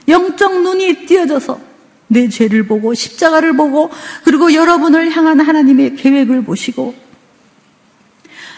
영적 0.09 0.63
눈이 0.63 1.07
띄어져서 1.07 1.61
내 2.09 2.29
죄를 2.29 2.67
보고 2.67 2.95
십자가를 2.95 3.57
보고 3.57 3.91
그리고 4.25 4.53
여러분을 4.55 5.11
향한 5.11 5.41
하나님의 5.41 5.97
계획을 5.97 6.45
보시고 6.45 6.95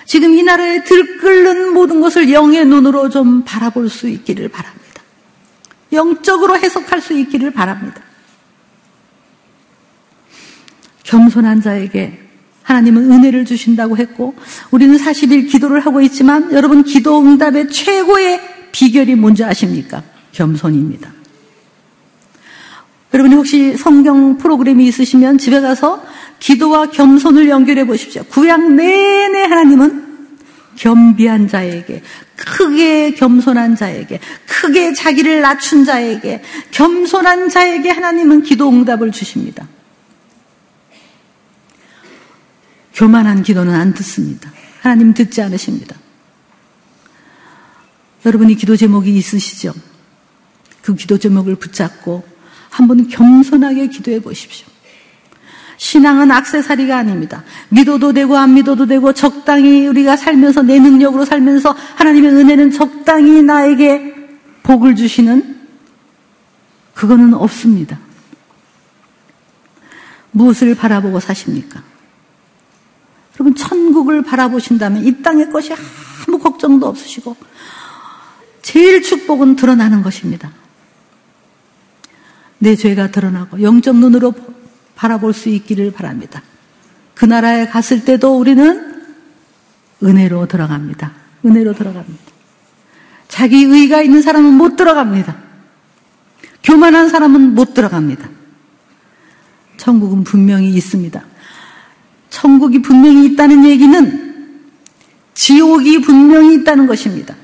지금 0.04 0.34
이 0.34 0.42
나라에 0.42 0.84
들끓는 0.84 1.74
모든 1.74 2.00
것을 2.00 2.32
영의 2.32 2.64
눈으로 2.64 3.10
좀 3.10 3.44
바라볼 3.44 3.90
수 3.90 4.08
있기를 4.08 4.48
바랍니다. 4.48 5.02
영적으로 5.92 6.56
해석할 6.56 7.00
수 7.00 7.12
있기를 7.12 7.50
바랍니다. 7.50 8.00
겸손한 11.04 11.62
자에게 11.62 12.20
하나님은 12.62 13.10
은혜를 13.10 13.46
주신다고 13.46 13.96
했고 13.96 14.34
우리는 14.70 14.96
40일 14.96 15.50
기도를 15.50 15.80
하고 15.80 16.02
있지만 16.02 16.52
여러분 16.52 16.84
기도 16.84 17.20
응답의 17.20 17.70
최고의 17.70 18.40
비결이 18.72 19.14
뭔지 19.14 19.42
아십니까? 19.42 20.02
겸손입니다. 20.32 21.17
여러분이 23.12 23.34
혹시 23.34 23.76
성경 23.76 24.36
프로그램이 24.38 24.86
있으시면 24.86 25.38
집에 25.38 25.60
가서 25.60 26.04
기도와 26.38 26.90
겸손을 26.90 27.48
연결해 27.48 27.86
보십시오. 27.86 28.22
구약 28.24 28.72
내내 28.72 29.42
하나님은 29.44 30.08
겸비한 30.76 31.48
자에게, 31.48 32.02
크게 32.36 33.14
겸손한 33.14 33.74
자에게, 33.74 34.20
크게 34.46 34.92
자기를 34.92 35.40
낮춘 35.40 35.84
자에게, 35.84 36.42
겸손한 36.70 37.48
자에게 37.48 37.90
하나님은 37.90 38.42
기도 38.42 38.68
응답을 38.68 39.10
주십니다. 39.10 39.66
교만한 42.94 43.42
기도는 43.42 43.74
안 43.74 43.92
듣습니다. 43.94 44.52
하나님 44.80 45.14
듣지 45.14 45.42
않으십니다. 45.42 45.96
여러분이 48.24 48.54
기도 48.56 48.76
제목이 48.76 49.16
있으시죠? 49.16 49.72
그 50.82 50.94
기도 50.94 51.18
제목을 51.18 51.56
붙잡고 51.56 52.24
한번 52.70 53.08
겸손하게 53.08 53.88
기도해 53.88 54.20
보십시오. 54.20 54.66
신앙은 55.78 56.30
악세사리가 56.30 56.96
아닙니다. 56.96 57.44
믿어도 57.68 58.12
되고 58.12 58.36
안 58.36 58.54
믿어도 58.54 58.86
되고 58.86 59.12
적당히 59.12 59.86
우리가 59.86 60.16
살면서 60.16 60.62
내 60.62 60.80
능력으로 60.80 61.24
살면서 61.24 61.70
하나님의 61.70 62.32
은혜는 62.32 62.72
적당히 62.72 63.42
나에게 63.42 64.14
복을 64.64 64.96
주시는 64.96 65.56
그거는 66.94 67.32
없습니다. 67.34 67.98
무엇을 70.32 70.74
바라보고 70.74 71.20
사십니까? 71.20 71.82
여러분 73.36 73.54
천국을 73.54 74.22
바라보신다면 74.22 75.04
이 75.04 75.22
땅의 75.22 75.50
것이 75.50 75.72
아무 75.72 76.38
걱정도 76.40 76.88
없으시고 76.88 77.36
제일 78.62 79.02
축복은 79.02 79.54
드러나는 79.54 80.02
것입니다. 80.02 80.50
내 82.58 82.74
죄가 82.76 83.10
드러나고 83.10 83.62
영적 83.62 83.96
눈으로 83.96 84.34
바라볼 84.96 85.32
수 85.32 85.48
있기를 85.48 85.92
바랍니다. 85.92 86.42
그 87.14 87.24
나라에 87.24 87.66
갔을 87.66 88.04
때도 88.04 88.38
우리는 88.38 89.02
은혜로 90.02 90.46
들어갑니다. 90.46 91.12
은혜로 91.44 91.74
들어갑니다. 91.74 92.32
자기 93.28 93.64
의가 93.64 94.02
있는 94.02 94.22
사람은 94.22 94.54
못 94.54 94.76
들어갑니다. 94.76 95.36
교만한 96.62 97.08
사람은 97.08 97.54
못 97.54 97.74
들어갑니다. 97.74 98.28
천국은 99.76 100.24
분명히 100.24 100.70
있습니다. 100.70 101.24
천국이 102.30 102.82
분명히 102.82 103.26
있다는 103.26 103.64
얘기는 103.64 104.28
지옥이 105.34 106.00
분명히 106.00 106.56
있다는 106.56 106.86
것입니다. 106.86 107.34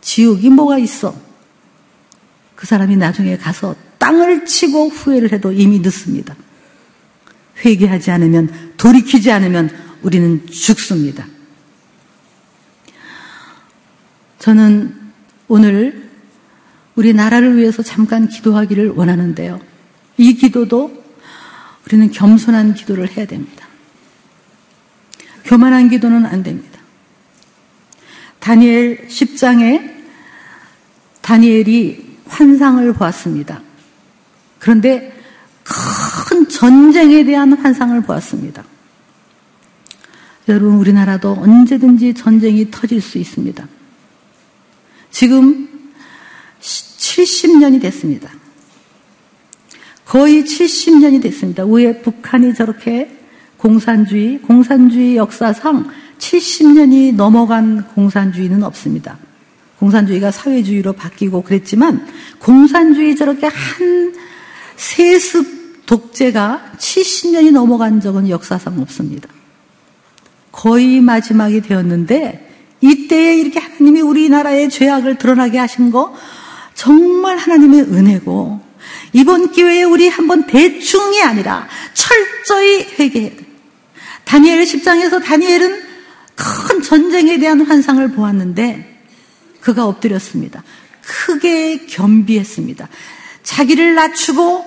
지옥이 0.00 0.50
뭐가 0.50 0.78
있어? 0.78 1.23
그 2.64 2.68
사람이 2.68 2.96
나중에 2.96 3.36
가서 3.36 3.76
땅을 3.98 4.46
치고 4.46 4.88
후회를 4.88 5.32
해도 5.32 5.52
이미 5.52 5.80
늦습니다. 5.80 6.34
회개하지 7.62 8.10
않으면, 8.10 8.72
돌이키지 8.78 9.30
않으면 9.30 9.68
우리는 10.00 10.46
죽습니다. 10.46 11.26
저는 14.38 14.98
오늘 15.46 16.08
우리 16.94 17.12
나라를 17.12 17.58
위해서 17.58 17.82
잠깐 17.82 18.28
기도하기를 18.28 18.92
원하는데요. 18.92 19.60
이 20.16 20.32
기도도 20.32 21.04
우리는 21.84 22.10
겸손한 22.10 22.72
기도를 22.72 23.14
해야 23.14 23.26
됩니다. 23.26 23.68
교만한 25.44 25.90
기도는 25.90 26.24
안 26.24 26.42
됩니다. 26.42 26.80
다니엘 28.38 29.08
10장에 29.08 29.92
다니엘이 31.20 32.13
환상을 32.34 32.92
보았습니다. 32.94 33.62
그런데 34.58 35.12
큰 35.62 36.48
전쟁에 36.48 37.24
대한 37.24 37.52
환상을 37.52 38.00
보았습니다. 38.02 38.64
여러분, 40.48 40.74
우리나라도 40.74 41.32
언제든지 41.32 42.14
전쟁이 42.14 42.70
터질 42.70 43.00
수 43.00 43.18
있습니다. 43.18 43.66
지금 45.10 45.68
70년이 46.60 47.80
됐습니다. 47.80 48.30
거의 50.04 50.42
70년이 50.42 51.22
됐습니다. 51.22 51.64
왜 51.64 52.02
북한이 52.02 52.54
저렇게 52.54 53.16
공산주의, 53.56 54.42
공산주의 54.42 55.16
역사상 55.16 55.88
70년이 56.18 57.14
넘어간 57.14 57.86
공산주의는 57.94 58.62
없습니다. 58.64 59.18
공산주의가 59.84 60.30
사회주의로 60.30 60.94
바뀌고 60.94 61.42
그랬지만 61.42 62.06
공산주의 62.38 63.16
저렇게 63.16 63.46
한 63.46 64.14
세습 64.76 65.84
독재가 65.84 66.72
70년이 66.78 67.52
넘어간 67.52 68.00
적은 68.00 68.30
역사상 68.30 68.80
없습니다. 68.80 69.28
거의 70.50 71.02
마지막이 71.02 71.60
되었는데 71.60 72.76
이때에 72.80 73.36
이렇게 73.36 73.60
하나님이 73.60 74.00
우리나라의 74.00 74.70
죄악을 74.70 75.18
드러나게 75.18 75.58
하신 75.58 75.90
거 75.90 76.14
정말 76.72 77.36
하나님의 77.36 77.82
은혜고 77.82 78.60
이번 79.12 79.52
기회에 79.52 79.82
우리 79.82 80.08
한번 80.08 80.46
대충이 80.46 81.22
아니라 81.22 81.68
철저히 81.92 82.86
회개해야 82.98 83.30
돼. 83.30 83.44
다니엘 84.24 84.64
10장에서 84.64 85.22
다니엘은 85.22 85.82
큰 86.34 86.82
전쟁에 86.82 87.38
대한 87.38 87.60
환상을 87.60 88.12
보았는데 88.12 88.93
그가 89.64 89.86
엎드렸습니다. 89.86 90.62
크게 91.00 91.86
겸비했습니다. 91.86 92.86
자기를 93.42 93.94
낮추고 93.94 94.64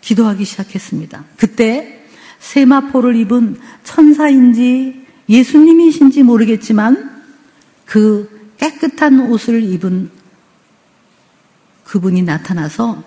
기도하기 0.00 0.44
시작했습니다. 0.44 1.24
그때 1.36 2.04
세마포를 2.38 3.16
입은 3.16 3.58
천사인지 3.82 5.06
예수님이신지 5.28 6.22
모르겠지만 6.22 7.22
그 7.84 8.52
깨끗한 8.58 9.28
옷을 9.28 9.62
입은 9.64 10.10
그분이 11.84 12.22
나타나서 12.22 13.02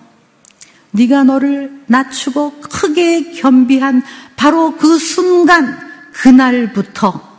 네가 0.91 1.23
너를 1.23 1.81
낮추고 1.87 2.59
크게 2.59 3.31
겸비한 3.31 4.03
바로 4.35 4.75
그 4.75 4.97
순간 4.97 5.77
그날부터 6.11 7.35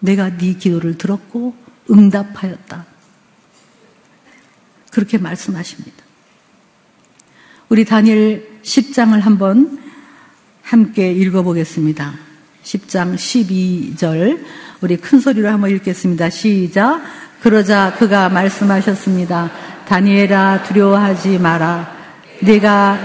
내가 0.00 0.36
네 0.36 0.54
기도를 0.54 0.98
들었고 0.98 1.65
응답하였다. 1.90 2.84
그렇게 4.90 5.18
말씀하십니다. 5.18 6.04
우리 7.68 7.84
다니엘 7.84 8.60
10장을 8.62 9.20
한번 9.20 9.82
함께 10.62 11.12
읽어보겠습니다. 11.12 12.14
10장 12.62 13.14
12절 13.14 14.44
우리 14.80 14.96
큰 14.96 15.20
소리로 15.20 15.48
한번 15.48 15.70
읽겠습니다. 15.70 16.30
시작. 16.30 17.02
그러자 17.40 17.94
그가 17.98 18.28
말씀하셨습니다. 18.28 19.50
다니엘아 19.86 20.64
두려워하지 20.64 21.38
마라. 21.38 21.94
내가 22.40 22.98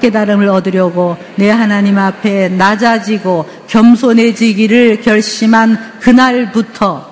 깨달음을 0.00 0.48
얻으려고 0.48 1.16
내 1.36 1.50
하나님 1.50 1.98
앞에 1.98 2.48
낮아지고 2.50 3.48
겸손해지기를 3.66 5.00
결심한 5.02 5.98
그날부터 6.00 7.07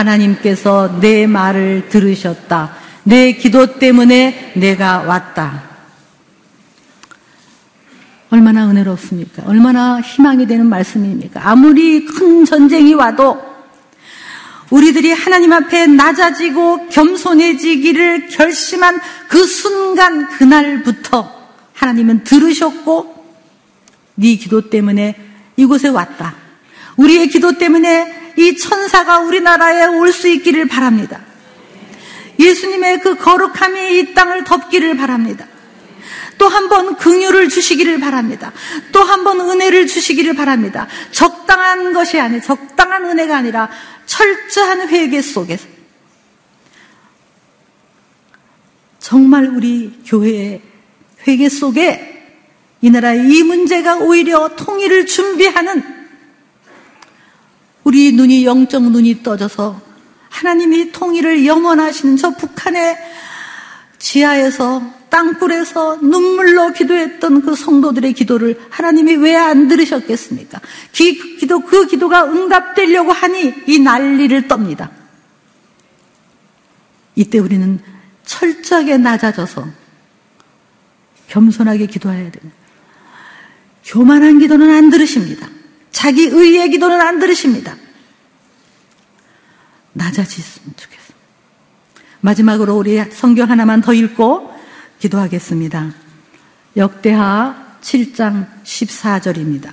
하나님께서 0.00 0.98
내 1.00 1.26
말을 1.26 1.88
들으셨다. 1.88 2.74
내 3.04 3.32
기도 3.32 3.78
때문에 3.78 4.52
내가 4.56 5.02
왔다. 5.02 5.70
얼마나 8.30 8.68
은혜롭습니까? 8.68 9.42
얼마나 9.46 10.00
희망이 10.00 10.46
되는 10.46 10.66
말씀입니까? 10.68 11.40
아무리 11.48 12.04
큰 12.04 12.44
전쟁이 12.44 12.94
와도 12.94 13.50
우리들이 14.70 15.10
하나님 15.12 15.52
앞에 15.52 15.88
낮아지고 15.88 16.88
겸손해지기를 16.88 18.28
결심한 18.28 19.00
그 19.28 19.44
순간 19.44 20.28
그날부터 20.28 21.40
하나님은 21.72 22.22
들으셨고 22.22 23.24
네 24.14 24.36
기도 24.36 24.70
때문에 24.70 25.16
이곳에 25.56 25.88
왔다. 25.88 26.36
우리의 26.96 27.28
기도 27.28 27.58
때문에 27.58 28.19
이 28.40 28.56
천사가 28.56 29.18
우리나라에 29.20 29.86
올 29.86 30.12
수 30.12 30.28
있기를 30.28 30.66
바랍니다. 30.66 31.20
예수님의 32.38 33.00
그 33.00 33.16
거룩함이 33.16 33.98
이 33.98 34.14
땅을 34.14 34.44
덮기를 34.44 34.96
바랍니다. 34.96 35.46
또 36.38 36.48
한 36.48 36.68
번 36.70 36.96
긍휼을 36.96 37.50
주시기를 37.50 38.00
바랍니다. 38.00 38.50
또 38.92 39.02
한 39.04 39.24
번 39.24 39.40
은혜를 39.40 39.86
주시기를 39.86 40.34
바랍니다. 40.34 40.88
적당한 41.12 41.92
것이 41.92 42.18
아니 42.18 42.40
적당한 42.40 43.04
은혜가 43.04 43.36
아니라 43.36 43.68
철저한 44.06 44.88
회개 44.88 45.20
속에서 45.20 45.66
정말 48.98 49.46
우리 49.48 50.00
교회의 50.06 50.62
회개 51.28 51.48
속에 51.50 52.24
이 52.80 52.88
나라의 52.88 53.28
이 53.28 53.42
문제가 53.42 53.96
오히려 53.96 54.56
통일을 54.56 55.04
준비하는 55.04 55.99
우리 57.84 58.12
눈이 58.12 58.44
영적 58.44 58.90
눈이 58.90 59.22
떠져서 59.22 59.80
하나님이 60.28 60.92
통일을 60.92 61.46
영원하시는 61.46 62.16
저 62.16 62.30
북한의 62.30 62.96
지하에서 63.98 65.00
땅굴에서 65.10 65.96
눈물로 65.96 66.72
기도했던 66.72 67.42
그 67.42 67.54
성도들의 67.56 68.12
기도를 68.12 68.60
하나님이 68.70 69.16
왜 69.16 69.34
안 69.34 69.66
들으셨겠습니까? 69.68 70.60
기, 70.92 71.36
기도, 71.36 71.60
그 71.60 71.86
기도가 71.86 72.24
응답되려고 72.26 73.10
하니 73.10 73.52
이 73.66 73.78
난리를 73.80 74.46
떱니다. 74.46 74.90
이때 77.16 77.38
우리는 77.38 77.80
철저하게 78.24 78.98
낮아져서 78.98 79.66
겸손하게 81.28 81.86
기도해야 81.86 82.30
됩니다. 82.30 82.56
교만한 83.84 84.38
기도는 84.38 84.70
안 84.70 84.90
들으십니다. 84.90 85.48
자기 85.92 86.24
의의 86.24 86.70
기도는 86.70 87.00
안 87.00 87.18
들으십니다. 87.18 87.76
낮아지셨으면 89.92 90.74
좋겠습니다. 90.76 91.16
마지막으로 92.20 92.76
우리 92.76 93.02
성경 93.10 93.50
하나만 93.50 93.80
더 93.80 93.92
읽고 93.92 94.52
기도하겠습니다. 94.98 95.92
역대하 96.76 97.70
7장 97.80 98.46
14절입니다. 98.62 99.72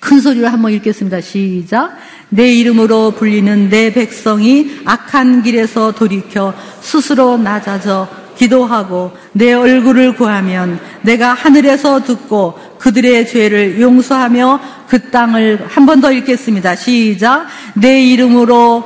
큰 0.00 0.20
소리로 0.20 0.48
한번 0.48 0.72
읽겠습니다. 0.72 1.22
시작. 1.22 1.96
내 2.28 2.52
이름으로 2.52 3.12
불리는 3.12 3.70
내 3.70 3.92
백성이 3.92 4.82
악한 4.84 5.42
길에서 5.42 5.92
돌이켜 5.92 6.54
스스로 6.82 7.38
낮아져 7.38 8.06
기도하고 8.36 9.12
내 9.32 9.54
얼굴을 9.54 10.16
구하면 10.16 10.78
내가 11.02 11.32
하늘에서 11.32 12.02
듣고 12.02 12.58
그들의 12.84 13.26
죄를 13.28 13.80
용서하며 13.80 14.60
그 14.88 15.10
땅을 15.10 15.66
한 15.70 15.86
번 15.86 16.02
더 16.02 16.12
읽겠습니다. 16.12 16.76
시작. 16.76 17.46
내 17.74 18.02
이름으로 18.04 18.84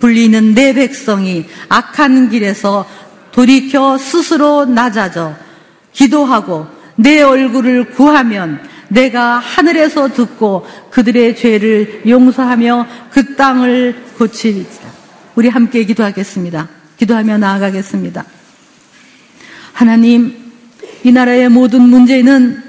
불리는 0.00 0.54
내 0.54 0.72
백성이 0.72 1.44
악한 1.68 2.30
길에서 2.30 2.86
돌이켜 3.30 3.98
스스로 3.98 4.64
낮아져 4.64 5.34
기도하고 5.92 6.68
내 6.96 7.20
얼굴을 7.20 7.90
구하면 7.90 8.60
내가 8.88 9.38
하늘에서 9.38 10.08
듣고 10.14 10.66
그들의 10.90 11.36
죄를 11.36 12.04
용서하며 12.08 12.86
그 13.10 13.36
땅을 13.36 14.04
고치리라. 14.16 14.70
우리 15.34 15.50
함께 15.50 15.84
기도하겠습니다. 15.84 16.66
기도하며 16.96 17.36
나아가겠습니다. 17.36 18.24
하나님, 19.74 20.34
이 21.04 21.12
나라의 21.12 21.50
모든 21.50 21.82
문제는 21.82 22.67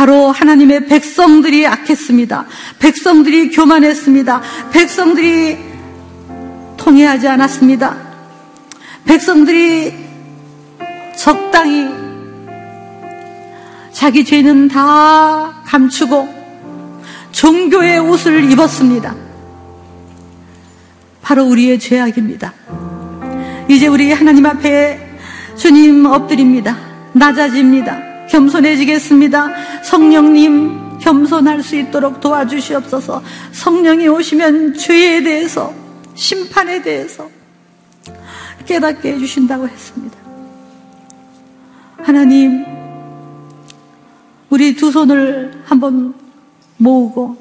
바로 0.00 0.32
하나님의 0.32 0.86
백성들이 0.86 1.66
악했습니다. 1.66 2.46
백성들이 2.78 3.50
교만했습니다. 3.50 4.40
백성들이 4.72 5.58
통해하지 6.78 7.28
않았습니다. 7.28 7.98
백성들이 9.04 9.92
적당히 11.18 11.90
자기 13.92 14.24
죄는 14.24 14.68
다 14.68 15.60
감추고 15.66 16.26
종교의 17.32 17.98
옷을 17.98 18.50
입었습니다. 18.50 19.14
바로 21.20 21.44
우리의 21.44 21.78
죄악입니다. 21.78 22.54
이제 23.68 23.86
우리 23.86 24.10
하나님 24.14 24.46
앞에 24.46 24.98
주님 25.58 26.06
엎드립니다. 26.06 26.78
낮아집니다. 27.12 28.09
겸손해지겠습니다. 28.30 29.82
성령님 29.82 30.98
겸손할 31.00 31.62
수 31.62 31.76
있도록 31.76 32.20
도와주시옵소서. 32.20 33.22
성령이 33.52 34.08
오시면 34.08 34.74
죄에 34.74 35.22
대해서 35.22 35.72
심판에 36.14 36.82
대해서 36.82 37.28
깨닫게 38.66 39.14
해주신다고 39.14 39.68
했습니다. 39.68 40.18
하나님, 41.98 42.64
우리 44.48 44.74
두 44.74 44.90
손을 44.90 45.62
한번 45.64 46.14
모으고 46.76 47.36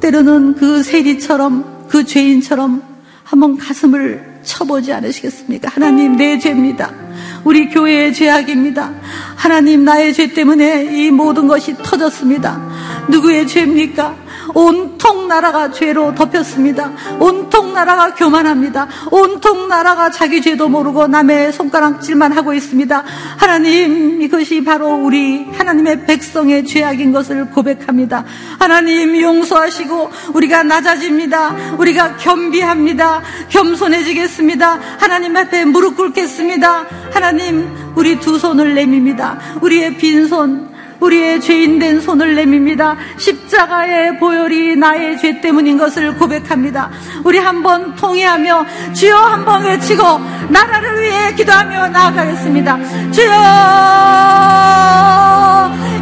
때로는 0.00 0.54
그 0.54 0.82
세리처럼 0.82 1.86
그 1.88 2.04
죄인처럼 2.04 2.82
한번 3.24 3.56
가슴을 3.56 4.40
쳐보지 4.42 4.92
않으시겠습니까? 4.92 5.68
하나님 5.70 6.16
내 6.16 6.38
죄입니다. 6.38 7.05
우리 7.46 7.68
교회의 7.68 8.12
죄악입니다. 8.12 8.90
하나님 9.36 9.84
나의 9.84 10.12
죄 10.12 10.26
때문에 10.32 10.84
이 10.86 11.12
모든 11.12 11.46
것이 11.46 11.76
터졌습니다. 11.76 12.60
누구의 13.08 13.46
죄입니까? 13.46 14.26
온통 14.54 15.28
나라가 15.28 15.70
죄로 15.70 16.14
덮였습니다. 16.14 16.92
온통 17.18 17.74
나라가 17.74 18.14
교만합니다. 18.14 18.88
온통 19.10 19.68
나라가 19.68 20.10
자기 20.10 20.40
죄도 20.40 20.68
모르고 20.68 21.06
남의 21.08 21.52
손가락질만 21.52 22.32
하고 22.32 22.54
있습니다. 22.54 23.04
하나님, 23.36 24.22
이것이 24.22 24.64
바로 24.64 24.94
우리 24.94 25.44
하나님의 25.52 26.06
백성의 26.06 26.64
죄악인 26.64 27.12
것을 27.12 27.50
고백합니다. 27.50 28.24
하나님 28.58 29.20
용서하시고 29.20 30.10
우리가 30.34 30.62
낮아집니다. 30.62 31.76
우리가 31.78 32.16
겸비합니다. 32.16 33.22
겸손해지겠습니다. 33.48 34.78
하나님 34.98 35.36
앞에 35.36 35.64
무릎 35.64 35.96
꿇겠습니다. 35.96 36.86
하나님, 37.12 37.68
우리 37.94 38.18
두 38.20 38.38
손을 38.38 38.74
내밉니다. 38.74 39.38
우리의 39.60 39.96
빈손, 39.96 40.75
우리의 41.00 41.40
죄인된 41.40 42.00
손을 42.00 42.34
내밉니다. 42.34 42.96
십자가의 43.18 44.18
보혈이 44.18 44.76
나의 44.76 45.18
죄 45.18 45.40
때문인 45.40 45.78
것을 45.78 46.16
고백합니다. 46.16 46.90
우리 47.24 47.38
한번 47.38 47.94
통회하며 47.94 48.66
주여 48.94 49.16
한번 49.16 49.64
외치고 49.64 50.02
나라를 50.48 51.02
위해 51.02 51.34
기도하며 51.34 51.88
나아가겠습니다. 51.88 52.78
주여 53.12 53.32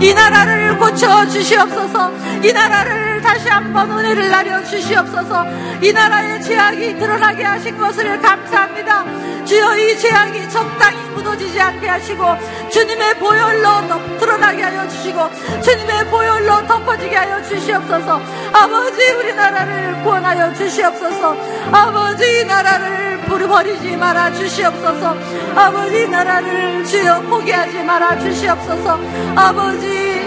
이 0.01 0.13
나라를 0.13 0.79
고쳐 0.79 1.27
주시옵소서. 1.29 2.13
이 2.43 2.53
나라를 2.53 3.04
다시 3.35 3.49
한번 3.49 3.91
은혜를 3.91 4.31
나려 4.31 4.63
주시옵소서. 4.63 5.45
이 5.83 5.93
나라의 5.93 6.41
죄악이 6.41 6.97
드러나게 7.01 7.43
하신 7.43 7.77
것을 7.77 8.21
감사합니다. 8.23 9.05
주여 9.45 9.77
이 9.77 9.99
죄악이 9.99 10.49
적당히 10.49 10.97
묻어지지 11.11 11.61
않게 11.61 11.89
하시고 11.89 12.25
주님의 12.71 13.19
보혈로 13.19 14.19
드러나게 14.21 14.63
하여 14.63 14.87
주시고 14.87 15.19
주님의 15.63 16.07
보혈로 16.11 16.65
덮어지게 16.69 17.17
하여 17.17 17.43
주시옵소서. 17.43 18.21
아버지 18.53 19.13
우리나라를 19.15 20.05
구원하여 20.05 20.55
주시옵소서. 20.55 21.37
아버지 21.73 22.41
이 22.41 22.45
나라를 22.45 23.15
버리지 23.27 23.97
말아 23.97 24.33
주시옵소서. 24.33 25.17
아버지 25.57 26.09
나라를 26.09 26.85
주여 26.85 27.21
포기하지 27.23 27.83
말아 27.83 28.17
주시옵소서. 28.21 29.01
아버지 29.35 30.24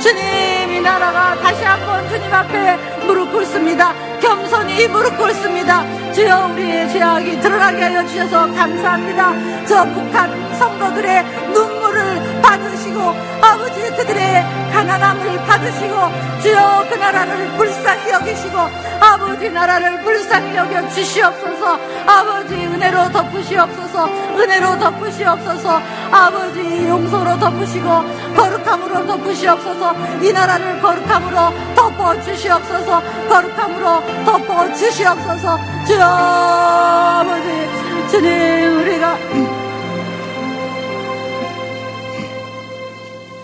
주님 0.00 0.72
이 0.72 0.80
나라가 0.80 1.38
다시 1.40 1.62
한번 1.62 2.08
주님 2.08 2.32
앞에 2.32 2.76
무릎 3.06 3.32
꿇습니다. 3.32 3.92
겸손히 4.20 4.88
무릎 4.88 5.16
꿇습니다. 5.18 6.12
주여 6.12 6.52
우리의 6.54 6.88
죄악이 6.90 7.40
드러나게 7.40 7.82
하여 7.82 8.06
주셔서 8.06 8.50
감사합니다. 8.52 9.64
저 9.66 9.84
북한 9.84 10.54
성도들의 10.58 11.24
눈물을 11.52 12.29
받으시고 12.42 13.00
아버지 13.40 13.80
그들의 13.96 14.44
가난함을 14.72 15.46
받으시고 15.46 16.40
주여 16.42 16.86
그 16.88 16.94
나라를 16.94 17.56
불쌍히 17.56 18.10
여기시고 18.10 18.58
아버지 19.00 19.50
나라를 19.50 20.02
불쌍히 20.02 20.56
여겨 20.56 20.88
주시옵소서. 20.90 21.78
아버지 22.06 22.54
은혜로 22.54 23.10
덮으시옵소서. 23.12 24.06
은혜로 24.06 24.78
덮으시옵소서. 24.78 25.80
아버지 26.10 26.88
용서로 26.88 27.38
덮으시고 27.38 27.88
거룩함으로 28.36 29.06
덮으시옵소서. 29.06 29.94
이 30.22 30.32
나라를 30.32 30.80
거룩함으로 30.80 31.74
덮어 31.74 32.20
주시옵소서. 32.22 33.02
거룩함으로 33.28 34.24
덮어 34.24 34.74
주시옵소서. 34.74 35.58
주여 35.86 36.04
아버지 36.04 37.70
주님 38.10 38.80
우리가 38.80 39.16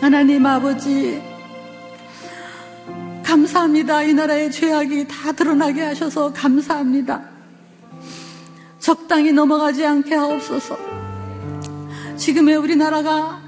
하나님 0.00 0.44
아버지 0.44 1.22
감사합니다. 3.24 4.02
이 4.02 4.14
나라의 4.14 4.52
죄악이 4.52 5.08
다 5.08 5.32
드러나게 5.32 5.82
하셔서 5.82 6.32
감사합니다. 6.32 7.24
적당히 8.78 9.32
넘어가지 9.32 9.84
않게 9.84 10.14
하옵소서. 10.14 10.76
지금의 12.16 12.56
우리나라가 12.56 13.40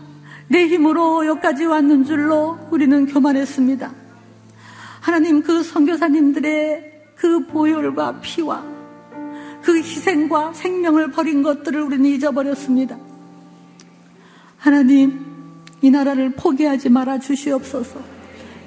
내 0.48 0.66
힘으로 0.66 1.26
여기까지 1.26 1.66
왔는 1.66 2.04
줄로 2.04 2.58
우리는 2.70 3.06
교만했습니다. 3.06 3.92
하나님 5.00 5.42
그 5.42 5.62
선교사님들의 5.62 7.12
그 7.14 7.46
보혈과 7.46 8.20
피와 8.20 8.64
그 9.62 9.76
희생과 9.76 10.54
생명을 10.54 11.10
버린 11.10 11.42
것들을 11.42 11.80
우리는 11.80 12.06
잊어버렸습니다. 12.06 12.96
하나님 14.56 15.27
이 15.80 15.90
나라를 15.90 16.30
포기하지 16.30 16.88
말아 16.88 17.18
주시옵소서. 17.18 18.00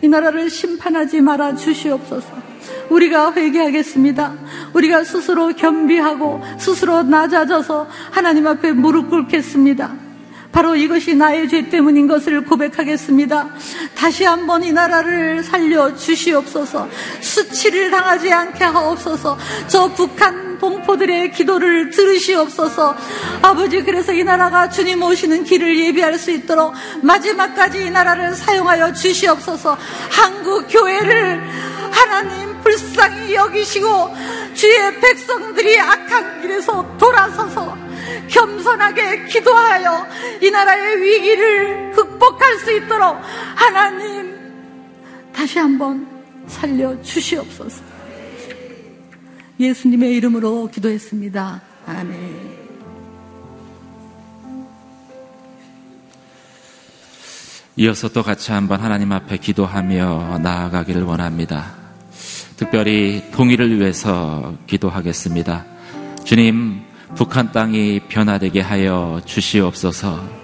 이 0.01 0.07
나라를 0.07 0.49
심판하지 0.49 1.21
말아 1.21 1.55
주시옵소서. 1.55 2.41
우리가 2.89 3.33
회개하겠습니다. 3.33 4.33
우리가 4.73 5.03
스스로 5.03 5.49
겸비하고 5.49 6.41
스스로 6.59 7.03
낮아져서 7.03 7.87
하나님 8.11 8.47
앞에 8.47 8.71
무릎 8.73 9.09
꿇겠습니다. 9.09 10.10
바로 10.51 10.75
이것이 10.75 11.15
나의 11.15 11.47
죄 11.49 11.69
때문인 11.69 12.07
것을 12.07 12.45
고백하겠습니다. 12.45 13.49
다시 13.95 14.25
한번 14.25 14.63
이 14.63 14.71
나라를 14.71 15.43
살려 15.43 15.95
주시옵소서. 15.95 16.89
수치를 17.21 17.89
당하지 17.89 18.31
않게 18.31 18.63
하옵소서. 18.63 19.37
저 19.67 19.87
북한 19.93 20.51
동포들의 20.59 21.31
기도를 21.31 21.89
들으시옵소서. 21.89 22.95
아버지 23.41 23.83
그래서 23.83 24.13
이 24.13 24.23
나라가 24.23 24.69
주님 24.69 25.01
오시는 25.01 25.43
길을 25.43 25.79
예비할 25.79 26.19
수 26.19 26.31
있도록 26.31 26.73
마지막까지 27.01 27.85
이 27.85 27.89
나라를 27.89 28.35
사용하여 28.35 28.93
주시옵소서. 28.93 29.77
한국 30.11 30.67
교회를 30.69 31.41
하나님 31.91 32.61
불쌍히 32.61 33.33
여기시고 33.33 34.15
주의 34.53 34.99
백성들이 34.99 35.79
악한 35.79 36.41
길에서 36.41 36.97
돌아서서 36.97 37.80
겸손하게 38.31 39.25
기도하여 39.25 40.07
이 40.41 40.49
나라의 40.49 41.01
위기를 41.01 41.91
극복할 41.91 42.57
수 42.59 42.75
있도록 42.77 43.17
하나님 43.55 44.39
다시 45.33 45.59
한번 45.59 46.07
살려 46.47 46.99
주시옵소서. 47.01 47.83
예수님의 49.59 50.15
이름으로 50.15 50.69
기도했습니다. 50.71 51.61
아멘. 51.85 52.61
이어서 57.77 58.09
또 58.09 58.21
같이 58.21 58.51
한번 58.51 58.81
하나님 58.81 59.11
앞에 59.11 59.37
기도하며 59.37 60.39
나아가기를 60.39 61.03
원합니다. 61.03 61.73
특별히 62.57 63.23
통일을 63.31 63.79
위해서 63.79 64.55
기도하겠습니다. 64.67 65.65
주님, 66.25 66.90
북한 67.15 67.51
땅이 67.51 68.01
변화되게 68.07 68.61
하여 68.61 69.21
주시옵소서. 69.25 70.41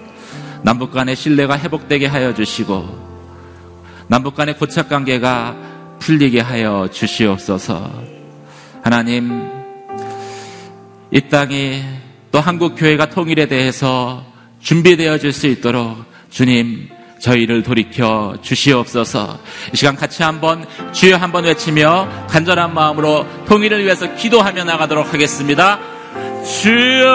남북 0.62 0.92
간의 0.92 1.16
신뢰가 1.16 1.58
회복되게 1.58 2.06
하여 2.06 2.34
주시고 2.34 3.08
남북 4.08 4.34
간의 4.34 4.56
고착 4.56 4.88
관계가 4.88 5.56
풀리게 5.98 6.40
하여 6.40 6.88
주시옵소서. 6.90 7.90
하나님, 8.82 9.50
이 11.10 11.20
땅이 11.20 11.82
또 12.30 12.40
한국 12.40 12.74
교회가 12.76 13.10
통일에 13.10 13.46
대해서 13.46 14.24
준비되어질 14.60 15.32
수 15.32 15.46
있도록 15.46 16.04
주님 16.30 16.88
저희를 17.20 17.62
돌이켜 17.62 18.36
주시옵소서. 18.42 19.40
이 19.72 19.76
시간 19.76 19.96
같이 19.96 20.22
한번 20.22 20.66
주여 20.92 21.16
한번 21.16 21.44
외치며 21.44 22.26
간절한 22.28 22.74
마음으로 22.74 23.26
통일을 23.46 23.84
위해서 23.84 24.14
기도하며 24.14 24.64
나가도록 24.64 25.12
하겠습니다. 25.12 25.97
주여 26.48 27.12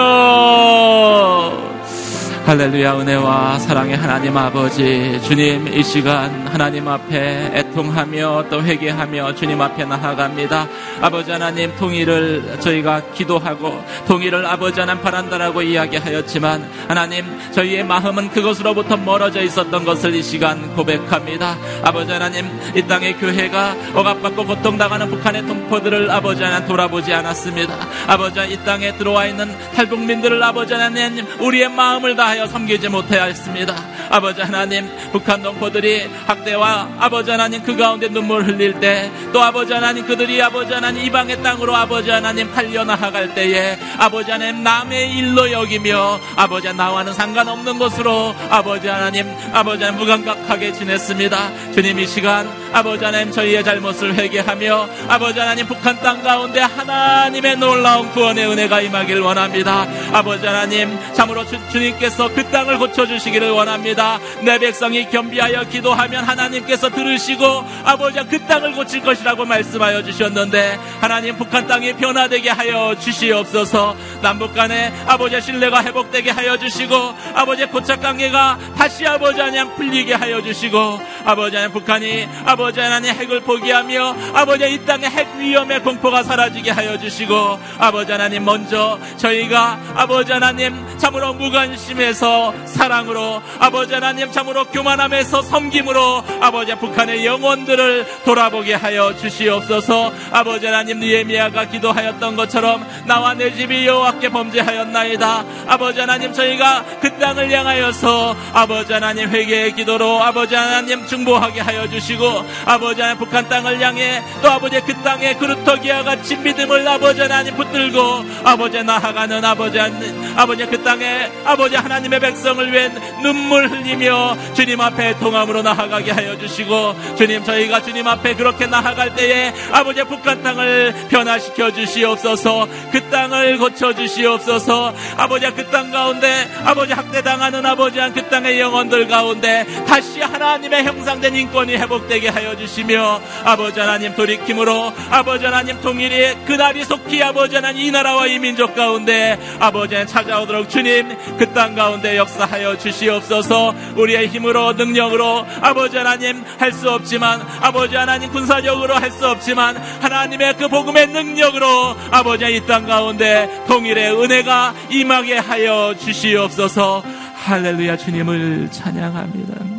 할렐루야 2.46 3.00
은혜와 3.00 3.58
사랑의 3.58 3.96
하나님 3.96 4.36
아버지. 4.36 5.18
주님 5.22 5.66
이 5.72 5.82
시간 5.82 6.46
하나님 6.46 6.86
앞에 6.86 7.52
애통하며 7.54 8.44
또 8.50 8.62
회개하며 8.62 9.34
주님 9.34 9.62
앞에 9.62 9.86
나아갑니다. 9.86 10.68
아버지 11.00 11.30
하나님 11.30 11.74
통일을 11.76 12.58
저희가 12.60 13.00
기도하고 13.14 13.82
통일을 14.06 14.44
아버지 14.44 14.78
하나님 14.78 15.02
바란다라고 15.02 15.62
이야기하였지만 15.62 16.70
하나님 16.86 17.24
저희의 17.52 17.82
마음은 17.82 18.28
그것으로부터 18.28 18.98
멀어져 18.98 19.40
있었던 19.40 19.82
것을 19.86 20.14
이 20.14 20.22
시간 20.22 20.76
고백합니다. 20.76 21.56
아버지 21.82 22.12
하나님 22.12 22.46
이 22.76 22.82
땅의 22.82 23.14
교회가 23.14 23.74
억압받고 23.94 24.44
고통당하는 24.44 25.08
북한의 25.08 25.46
동포들을 25.46 26.10
아버지 26.10 26.42
하나님 26.42 26.68
돌아보지 26.68 27.14
않았습니다. 27.14 27.74
아버지 28.06 28.38
하나님 28.38 28.60
이 28.60 28.64
땅에 28.66 28.94
들어와 28.98 29.24
있는 29.24 29.50
탈북민들을 29.74 30.42
아버지 30.42 30.74
하나님 30.74 31.26
우리의 31.40 31.70
마음을 31.70 32.14
다해 32.14 32.33
하여 32.34 32.48
섬기지 32.48 32.88
못하였습니다. 32.88 33.76
아버지 34.10 34.42
하나님, 34.42 34.90
북한 35.12 35.40
동포들이 35.40 36.10
학대와 36.26 36.88
아버지 36.98 37.30
하나님 37.30 37.62
그 37.62 37.76
가운데 37.76 38.08
눈물 38.08 38.44
흘릴 38.44 38.80
때, 38.80 39.08
또 39.32 39.40
아버지 39.40 39.72
하나님 39.72 40.04
그들이 40.04 40.42
아버지 40.42 40.72
하나님 40.72 41.04
이방의 41.04 41.42
땅으로 41.44 41.74
아버지 41.76 42.10
하나님 42.10 42.50
팔려나갈 42.50 43.32
때에 43.36 43.78
아버지 43.98 44.32
하나님 44.32 44.64
남의 44.64 45.12
일로 45.12 45.52
여기며 45.52 46.18
아버지 46.34 46.72
나와는 46.72 47.12
상관없는 47.12 47.78
것으로 47.78 48.34
아버지 48.50 48.88
하나님, 48.88 49.32
아버지 49.52 49.84
하나님 49.84 50.00
무감각하게 50.00 50.72
지냈습니다. 50.72 51.72
주님 51.72 52.00
이 52.00 52.06
시간 52.08 52.50
아버지 52.72 53.04
하나님 53.04 53.30
저희의 53.30 53.62
잘못을 53.62 54.14
회개하며 54.16 54.88
아버지 55.06 55.38
하나님 55.38 55.66
북한 55.66 56.00
땅 56.00 56.20
가운데 56.20 56.60
하나님의 56.60 57.58
놀라운 57.58 58.10
구원의 58.10 58.50
은혜가 58.50 58.80
임하길 58.80 59.20
원합니다. 59.20 59.86
아버지 60.12 60.44
하나님 60.44 60.98
참으로 61.12 61.46
주, 61.46 61.56
주님께서 61.70 62.23
주님께서 62.24 62.28
그 62.34 62.44
땅을 62.50 62.78
고쳐주시기를 62.78 63.50
원합니다. 63.50 64.18
내 64.42 64.58
백성이 64.58 65.08
겸비하여 65.10 65.64
기도하면 65.64 66.24
하나님께서 66.24 66.88
들으시고 66.90 67.44
아버지가 67.84 68.24
그 68.24 68.40
땅을 68.46 68.72
고칠 68.72 69.02
것이라고 69.02 69.44
말씀하여 69.44 70.02
주셨는데 70.02 70.78
하나님 71.00 71.36
북한 71.36 71.66
땅이 71.66 71.94
변화되게 71.94 72.50
하여 72.50 72.94
주시옵소서 72.98 73.96
남북 74.22 74.54
간에 74.54 74.92
아버지의 75.06 75.42
신뢰가 75.42 75.84
회복되게 75.84 76.30
하여 76.30 76.56
주시고 76.56 76.94
아버지의 77.34 77.68
고착 77.70 78.00
관계가 78.00 78.58
다시 78.76 79.06
아버지 79.06 79.40
하나님 79.40 79.74
풀리게 79.74 80.14
하여 80.14 80.42
주시고 80.42 81.00
아버지 81.24 81.56
하나님 81.56 81.72
북한이 81.72 82.28
아버지 82.44 82.80
하나님 82.80 83.14
핵을 83.14 83.40
포기하며 83.40 84.16
아버지 84.34 84.64
이 84.72 84.84
땅의 84.84 85.10
핵 85.10 85.36
위험의 85.36 85.82
공포가 85.82 86.22
사라지게 86.22 86.70
하여 86.70 86.98
주시고 86.98 87.58
아버지 87.78 88.12
하나님 88.12 88.44
먼저 88.44 88.98
저희가 89.16 89.78
아버지 89.94 90.32
하나님 90.32 90.84
참으로 90.96 91.34
무관심해 91.34 92.14
사랑에서 92.14 92.54
사랑으로 92.66 93.42
아버지 93.58 93.94
하나님 93.94 94.30
참으로 94.30 94.64
교만함에서 94.66 95.42
섬김으로 95.42 96.24
아버지 96.40 96.74
북한의 96.74 97.24
영혼들을 97.26 98.06
돌아보게 98.24 98.74
하여 98.74 99.16
주시옵소서. 99.16 100.12
아버지 100.32 100.66
하나님 100.66 101.00
니에미아가 101.00 101.66
기도하였던 101.66 102.36
것처럼 102.36 102.86
나와 103.06 103.34
내 103.34 103.54
집이 103.54 103.86
여호와께 103.86 104.30
범죄하였나이다. 104.30 105.44
아버지 105.66 106.00
하나님 106.00 106.32
저희가 106.32 106.84
그 107.00 107.18
땅을 107.18 107.50
향하여서 107.50 108.36
아버지 108.52 108.92
하나님 108.92 109.28
회개의 109.28 109.74
기도로 109.74 110.22
아버지 110.22 110.54
하나님 110.54 111.06
중보하게 111.14 111.60
하여 111.60 111.88
주시고 111.88 112.44
아버지 112.64 113.00
하나님 113.00 113.18
북한 113.18 113.48
땅을 113.48 113.80
향해 113.80 114.22
또 114.42 114.50
아버지 114.50 114.80
그 114.80 114.94
땅에 115.02 115.34
그루터기와 115.34 116.04
같이 116.04 116.36
믿음을 116.36 116.86
아버지 116.86 117.20
하나님 117.20 117.56
붙들고 117.56 118.24
아버지 118.44 118.82
나아가는 118.82 119.44
아버지 119.44 119.78
하나님 119.78 120.34
아버지 120.36 120.66
그 120.66 120.82
땅에 120.82 121.30
아버지 121.44 121.76
하나님 121.76 122.04
하나님의 122.04 122.20
백성을 122.20 122.72
위해 122.72 122.90
눈물 123.22 123.68
흘리며 123.68 124.36
주님 124.54 124.80
앞에 124.80 125.18
통함으로 125.18 125.62
나아가게 125.62 126.10
하여 126.10 126.36
주시고 126.38 127.16
주님 127.16 127.44
저희가 127.44 127.82
주님 127.82 128.06
앞에 128.06 128.34
그렇게 128.34 128.66
나아갈 128.66 129.14
때에 129.14 129.52
아버지 129.72 130.02
북한 130.04 130.42
땅을 130.42 131.06
변화시켜 131.08 131.72
주시옵소서. 131.72 132.68
그 132.92 133.10
땅을 133.10 133.58
고쳐 133.58 133.94
주시옵소서. 133.94 134.94
아버지 135.16 135.46
그 135.52 135.64
땅 135.70 135.90
가운데 135.90 136.48
아버지 136.64 136.92
학대당하는 136.92 137.64
아버지 137.64 137.98
그 138.14 138.28
땅의 138.28 138.60
영혼들 138.60 139.08
가운데 139.08 139.64
다시 139.86 140.20
하나님의 140.20 140.84
형상 140.84 141.03
된 141.04 141.34
인권이 141.36 141.76
회복되게 141.76 142.28
하여 142.28 142.56
주시며 142.56 143.20
아버지 143.44 143.78
하나님 143.78 144.14
돌이킴으로 144.14 144.92
아버지 145.10 145.44
하나님 145.44 145.80
통일이 145.80 146.34
그날이 146.46 146.84
속히 146.84 147.22
아버지 147.22 147.54
하나님 147.54 147.82
이 147.82 147.90
나라와 147.90 148.26
이 148.26 148.38
민족 148.38 148.74
가운데 148.74 149.38
아버지 149.60 149.94
찾아오도록 150.06 150.68
주님 150.68 151.08
그 151.38 151.52
땅 151.54 151.74
가운데 151.76 152.16
역사하여 152.16 152.78
주시옵소서 152.78 153.74
우리의 153.96 154.28
힘으로 154.28 154.72
능력으로 154.72 155.46
아버지 155.60 155.96
하나님 155.96 156.42
할 156.58 156.72
수 156.72 156.90
없지만 156.90 157.40
아버지 157.60 157.94
하나님 157.96 158.30
군사적으로 158.32 158.94
할 158.94 159.10
수 159.12 159.28
없지만 159.28 159.76
하나님의 160.00 160.56
그 160.56 160.68
복음의 160.68 161.08
능력으로 161.08 161.94
아버지 162.10 162.44
이 162.46 162.60
땅 162.66 162.86
가운데 162.86 163.48
통일의 163.68 164.10
은혜가 164.20 164.74
임하게 164.90 165.38
하여 165.38 165.94
주시옵소서 165.98 167.04
할렐루야 167.44 167.96
주님을 167.98 168.70
찬양합니다. 168.72 169.73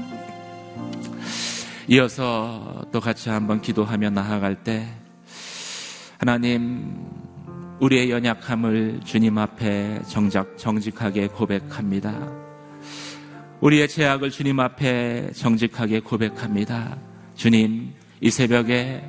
이어서 1.88 2.84
또 2.92 3.00
같이 3.00 3.30
한번 3.30 3.62
기도하며 3.62 4.10
나아갈 4.10 4.64
때 4.64 4.88
하나님 6.18 6.96
우리의 7.80 8.10
연약함을 8.10 9.02
주님 9.04 9.38
앞에 9.38 10.02
정작 10.10 10.58
정직하게 10.58 11.28
고백합니다. 11.28 12.32
우리의 13.62 13.88
죄악을 13.88 14.32
주님 14.32 14.60
앞에 14.60 15.32
정직하게 15.34 16.00
고백합니다. 16.00 16.98
주님, 17.36 17.94
이 18.22 18.32
새벽에 18.32 19.04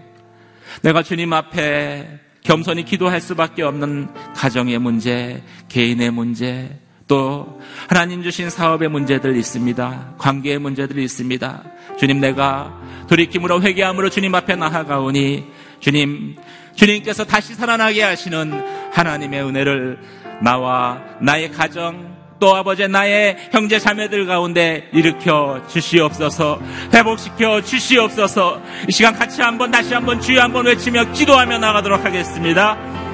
내가 0.82 1.02
주님 1.02 1.32
앞에 1.32 2.20
겸손히 2.42 2.84
기도할 2.84 3.20
수밖에 3.20 3.62
없는 3.62 4.08
가정의 4.34 4.78
문제, 4.78 5.42
개인의 5.68 6.10
문제, 6.10 6.78
또 7.08 7.60
하나님 7.88 8.22
주신 8.22 8.50
사업의 8.50 8.88
문제들 8.88 9.36
있습니다. 9.36 10.14
관계의 10.18 10.58
문제들이 10.58 11.04
있습니다. 11.04 11.62
주님 11.98 12.20
내가 12.20 12.76
돌이킴으로 13.08 13.62
회개함으로 13.62 14.10
주님 14.10 14.34
앞에 14.34 14.56
나아가오니 14.56 15.44
주님 15.80 16.36
주님께서 16.74 17.24
다시 17.24 17.54
살아나게 17.54 18.02
하시는 18.02 18.52
하나님의 18.92 19.42
은혜를 19.44 19.98
나와 20.42 21.00
나의 21.20 21.50
가정 21.52 22.16
또 22.38 22.54
아버지 22.54 22.86
나의 22.86 23.48
형제 23.50 23.78
자매들 23.78 24.26
가운데 24.26 24.90
일으켜 24.92 25.62
주시옵소서 25.68 26.60
회복시켜 26.92 27.62
주시옵소서 27.62 28.60
이 28.88 28.92
시간 28.92 29.14
같이 29.14 29.40
한번 29.40 29.70
다시 29.70 29.94
한번 29.94 30.20
주여 30.20 30.42
한번 30.42 30.66
외치며 30.66 31.12
기도하며 31.12 31.58
나가도록 31.58 32.04
하겠습니다. 32.04 33.05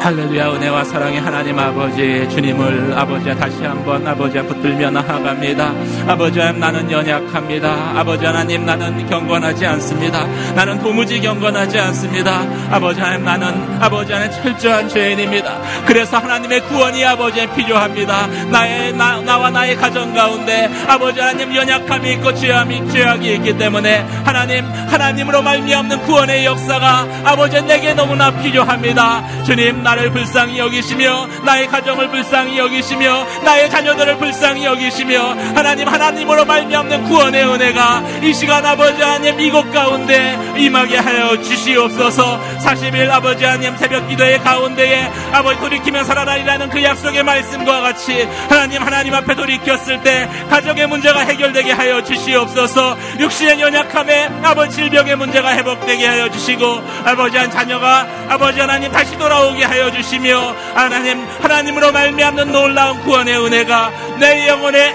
할렐루야 0.00 0.52
은혜와 0.52 0.84
사랑의 0.84 1.20
하나님 1.20 1.58
아버지 1.58 2.26
주님을 2.30 2.94
아버지 2.96 3.34
다시 3.36 3.62
한번 3.64 4.06
아버지 4.06 4.38
붙들며 4.38 4.90
나아갑니다. 4.90 5.72
아버지 6.06 6.38
나는 6.38 6.90
연약합니다. 6.90 7.98
아버지 7.98 8.24
하나님 8.24 8.64
나는 8.64 9.06
경건하지 9.08 9.66
않습니다. 9.66 10.24
나는 10.54 10.78
도무지 10.78 11.20
경건하지 11.20 11.78
않습니다. 11.80 12.46
아버지 12.70 13.00
하나님 13.00 13.24
나는 13.24 13.82
아버지 13.82 14.12
하나님 14.12 14.32
철저한 14.40 14.88
죄인입니다. 14.88 15.58
그래서 15.84 16.18
하나님의 16.18 16.60
구원이 16.62 17.04
아버지에 17.04 17.52
필요합니다. 17.54 18.28
나의 18.50 18.92
나, 18.92 19.20
나와 19.20 19.50
나의 19.50 19.76
가정 19.76 20.14
가운데 20.14 20.70
아버지 20.86 21.20
하나님 21.20 21.54
연약함이 21.54 22.12
있고 22.14 22.32
죄함이 22.34 22.88
죄악이 22.90 23.34
있기 23.34 23.58
때문에 23.58 24.06
하나님 24.24 24.64
하나님으로 24.64 25.42
말미암는 25.42 26.02
구원의 26.02 26.46
역사가 26.46 27.06
아버지 27.24 27.60
내게 27.62 27.94
너무나 27.94 28.30
필요합니다. 28.30 29.42
주님 29.44 29.82
나를 29.88 30.10
불쌍히 30.10 30.58
여기시며 30.58 31.26
나의 31.44 31.66
가정을 31.68 32.10
불쌍히 32.10 32.58
여기시며 32.58 33.26
나의 33.42 33.70
자녀들을 33.70 34.18
불쌍히 34.18 34.66
여기시며 34.66 35.34
하나님 35.54 35.88
하나님으로 35.88 36.44
말미암는 36.44 37.04
구원의 37.04 37.46
은혜가 37.46 38.02
이 38.22 38.34
시간 38.34 38.66
아버지 38.66 39.00
하나님 39.00 39.40
이곳 39.40 39.72
가운데 39.72 40.38
임하게 40.58 40.98
하여 40.98 41.40
주시옵소서. 41.40 42.38
40일 42.58 43.08
아버지 43.10 43.46
하나님 43.46 43.74
새벽 43.78 44.06
기도의 44.08 44.40
가운데에 44.40 45.10
아버지 45.32 45.58
돌이키며 45.58 46.04
살아나리라는 46.04 46.68
그 46.68 46.82
약속의 46.82 47.22
말씀과 47.22 47.80
같이 47.80 48.28
하나님 48.50 48.82
하나님 48.82 49.14
앞에 49.14 49.34
돌이켰을 49.34 50.02
때 50.02 50.28
가정의 50.50 50.86
문제가 50.86 51.20
해결되게 51.20 51.72
하여 51.72 52.04
주시옵소서. 52.04 52.98
육신의 53.20 53.58
연약함에 53.58 54.40
아버지 54.42 54.76
질병의 54.76 55.16
문제가 55.16 55.56
회복되게 55.56 56.06
하여 56.06 56.30
주시고 56.30 56.82
아버지 57.06 57.38
한 57.38 57.50
자녀가 57.50 58.06
아버지 58.28 58.60
하나님 58.60 58.92
다시 58.92 59.16
돌아오게 59.16 59.64
하여 59.64 59.77
하여 59.78 59.92
주시며 59.92 60.56
하나님 60.74 61.24
하나님으로 61.40 61.92
말미암는 61.92 62.50
놀라운 62.50 62.98
구원의 63.02 63.38
은혜가 63.38 63.92
내 64.18 64.48
영혼의 64.48 64.94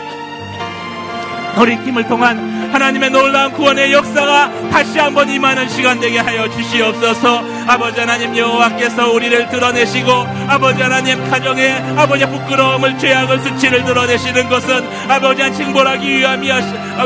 돌이킴을 1.56 2.08
통한 2.08 2.63
하나님의 2.74 3.12
놀라운 3.12 3.54
구원의 3.54 3.94
역사가 3.94 4.70
다시 4.72 4.98
한번 4.98 5.30
임하는 5.30 5.70
시간 5.70 6.00
되게 6.00 6.18
하여 6.18 6.50
주시옵소서. 6.50 7.44
아버지 7.68 8.00
하나님 8.00 8.36
여호와께서 8.36 9.12
우리를 9.12 9.48
드러내시고 9.50 10.12
아버지 10.48 10.82
하나님 10.82 11.30
가정에 11.30 11.70
아버지 11.96 12.26
부끄러움을 12.26 12.98
죄악을 12.98 13.40
수치를 13.42 13.86
드러내시는 13.86 14.50
것은 14.50 14.84
아버지 15.08 15.44
한 15.44 15.54
징벌하기 15.54 16.18
위함이, 16.18 16.50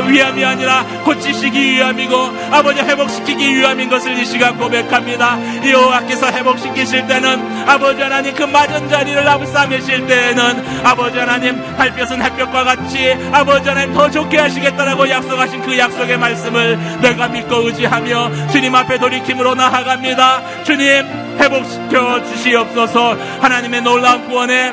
위함이 0.08 0.44
아니라 0.44 0.84
고치시기 1.04 1.72
위함이고 1.74 2.16
아버지 2.50 2.80
회복시키기 2.80 3.58
위함인 3.58 3.90
것을 3.90 4.18
이 4.18 4.24
시간 4.24 4.56
고백합니다. 4.56 5.38
여호와께서 5.68 6.32
회복시키실 6.32 7.06
때는 7.06 7.68
아버지 7.68 8.00
하나님 8.00 8.34
그 8.34 8.44
맞은 8.44 8.88
자리를 8.88 9.28
아부싸매실 9.28 10.06
때에는 10.06 10.82
아버지 10.82 11.18
하나님 11.18 11.62
햇볕은 11.78 12.22
햇볕과 12.22 12.64
같이 12.64 13.14
아버지 13.32 13.68
하나님 13.68 13.92
더 13.92 14.10
좋게 14.10 14.38
하시겠다라고 14.38 15.08
약속하신 15.08 15.57
하신 15.58 15.62
그 15.62 15.78
약속의 15.78 16.18
말씀을 16.18 16.78
내가 17.00 17.28
믿고 17.28 17.66
의지하며 17.66 18.48
주님 18.48 18.74
앞에 18.74 18.98
돌이킴으로 18.98 19.54
나아갑니다. 19.54 20.64
주님 20.64 21.04
회복시켜 21.38 22.24
주시옵소서 22.24 23.16
하나님의 23.40 23.82
놀라운 23.82 24.28
구원에 24.28 24.72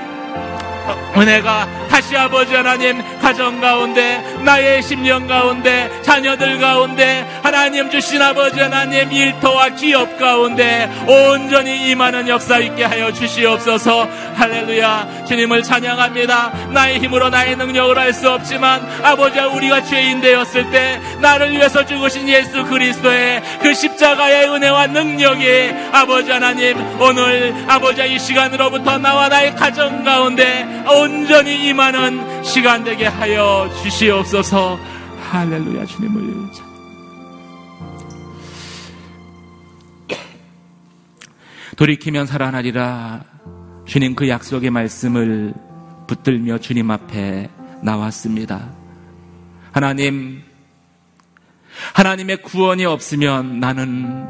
은혜가 1.18 1.68
다시 1.90 2.16
아버지 2.18 2.54
하나님 2.54 3.02
가정 3.20 3.62
가운데 3.62 4.22
나의 4.44 4.82
심령 4.82 5.28
가운데 5.28 5.90
자녀들 6.02 6.60
가운데 6.60 7.26
하나님 7.44 7.90
주신 7.90 8.22
아버지 8.22 8.60
하나님 8.60 9.12
일터와 9.12 9.70
기업 9.70 10.18
가운데 10.18 10.90
온전히 11.08 11.90
임하는 11.90 12.28
역사 12.28 12.60
있게 12.60 12.84
하여 12.84 13.12
주시옵소서. 13.12 14.08
할렐루야. 14.36 15.26
주님을 15.28 15.64
찬양합니다. 15.64 16.52
나의 16.74 17.00
힘으로 17.00 17.30
나의 17.30 17.56
능력으로 17.56 18.00
할 18.02 18.16
수 18.16 18.32
없지만 18.32 18.82
아버지와 19.04 19.48
우리가 19.48 19.84
죄인 19.84 20.22
되었을 20.22 20.72
때 20.72 21.02
나를 21.20 21.52
위해서 21.52 21.86
죽으신 21.86 22.30
예수 22.30 22.64
그리스도의 22.64 23.42
그 23.62 23.74
십자가의 23.74 24.50
은혜와 24.50 24.88
능력이 24.88 25.74
아버지 25.92 26.32
하나님 26.32 26.78
오늘 27.02 27.54
아버지와 27.68 28.06
이 28.08 28.18
시간으로부터 28.18 28.98
나와 29.00 29.28
나의 29.28 29.54
가정 29.56 30.06
가운데 30.06 30.66
온전히 30.88 31.68
임하는 31.76 32.42
시간 32.42 32.86
되게 32.86 33.06
하여 33.06 33.70
주시옵소서. 33.84 34.80
할렐루야 35.30 35.86
주님을 35.86 36.46
돌이키면 41.76 42.28
살아나리라 42.28 43.26
주님 43.86 44.16
그 44.16 44.30
약속의 44.30 44.70
말씀을 44.70 45.54
붙들며 46.08 46.60
주님 46.60 46.90
앞에 46.92 47.50
나왔습니다. 47.84 48.72
하나님, 49.74 50.44
하나님의 51.94 52.42
구원이 52.42 52.86
없으면 52.86 53.60
나는 53.60 54.26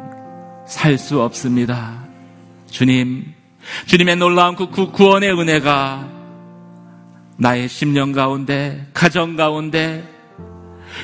살 0.67 0.97
수 0.97 1.21
없습니다. 1.21 2.03
주님, 2.71 3.35
주님의 3.85 4.15
놀라운 4.15 4.55
그 4.55 4.65
구원의 4.91 5.39
은혜가 5.39 6.14
나의 7.37 7.67
심령 7.67 8.11
가운데, 8.11 8.87
가정 8.93 9.35
가운데, 9.35 10.03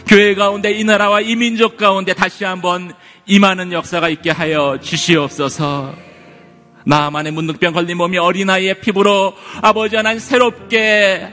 교회 0.08 0.34
가운데, 0.36 0.72
이 0.72 0.84
나라와 0.84 1.20
이 1.20 1.36
민족 1.36 1.78
가운데 1.78 2.14
다시 2.14 2.46
한번 2.46 2.94
임하는 3.26 3.72
역사가 3.72 4.10
있게 4.10 4.32
하여 4.32 4.80
주시옵소서. 4.82 5.94
나만의 6.86 7.34
문득병 7.34 7.74
걸린 7.74 7.98
몸이 7.98 8.18
어린아이의 8.18 8.82
피부로 8.82 9.34
아버지 9.62 9.96
하나님 9.96 10.20
새롭게 10.20 11.32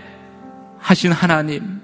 하신 0.79 1.13
하나님. 1.13 1.81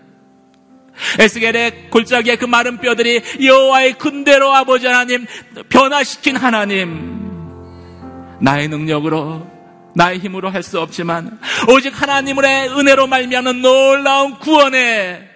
에스겔의 1.18 1.90
골짜기의 1.90 2.36
그 2.36 2.44
마른 2.44 2.78
뼈들이 2.78 3.22
여호와의 3.42 3.94
근대로 3.94 4.52
아버지 4.54 4.86
하나님 4.86 5.26
변화시킨 5.68 6.36
하나님. 6.36 7.14
나의 8.40 8.68
능력으로 8.68 9.53
나의 9.94 10.18
힘으로 10.18 10.50
할 10.50 10.62
수 10.62 10.80
없지만 10.80 11.38
오직 11.68 12.00
하나님의 12.00 12.70
은혜로 12.70 13.06
말미암는 13.06 13.62
놀라운 13.62 14.38
구원의 14.38 15.28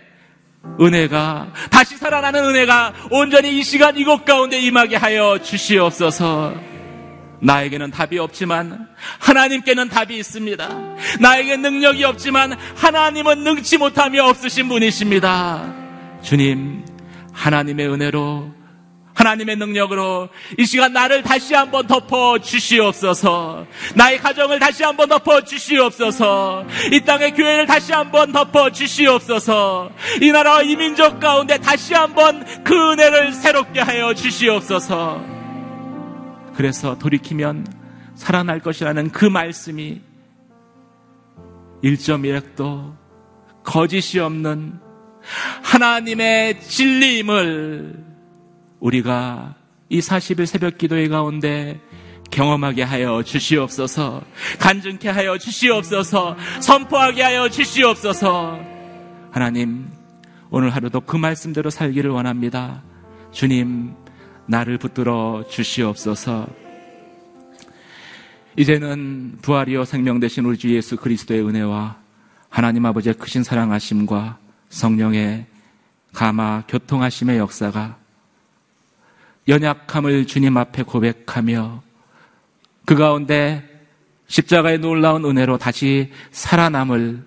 은혜가 0.80 1.52
다시 1.70 1.96
살아나는 1.96 2.44
은혜가 2.44 2.94
온전히 3.10 3.58
이 3.58 3.62
시간 3.62 3.96
이곳 3.96 4.24
가운데 4.24 4.58
임하게 4.58 4.96
하여 4.96 5.38
주시옵소서. 5.42 6.54
나에게는 7.40 7.90
답이 7.92 8.18
없지만 8.18 8.88
하나님께는 9.20 9.88
답이 9.88 10.16
있습니다. 10.16 10.68
나에게 11.20 11.56
능력이 11.56 12.02
없지만 12.04 12.56
하나님은 12.76 13.44
능치 13.44 13.78
못함이 13.78 14.18
없으신 14.18 14.68
분이십니다. 14.68 15.72
주님, 16.22 16.84
하나님의 17.32 17.88
은혜로 17.88 18.57
하나님의 19.18 19.56
능력으로 19.56 20.28
이 20.56 20.64
시간 20.64 20.92
나를 20.92 21.24
다시 21.24 21.52
한번 21.52 21.88
덮어 21.88 22.38
주시옵소서. 22.38 23.66
나의 23.96 24.18
가정을 24.18 24.60
다시 24.60 24.84
한번 24.84 25.08
덮어 25.08 25.42
주시옵소서. 25.42 26.64
이 26.92 27.00
땅의 27.00 27.34
교회를 27.34 27.66
다시 27.66 27.92
한번 27.92 28.30
덮어 28.30 28.70
주시옵소서. 28.70 29.90
이 30.22 30.30
나라와 30.30 30.62
이 30.62 30.76
민족 30.76 31.18
가운데 31.18 31.58
다시 31.58 31.94
한번 31.94 32.44
그 32.62 32.92
은혜를 32.92 33.32
새롭게 33.32 33.80
하여 33.80 34.14
주시옵소서. 34.14 35.20
그래서 36.54 36.96
돌이키면 36.96 37.66
살아날 38.14 38.60
것이라는 38.60 39.10
그 39.10 39.24
말씀이 39.24 40.00
1.1획도 41.82 42.94
거짓이 43.64 44.20
없는 44.20 44.78
하나님의 45.62 46.60
진리임을 46.60 48.07
우리가 48.80 49.54
이 49.88 50.00
40일 50.00 50.46
새벽 50.46 50.78
기도회 50.78 51.08
가운데 51.08 51.80
경험하게 52.30 52.82
하여 52.82 53.22
주시옵소서, 53.22 54.22
간증케 54.58 55.08
하여 55.08 55.38
주시옵소서, 55.38 56.36
선포하게 56.60 57.22
하여 57.22 57.48
주시옵소서. 57.48 58.60
하나님, 59.30 59.88
오늘 60.50 60.70
하루도 60.70 61.00
그 61.00 61.16
말씀대로 61.16 61.70
살기를 61.70 62.10
원합니다. 62.10 62.82
주님, 63.32 63.94
나를 64.46 64.78
붙들어 64.78 65.44
주시옵소서. 65.48 66.46
이제는 68.56 69.38
부활이요 69.40 69.84
생명 69.84 70.18
되신 70.20 70.44
우리 70.44 70.58
주 70.58 70.74
예수 70.74 70.96
그리스도의 70.96 71.46
은혜와 71.46 71.96
하나님 72.48 72.86
아버지의 72.86 73.14
크신 73.14 73.44
사랑하심과 73.44 74.38
성령의 74.68 75.46
가마 76.12 76.64
교통하심의 76.66 77.38
역사가 77.38 77.96
연약함을 79.48 80.26
주님 80.26 80.56
앞에 80.56 80.82
고백하며 80.82 81.82
그 82.84 82.94
가운데 82.94 83.64
십자가의 84.26 84.78
놀라운 84.78 85.24
은혜로 85.24 85.56
다시 85.56 86.12
살아남을 86.30 87.24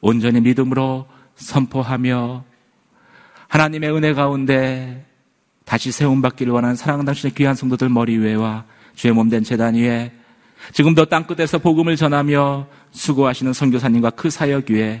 온전히 0.00 0.40
믿음으로 0.40 1.06
선포하며 1.34 2.44
하나님의 3.48 3.92
은혜 3.92 4.14
가운데 4.14 5.04
다시 5.64 5.90
세움받기를 5.90 6.52
원하는 6.52 6.76
사랑하는 6.76 7.06
당신의 7.06 7.34
귀한 7.34 7.54
성도들 7.54 7.88
머리 7.88 8.16
위에와 8.18 8.64
주의 8.94 9.12
몸된 9.12 9.42
재단 9.42 9.74
위에 9.74 10.12
지금도 10.72 11.06
땅끝에서 11.06 11.58
복음을 11.58 11.96
전하며 11.96 12.68
수고하시는 12.92 13.52
선교사님과 13.52 14.10
그 14.10 14.30
사역 14.30 14.70
위에 14.70 15.00